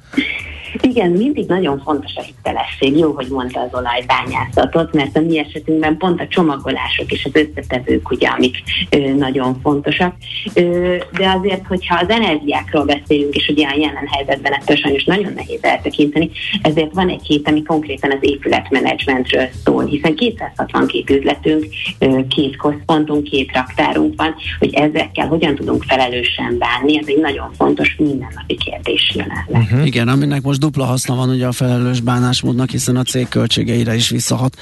Igen, 0.81 1.11
mindig 1.11 1.47
nagyon 1.47 1.83
fontos 1.85 2.13
a 2.15 2.23
hitelesség. 2.23 2.99
Jó, 2.99 3.13
hogy 3.13 3.27
mondta 3.31 3.61
az 3.61 3.69
olajbányászatot, 3.73 4.93
mert 4.93 5.17
a 5.17 5.21
mi 5.21 5.39
esetünkben 5.39 5.97
pont 5.97 6.21
a 6.21 6.29
csomagolások 6.29 7.13
és 7.13 7.29
az 7.33 7.43
összetevők, 7.43 8.11
ugye, 8.11 8.29
amik 8.29 8.57
ö, 8.91 9.15
nagyon 9.15 9.61
fontosak. 9.63 10.15
Ö, 10.55 10.97
de 11.13 11.31
azért, 11.31 11.67
hogyha 11.67 11.99
az 12.03 12.09
energiákról 12.09 12.85
beszélünk, 12.85 13.35
és 13.35 13.49
ugye 13.49 13.67
a 13.67 13.77
jelen 13.79 14.09
helyzetben 14.11 14.53
ettől 14.53 14.77
sajnos 14.77 15.05
nagyon 15.05 15.33
nehéz 15.33 15.63
eltekinteni, 15.63 16.31
ezért 16.63 16.95
van 16.95 17.09
egy 17.09 17.27
hét, 17.27 17.49
ami 17.49 17.63
konkrétan 17.63 18.11
az 18.11 18.19
épületmenedzsmentről 18.21 19.49
szól, 19.65 19.85
hiszen 19.85 20.15
262 20.15 21.17
üzletünk, 21.17 21.65
ö, 21.99 22.27
két 22.29 22.57
központunk, 22.57 23.25
két 23.25 23.51
raktárunk 23.53 24.15
van, 24.17 24.35
hogy 24.59 24.75
ezekkel 24.75 25.27
hogyan 25.27 25.55
tudunk 25.55 25.83
felelősen 25.83 26.59
bánni, 26.59 26.99
ez 26.99 27.07
egy 27.07 27.21
nagyon 27.21 27.51
fontos 27.57 27.97
mindennapi 27.99 28.57
kérdés 28.57 29.13
jelenleg. 29.15 29.47
Uh-huh. 29.49 29.87
Igen, 29.87 30.09
aminek 30.09 30.43
most 30.43 30.61
dupla 30.69 30.85
haszna 30.85 31.15
van 31.15 31.29
ugye 31.29 31.47
a 31.47 31.53
felelős 31.53 32.01
bánásmódnak, 32.01 32.71
hiszen 32.71 32.97
a 32.97 33.03
cég 33.03 33.29
költségeire 33.29 33.95
is 33.95 34.09
visszahat, 34.09 34.57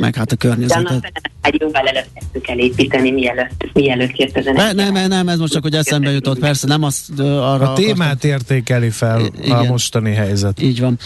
meg 0.00 0.14
hát 0.14 0.32
a 0.32 0.36
környezetet. 0.36 1.12
egy 1.40 1.60
jóval 1.60 1.86
előtt 1.86 2.08
kezdtük 2.14 2.48
elépíteni, 2.48 3.10
mielőtt, 3.10 3.70
mielőtt 3.72 4.36
ezen. 4.36 4.54
Ne, 4.54 4.72
nem, 4.72 4.92
nem, 4.92 5.08
nem, 5.08 5.28
ez 5.28 5.38
most 5.38 5.52
csak, 5.52 5.62
hogy 5.62 5.74
eszembe 5.74 6.10
jutott, 6.10 6.38
persze, 6.38 6.66
nem 6.66 6.82
azt 6.82 7.20
arra 7.20 7.70
A 7.70 7.72
témát 7.72 7.98
akartam. 7.98 8.30
értékeli 8.30 8.90
fel 8.90 9.20
Igen. 9.42 9.56
a 9.56 9.62
mostani 9.62 10.14
helyzet. 10.14 10.62
Így 10.62 10.80
van. 10.80 10.98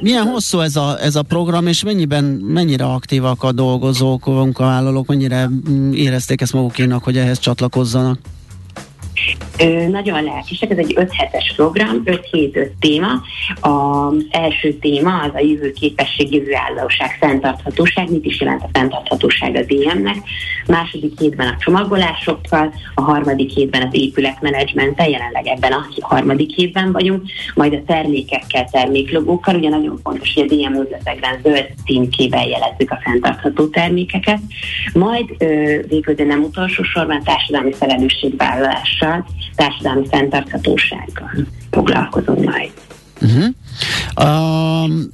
Milyen 0.00 0.26
hosszú 0.26 0.60
ez 0.60 0.76
a, 0.76 0.98
ez 1.00 1.16
a 1.16 1.22
program, 1.22 1.66
és 1.66 1.84
mennyiben, 1.84 2.24
mennyire 2.24 2.84
aktívak 2.84 3.42
a 3.42 3.52
dolgozók, 3.52 4.26
a 4.26 4.30
munkavállalók, 4.30 5.06
mennyire 5.06 5.48
mm, 5.48 5.92
érezték 5.92 6.40
ezt 6.40 6.52
magukénak, 6.52 7.04
hogy 7.04 7.16
ehhez 7.18 7.38
csatlakozzanak? 7.38 8.18
Ö, 9.58 9.88
nagyon 9.88 10.22
lelkesek, 10.24 10.70
ez 10.70 10.78
egy 10.78 10.92
5 10.96 11.12
hetes 11.12 11.52
program, 11.56 12.02
5 12.04 12.28
hét 12.30 12.56
5 12.56 12.70
téma. 12.80 13.08
Az 13.60 14.26
első 14.30 14.72
téma 14.72 15.20
az 15.20 15.30
a 15.34 15.40
jövő 15.40 15.72
képesség, 15.72 16.32
jövő 16.32 16.54
állóság, 16.54 17.16
fenntarthatóság. 17.20 18.10
Mit 18.10 18.24
is 18.24 18.40
jelent 18.40 18.62
a 18.62 18.68
fenntarthatóság 18.72 19.56
az 19.56 19.66
DM-nek? 19.66 20.16
Második 20.66 21.20
hétben 21.20 21.46
a 21.46 21.56
csomagolásokkal, 21.58 22.74
a 22.94 23.00
harmadik 23.00 23.50
hétben 23.50 23.82
az 23.82 23.88
épületmenedzsmenttel, 23.92 25.08
jelenleg 25.08 25.46
ebben 25.46 25.72
a 25.72 25.86
harmadik 26.00 26.54
hétben 26.54 26.92
vagyunk, 26.92 27.22
majd 27.54 27.72
a 27.72 27.82
termékekkel, 27.86 28.68
terméklogókkal, 28.70 29.54
ugye 29.54 29.68
nagyon 29.68 30.00
fontos, 30.02 30.34
hogy 30.34 30.42
a 30.42 30.54
DM 30.54 30.80
üzletekben 30.80 31.40
zöld 31.42 31.66
címkével 31.84 32.48
jelezzük 32.48 32.90
a 32.90 33.00
fenntartható 33.02 33.66
termékeket, 33.66 34.40
majd 34.92 35.30
ö, 35.38 35.76
végül, 35.88 36.14
de 36.14 36.24
nem 36.24 36.42
utolsó 36.42 36.82
sorban 36.82 37.22
társadalmi 37.22 37.72
felelősségvállalással 37.72 39.03
témákkal, 39.04 39.26
társadalmi 39.54 40.06
fenntarthatósággal 40.10 41.30
foglalkozunk 41.70 42.44
majd. 42.44 42.72
Uh-huh. 43.20 43.44
Um, 44.28 45.10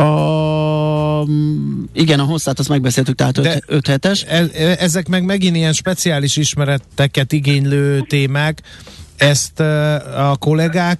a, 0.00 1.26
igen, 1.92 2.20
a 2.20 2.24
hosszát 2.24 2.58
azt 2.58 2.68
megbeszéltük, 2.68 3.14
tehát 3.14 3.62
5 3.66 3.86
hetes. 3.86 4.24
E, 4.28 4.44
e, 4.54 4.76
ezek 4.78 5.08
meg 5.08 5.24
megint 5.24 5.56
ilyen 5.56 5.72
speciális 5.72 6.36
ismereteket 6.36 7.32
igénylő 7.32 8.00
témák, 8.00 8.62
ezt 9.16 9.60
a 10.16 10.36
kollégák 10.38 10.98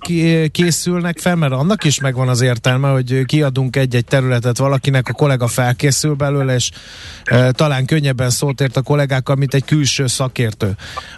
készülnek 0.51 1.19
fel, 1.19 1.37
mert 1.37 1.53
annak 1.53 1.85
is 1.85 2.01
megvan 2.01 2.29
az 2.29 2.41
értelme, 2.41 2.89
hogy 2.89 3.25
kiadunk 3.25 3.77
egy-egy 3.77 4.05
területet 4.05 4.59
valakinek, 4.59 5.09
a 5.09 5.12
kollega 5.12 5.47
felkészül 5.47 6.14
belőle, 6.14 6.55
és 6.55 6.71
talán 7.51 7.85
könnyebben 7.85 8.31
szólt 8.31 8.61
ért 8.61 8.77
a 8.77 8.83
kollégákkal, 8.83 9.37
mint 9.37 9.55
egy 9.55 9.64
külső 9.64 10.07
szakértő. 10.07 10.77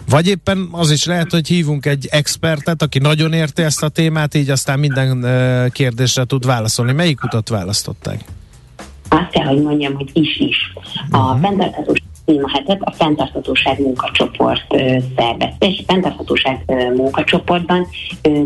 Vagy 0.09 0.27
éppen 0.27 0.67
az 0.71 0.91
is 0.91 1.05
lehet, 1.05 1.31
hogy 1.31 1.47
hívunk 1.47 1.85
egy 1.85 2.07
expertet, 2.11 2.81
aki 2.81 2.99
nagyon 2.99 3.33
érti 3.33 3.61
ezt 3.61 3.83
a 3.83 3.89
témát, 3.89 4.35
így 4.35 4.49
aztán 4.49 4.79
minden 4.79 5.25
kérdésre 5.71 6.23
tud 6.25 6.45
válaszolni. 6.45 6.91
Melyik 6.91 7.23
utat 7.23 7.49
választották? 7.49 8.23
Azt 9.09 9.29
kell, 9.31 9.45
hogy 9.45 9.61
mondjam, 9.61 9.93
hogy 9.93 10.09
is-is. 10.13 10.73
A 11.09 11.17
uh-huh. 11.17 11.41
fenntarthatós 11.41 11.97
témahetet 12.29 12.81
a 12.81 12.91
fenntarthatóság 12.91 13.79
munkacsoport 13.79 14.65
szervezte, 15.17 15.67
és 15.67 15.79
a 15.79 15.91
fenntarthatóság 15.91 16.63
munkacsoportban 16.95 17.87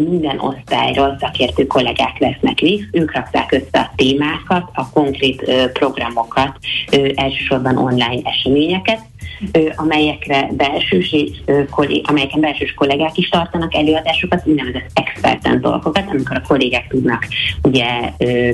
minden 0.10 0.40
osztályról 0.40 1.18
szakértő 1.20 1.68
kollégák 1.68 2.18
vesznek 2.18 2.60
részt, 2.60 2.88
ők 2.92 3.14
rakták 3.14 3.52
össze 3.52 3.80
a 3.80 3.92
témákat, 3.96 4.70
a 4.74 4.90
konkrét 4.94 5.52
programokat, 5.74 6.58
elsősorban 7.16 7.78
online 7.78 8.22
eseményeket, 8.24 9.00
amelyekre 9.76 10.50
belsős, 10.52 11.16
amelyeken 12.04 12.40
belsős 12.40 12.74
kollégák 12.74 13.18
is 13.18 13.30
tartanak 13.30 13.76
előadásokat, 13.76 14.42
úgynevezett 14.46 14.90
experten 14.94 15.62
dolgokat, 15.62 16.10
amikor 16.10 16.36
a 16.36 16.48
kollégák 16.48 16.88
tudnak 16.88 17.28
ugye 17.62 17.86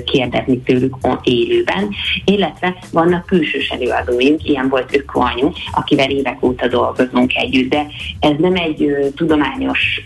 kérdezni 0.06 0.60
tőlük 0.60 0.98
élőben, 1.24 1.90
illetve 2.26 2.76
vannak 2.92 3.26
külsős 3.26 3.70
előadóink, 3.70 4.48
ilyen 4.48 4.70
volt 4.70 4.96
Ökoanyu, 4.96 5.52
akivel 5.72 6.10
évek 6.10 6.44
óta 6.44 6.68
dolgozunk 6.68 7.36
együtt, 7.36 7.70
de 7.70 7.88
ez 8.20 8.36
nem 8.38 8.56
egy 8.56 9.12
tudományos 9.16 10.02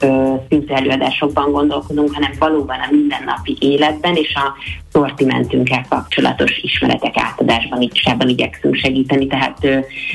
szintű 0.49 0.73
előadásokban 0.73 1.51
gondolkodunk, 1.51 2.13
hanem 2.13 2.31
valóban 2.39 2.79
a 2.79 2.91
mindennapi 2.91 3.57
életben 3.59 4.15
és 4.15 4.35
a 4.35 4.53
szortimentünkkel 4.93 5.85
kapcsolatos 5.89 6.57
ismeretek 6.61 7.13
átadásban 7.17 7.89
ebben 8.03 8.29
igyekszünk 8.29 8.75
segíteni, 8.75 9.27
tehát 9.27 9.57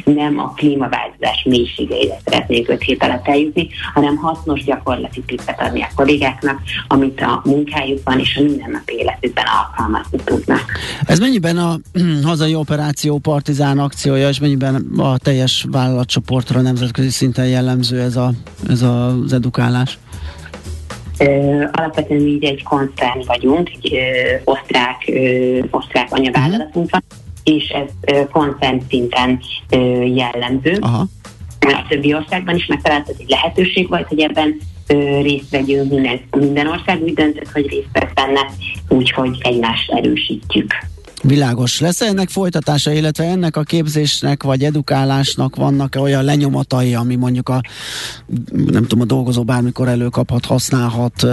nem 0.04 0.38
a 0.38 0.52
klímaváltozás 0.52 1.42
mélységeire 1.44 2.16
szeretnénk 2.24 2.68
öt 2.68 2.82
hét 2.82 3.02
alatt 3.02 3.28
eljutni, 3.28 3.68
hanem 3.94 4.16
hasznos 4.16 4.64
gyakorlati 4.64 5.22
tippet 5.26 5.60
adni 5.60 5.82
a 5.82 5.88
kollégáknak, 5.94 6.60
amit 6.88 7.20
a 7.20 7.42
munkájukban 7.44 8.18
és 8.18 8.36
a 8.36 8.42
mindennapi 8.42 8.94
életükben 8.94 9.44
alkalmazni 9.46 10.18
tudnak. 10.24 10.64
Ez 11.06 11.18
mennyiben 11.18 11.56
a 11.56 11.78
hazai 12.24 12.54
operáció 12.54 13.18
partizán 13.18 13.78
akciója, 13.78 14.28
és 14.28 14.40
mennyiben 14.40 14.74
a 14.96 15.18
teljes 15.18 15.66
vállalatcsoportra 15.70 16.60
nemzetközi 16.60 17.10
szinten 17.10 17.46
jellemző 17.46 18.00
ez, 18.00 18.16
a, 18.16 18.32
ez 18.68 18.82
az 18.82 19.32
edukálás? 19.32 19.98
Alapvetően 21.72 22.20
így 22.20 22.44
egy 22.44 22.62
koncern 22.62 23.20
vagyunk, 23.26 23.70
egy 23.70 23.98
osztrák, 24.44 25.12
osztrák 25.70 26.08
anyavállalatunk 26.10 26.90
van, 26.90 27.02
és 27.44 27.68
ez 27.68 28.16
koncern 28.30 28.82
szinten 28.88 29.40
jellemző. 30.14 30.76
Aha. 30.80 31.06
A 31.60 31.84
többi 31.88 32.14
országban 32.14 32.56
is 32.56 32.66
megtalált, 32.66 33.08
egy 33.08 33.24
lehetőség 33.28 33.88
volt, 33.88 34.08
hogy 34.08 34.20
ebben 34.20 34.58
részt 35.22 35.50
vegyünk, 35.50 35.90
minden, 35.90 36.20
minden 36.36 36.66
ország 36.66 37.02
úgy 37.02 37.14
döntött, 37.14 37.50
hogy 37.52 37.68
részt 37.68 37.88
vesz 37.92 38.12
benne, 38.14 38.40
úgyhogy 38.88 39.38
egymást 39.40 39.92
erősítjük. 39.92 40.74
Világos. 41.22 41.80
Lesz 41.80 42.00
ennek 42.00 42.28
folytatása, 42.28 42.92
illetve 42.92 43.24
ennek 43.24 43.56
a 43.56 43.62
képzésnek 43.62 44.42
vagy 44.42 44.64
edukálásnak 44.64 45.56
vannak 45.56 45.94
-e 45.94 46.00
olyan 46.00 46.24
lenyomatai, 46.24 46.94
ami 46.94 47.14
mondjuk 47.14 47.48
a 47.48 47.60
nem 48.52 48.82
tudom, 48.82 49.00
a 49.00 49.04
dolgozó 49.04 49.44
bármikor 49.44 49.88
előkaphat, 49.88 50.44
használhat 50.44 51.26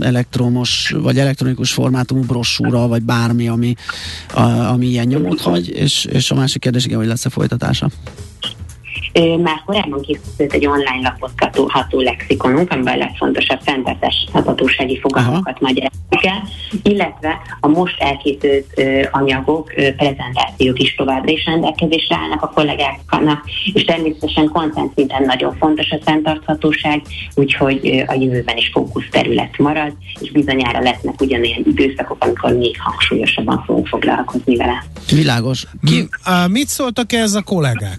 elektromos 0.00 0.94
vagy 1.02 1.18
elektronikus 1.18 1.72
formátumú 1.72 2.22
brossúra, 2.22 2.88
vagy 2.88 3.02
bármi, 3.02 3.48
ami, 3.48 3.74
a, 4.34 4.40
ami 4.42 4.86
ilyen 4.86 5.06
nyomot 5.06 5.40
hagy, 5.40 5.68
és, 5.68 6.04
és 6.04 6.30
a 6.30 6.34
másik 6.34 6.60
kérdés, 6.60 6.84
igen, 6.84 6.98
hogy 6.98 7.06
lesz-e 7.06 7.28
folytatása? 7.28 7.90
Már 9.42 9.62
korábban 9.66 10.00
készült 10.00 10.52
egy 10.52 10.66
online 10.66 11.00
lapot 11.02 11.68
ható 11.68 12.00
lexikonunk, 12.00 12.70
amiben 12.70 12.94
a 12.94 12.96
legfontosabb 12.96 13.60
fenntartáshatósági 13.60 14.98
fogalmakat 15.00 15.60
magyarázzuk 15.60 16.24
el, 16.24 16.42
illetve 16.82 17.40
a 17.60 17.68
most 17.68 18.00
elkészült 18.00 18.82
anyagok, 19.10 19.72
prezentációk 19.96 20.78
is 20.78 20.94
továbbra 20.94 21.32
is 21.32 21.44
rendelkezésre 21.44 22.16
állnak 22.16 22.42
a 22.42 22.48
kollégáknak, 22.48 23.44
és 23.72 23.84
természetesen 23.84 24.48
kontent 24.48 24.92
szinten 24.94 25.22
nagyon 25.22 25.56
fontos 25.56 25.90
a 25.90 25.98
fenntarthatóság, 26.04 27.02
úgyhogy 27.34 28.04
a 28.06 28.14
jövőben 28.14 28.56
is 28.56 28.70
fókuszterület 28.72 29.58
marad, 29.58 29.92
és 30.20 30.30
bizonyára 30.30 30.80
lesznek 30.80 31.20
ugyanilyen 31.20 31.62
időszakok, 31.64 32.24
amikor 32.24 32.52
még 32.52 32.80
hangsúlyosabban 32.80 33.62
fogunk 33.66 33.86
foglalkozni 33.86 34.56
vele. 34.56 34.84
Világos. 35.10 35.66
Ki, 35.84 36.08
mit 36.48 36.68
szóltak 36.68 37.12
ez 37.12 37.34
a 37.34 37.42
kollégák? 37.42 37.98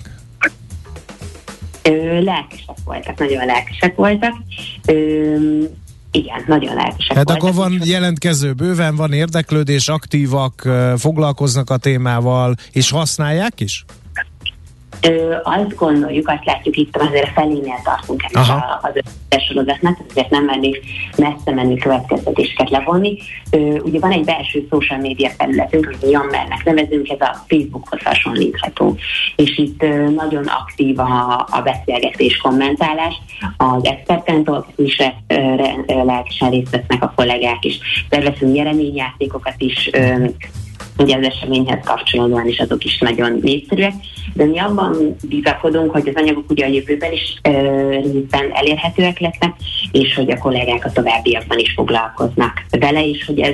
Ö, 1.84 2.22
lelkesek 2.22 2.76
voltak, 2.86 3.20
nagyon 3.20 3.46
lelkesek 3.46 3.96
voltak. 3.96 4.34
Ö, 4.86 5.64
igen, 6.12 6.44
nagyon 6.48 6.76
lelkesek 6.76 7.16
Hát 7.18 7.26
voltak. 7.26 7.36
akkor 7.36 7.54
van 7.54 7.80
jelentkező 7.84 8.54
bőven, 8.54 8.96
van 8.96 9.14
érdeklődés, 9.14 9.88
aktívak, 9.88 10.70
foglalkoznak 10.98 11.70
a 11.70 11.78
témával, 11.78 12.56
és 12.72 12.90
használják 12.90 13.60
is? 13.60 13.86
Ö, 15.02 15.36
azt 15.44 15.76
gondoljuk, 15.76 16.28
azt 16.28 16.46
látjuk 16.46 16.78
itt 16.78 16.98
azért 16.98 17.28
a 17.28 17.32
felénél 17.34 17.80
tartunk 17.84 18.24
ennek 18.30 18.50
a, 18.50 18.80
az 18.82 18.92
összes 18.96 19.46
sorozatnak, 19.48 19.98
ezért 20.10 20.30
nem 20.30 20.44
mennék 20.44 20.84
messze 21.18 21.52
menni 21.54 21.78
következtetéseket 21.78 22.70
levonni. 22.70 23.18
Ö, 23.52 23.58
ugye 23.80 24.00
van 24.00 24.12
egy 24.12 24.24
belső 24.24 24.68
social 24.70 25.00
media 25.00 25.30
felületünk, 25.30 25.86
amit 25.86 26.12
Jammernek 26.12 26.64
nevezünk, 26.64 27.10
ez 27.10 27.22
a 27.22 27.44
Facebookhoz 27.48 28.04
hasonlítható. 28.04 28.98
És 29.36 29.58
itt 29.58 29.84
ö, 29.84 30.10
nagyon 30.10 30.46
aktív 30.46 31.00
a, 31.00 31.46
a 31.52 31.62
beszélgetés, 31.64 32.38
kommentálás. 32.38 33.14
Az 33.58 33.86
expertentól 33.86 34.66
is 34.76 34.98
lelkesen 35.88 36.50
részt 36.50 36.70
vesznek 36.70 37.04
a 37.04 37.14
kollégák 37.16 37.66
is. 37.66 37.80
Tervezünk 38.10 38.54
nyereményjátékokat 38.54 39.56
is, 39.58 39.90
ö, 39.94 40.26
ugye 40.98 41.18
az 41.18 41.26
eseményhez 41.26 41.80
kapcsolódóan 41.86 42.48
is 42.48 42.60
azok 42.60 42.84
is 42.84 43.00
nagyon 43.00 43.40
népszerűek, 43.42 43.94
de 44.34 44.46
mi 44.46 44.60
abban 44.60 45.16
bizakodunk, 45.30 45.92
hogy 45.92 46.08
az 46.08 46.22
anyagok 46.22 46.50
ugye 46.50 46.66
a 46.66 46.70
jövőben 46.70 47.12
is 47.12 47.40
részben 47.42 48.52
elérhetőek 48.54 49.20
lesznek, 49.20 49.54
és 49.92 50.16
hogy 50.16 50.32
a 50.32 50.38
kollégák 50.38 50.86
a 50.86 50.92
továbbiakban 50.92 51.60
is 51.60 51.74
foglalkoznak 51.76 52.66
vele, 52.70 53.08
és 53.08 53.26
hogy 53.26 53.40
ez 53.40 53.54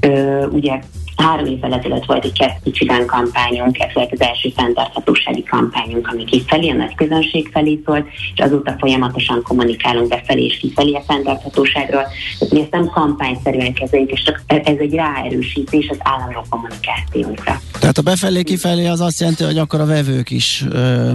ö, 0.00 0.46
ugye 0.46 0.80
Három 1.16 1.46
évvel 1.46 1.72
ezelőtt 1.72 2.04
volt 2.04 2.24
egy 2.24 2.38
kezd 2.38 2.56
kicsiben 2.64 3.06
kampányunk, 3.06 3.78
ez 3.78 3.92
volt 3.94 4.12
az 4.12 4.20
első 4.20 4.52
fenntarthatósági 4.56 5.42
kampányunk, 5.42 6.08
ami 6.08 6.24
kifelé, 6.24 6.68
a 6.68 6.74
nagy 6.74 6.94
közönség 6.94 7.48
felé 7.52 7.80
szólt, 7.84 8.06
és 8.34 8.40
azóta 8.40 8.76
folyamatosan 8.78 9.42
kommunikálunk 9.42 10.08
befelé 10.08 10.44
és 10.44 10.58
kifelé 10.58 10.92
a 10.92 11.02
fenntarthatóságról. 11.06 12.06
Tehát 12.38 12.54
mi 12.54 12.60
ezt 12.60 12.70
nem 12.70 12.86
kampányszerűen 12.86 13.74
kezeljük, 13.74 14.10
és 14.10 14.22
csak 14.22 14.42
ez 14.46 14.76
egy 14.78 14.94
ráerősítés 14.94 15.88
az 15.88 15.98
állandó 16.00 16.44
kommunikációnkra. 16.48 17.60
Tehát 17.80 17.98
a 17.98 18.02
befelé 18.02 18.42
kifelé 18.42 18.86
az 18.86 19.00
azt 19.00 19.20
jelenti, 19.20 19.44
hogy 19.44 19.58
akkor 19.58 19.80
a 19.80 19.86
vevők 19.86 20.30
is 20.30 20.64
ö, 20.70 21.10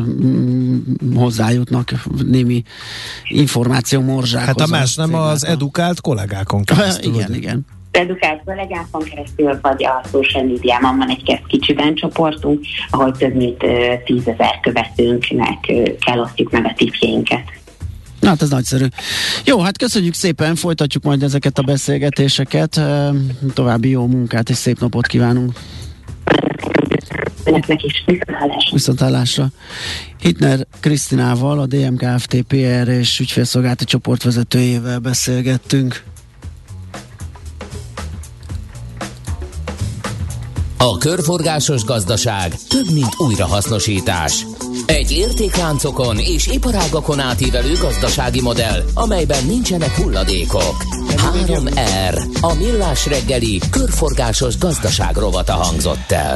hozzájutnak 1.15 1.93
némi 2.25 2.63
információ 3.27 4.01
morzsákhoz. 4.01 4.47
Hát 4.47 4.61
a 4.61 4.67
más 4.67 4.95
nem 4.95 5.13
az 5.13 5.45
edukált 5.45 6.01
kollégákon 6.01 6.63
keresztül. 6.69 7.13
igen, 7.13 7.33
igen. 7.33 7.65
Edukált 7.91 8.41
kollégákon 8.45 9.03
keresztül, 9.03 9.59
vagy 9.61 9.85
a 9.85 10.01
social 10.11 10.43
médiában 10.43 10.97
van 10.97 11.09
egy 11.09 11.23
kezd 11.23 11.47
kicsiben 11.47 11.95
csoportunk, 11.95 12.65
ahol 12.89 13.11
több 13.11 13.35
mint 13.35 13.63
tízezer 14.05 14.59
követőnknek 14.61 15.59
kell 16.05 16.19
osztjuk 16.19 16.51
meg 16.51 16.65
a 16.65 16.73
tippjeinket. 16.77 17.43
Na, 18.19 18.27
hát 18.27 18.41
ez 18.41 18.49
nagyszerű. 18.49 18.85
Jó, 19.45 19.59
hát 19.59 19.77
köszönjük 19.77 20.13
szépen, 20.13 20.55
folytatjuk 20.55 21.03
majd 21.03 21.23
ezeket 21.23 21.57
a 21.57 21.61
beszélgetéseket. 21.61 22.81
További 23.53 23.89
jó 23.89 24.07
munkát 24.07 24.49
és 24.49 24.55
szép 24.55 24.79
napot 24.79 25.07
kívánunk. 25.07 25.51
Önöknek 27.43 27.83
is 27.83 28.03
viszontlátásra. 28.05 28.71
Viszontlátásra. 28.71 29.47
Hitner 30.21 30.65
Krisztinával, 30.79 31.59
a 31.59 31.65
DMKFT 31.65 32.41
PR 32.41 32.87
és 32.87 33.19
ügyfélszolgálati 33.19 33.85
csoportvezetőjével 33.85 34.99
beszélgettünk. 34.99 36.03
A 40.77 40.97
körforgásos 40.97 41.83
gazdaság 41.83 42.55
több, 42.69 42.91
mint 42.93 43.13
újrahasznosítás. 43.17 44.45
Egy 44.85 45.11
értékláncokon 45.11 46.17
és 46.17 46.47
iparágakon 46.47 47.19
átívelő 47.19 47.73
gazdasági 47.81 48.41
modell, 48.41 48.83
amelyben 48.93 49.45
nincsenek 49.45 49.95
hulladékok. 49.95 50.75
3R. 51.07 52.41
A 52.41 52.53
millás 52.53 53.07
reggeli 53.07 53.61
körforgásos 53.69 54.57
gazdaság 54.57 55.15
rovata 55.15 55.53
hangzott 55.53 56.11
el. 56.11 56.35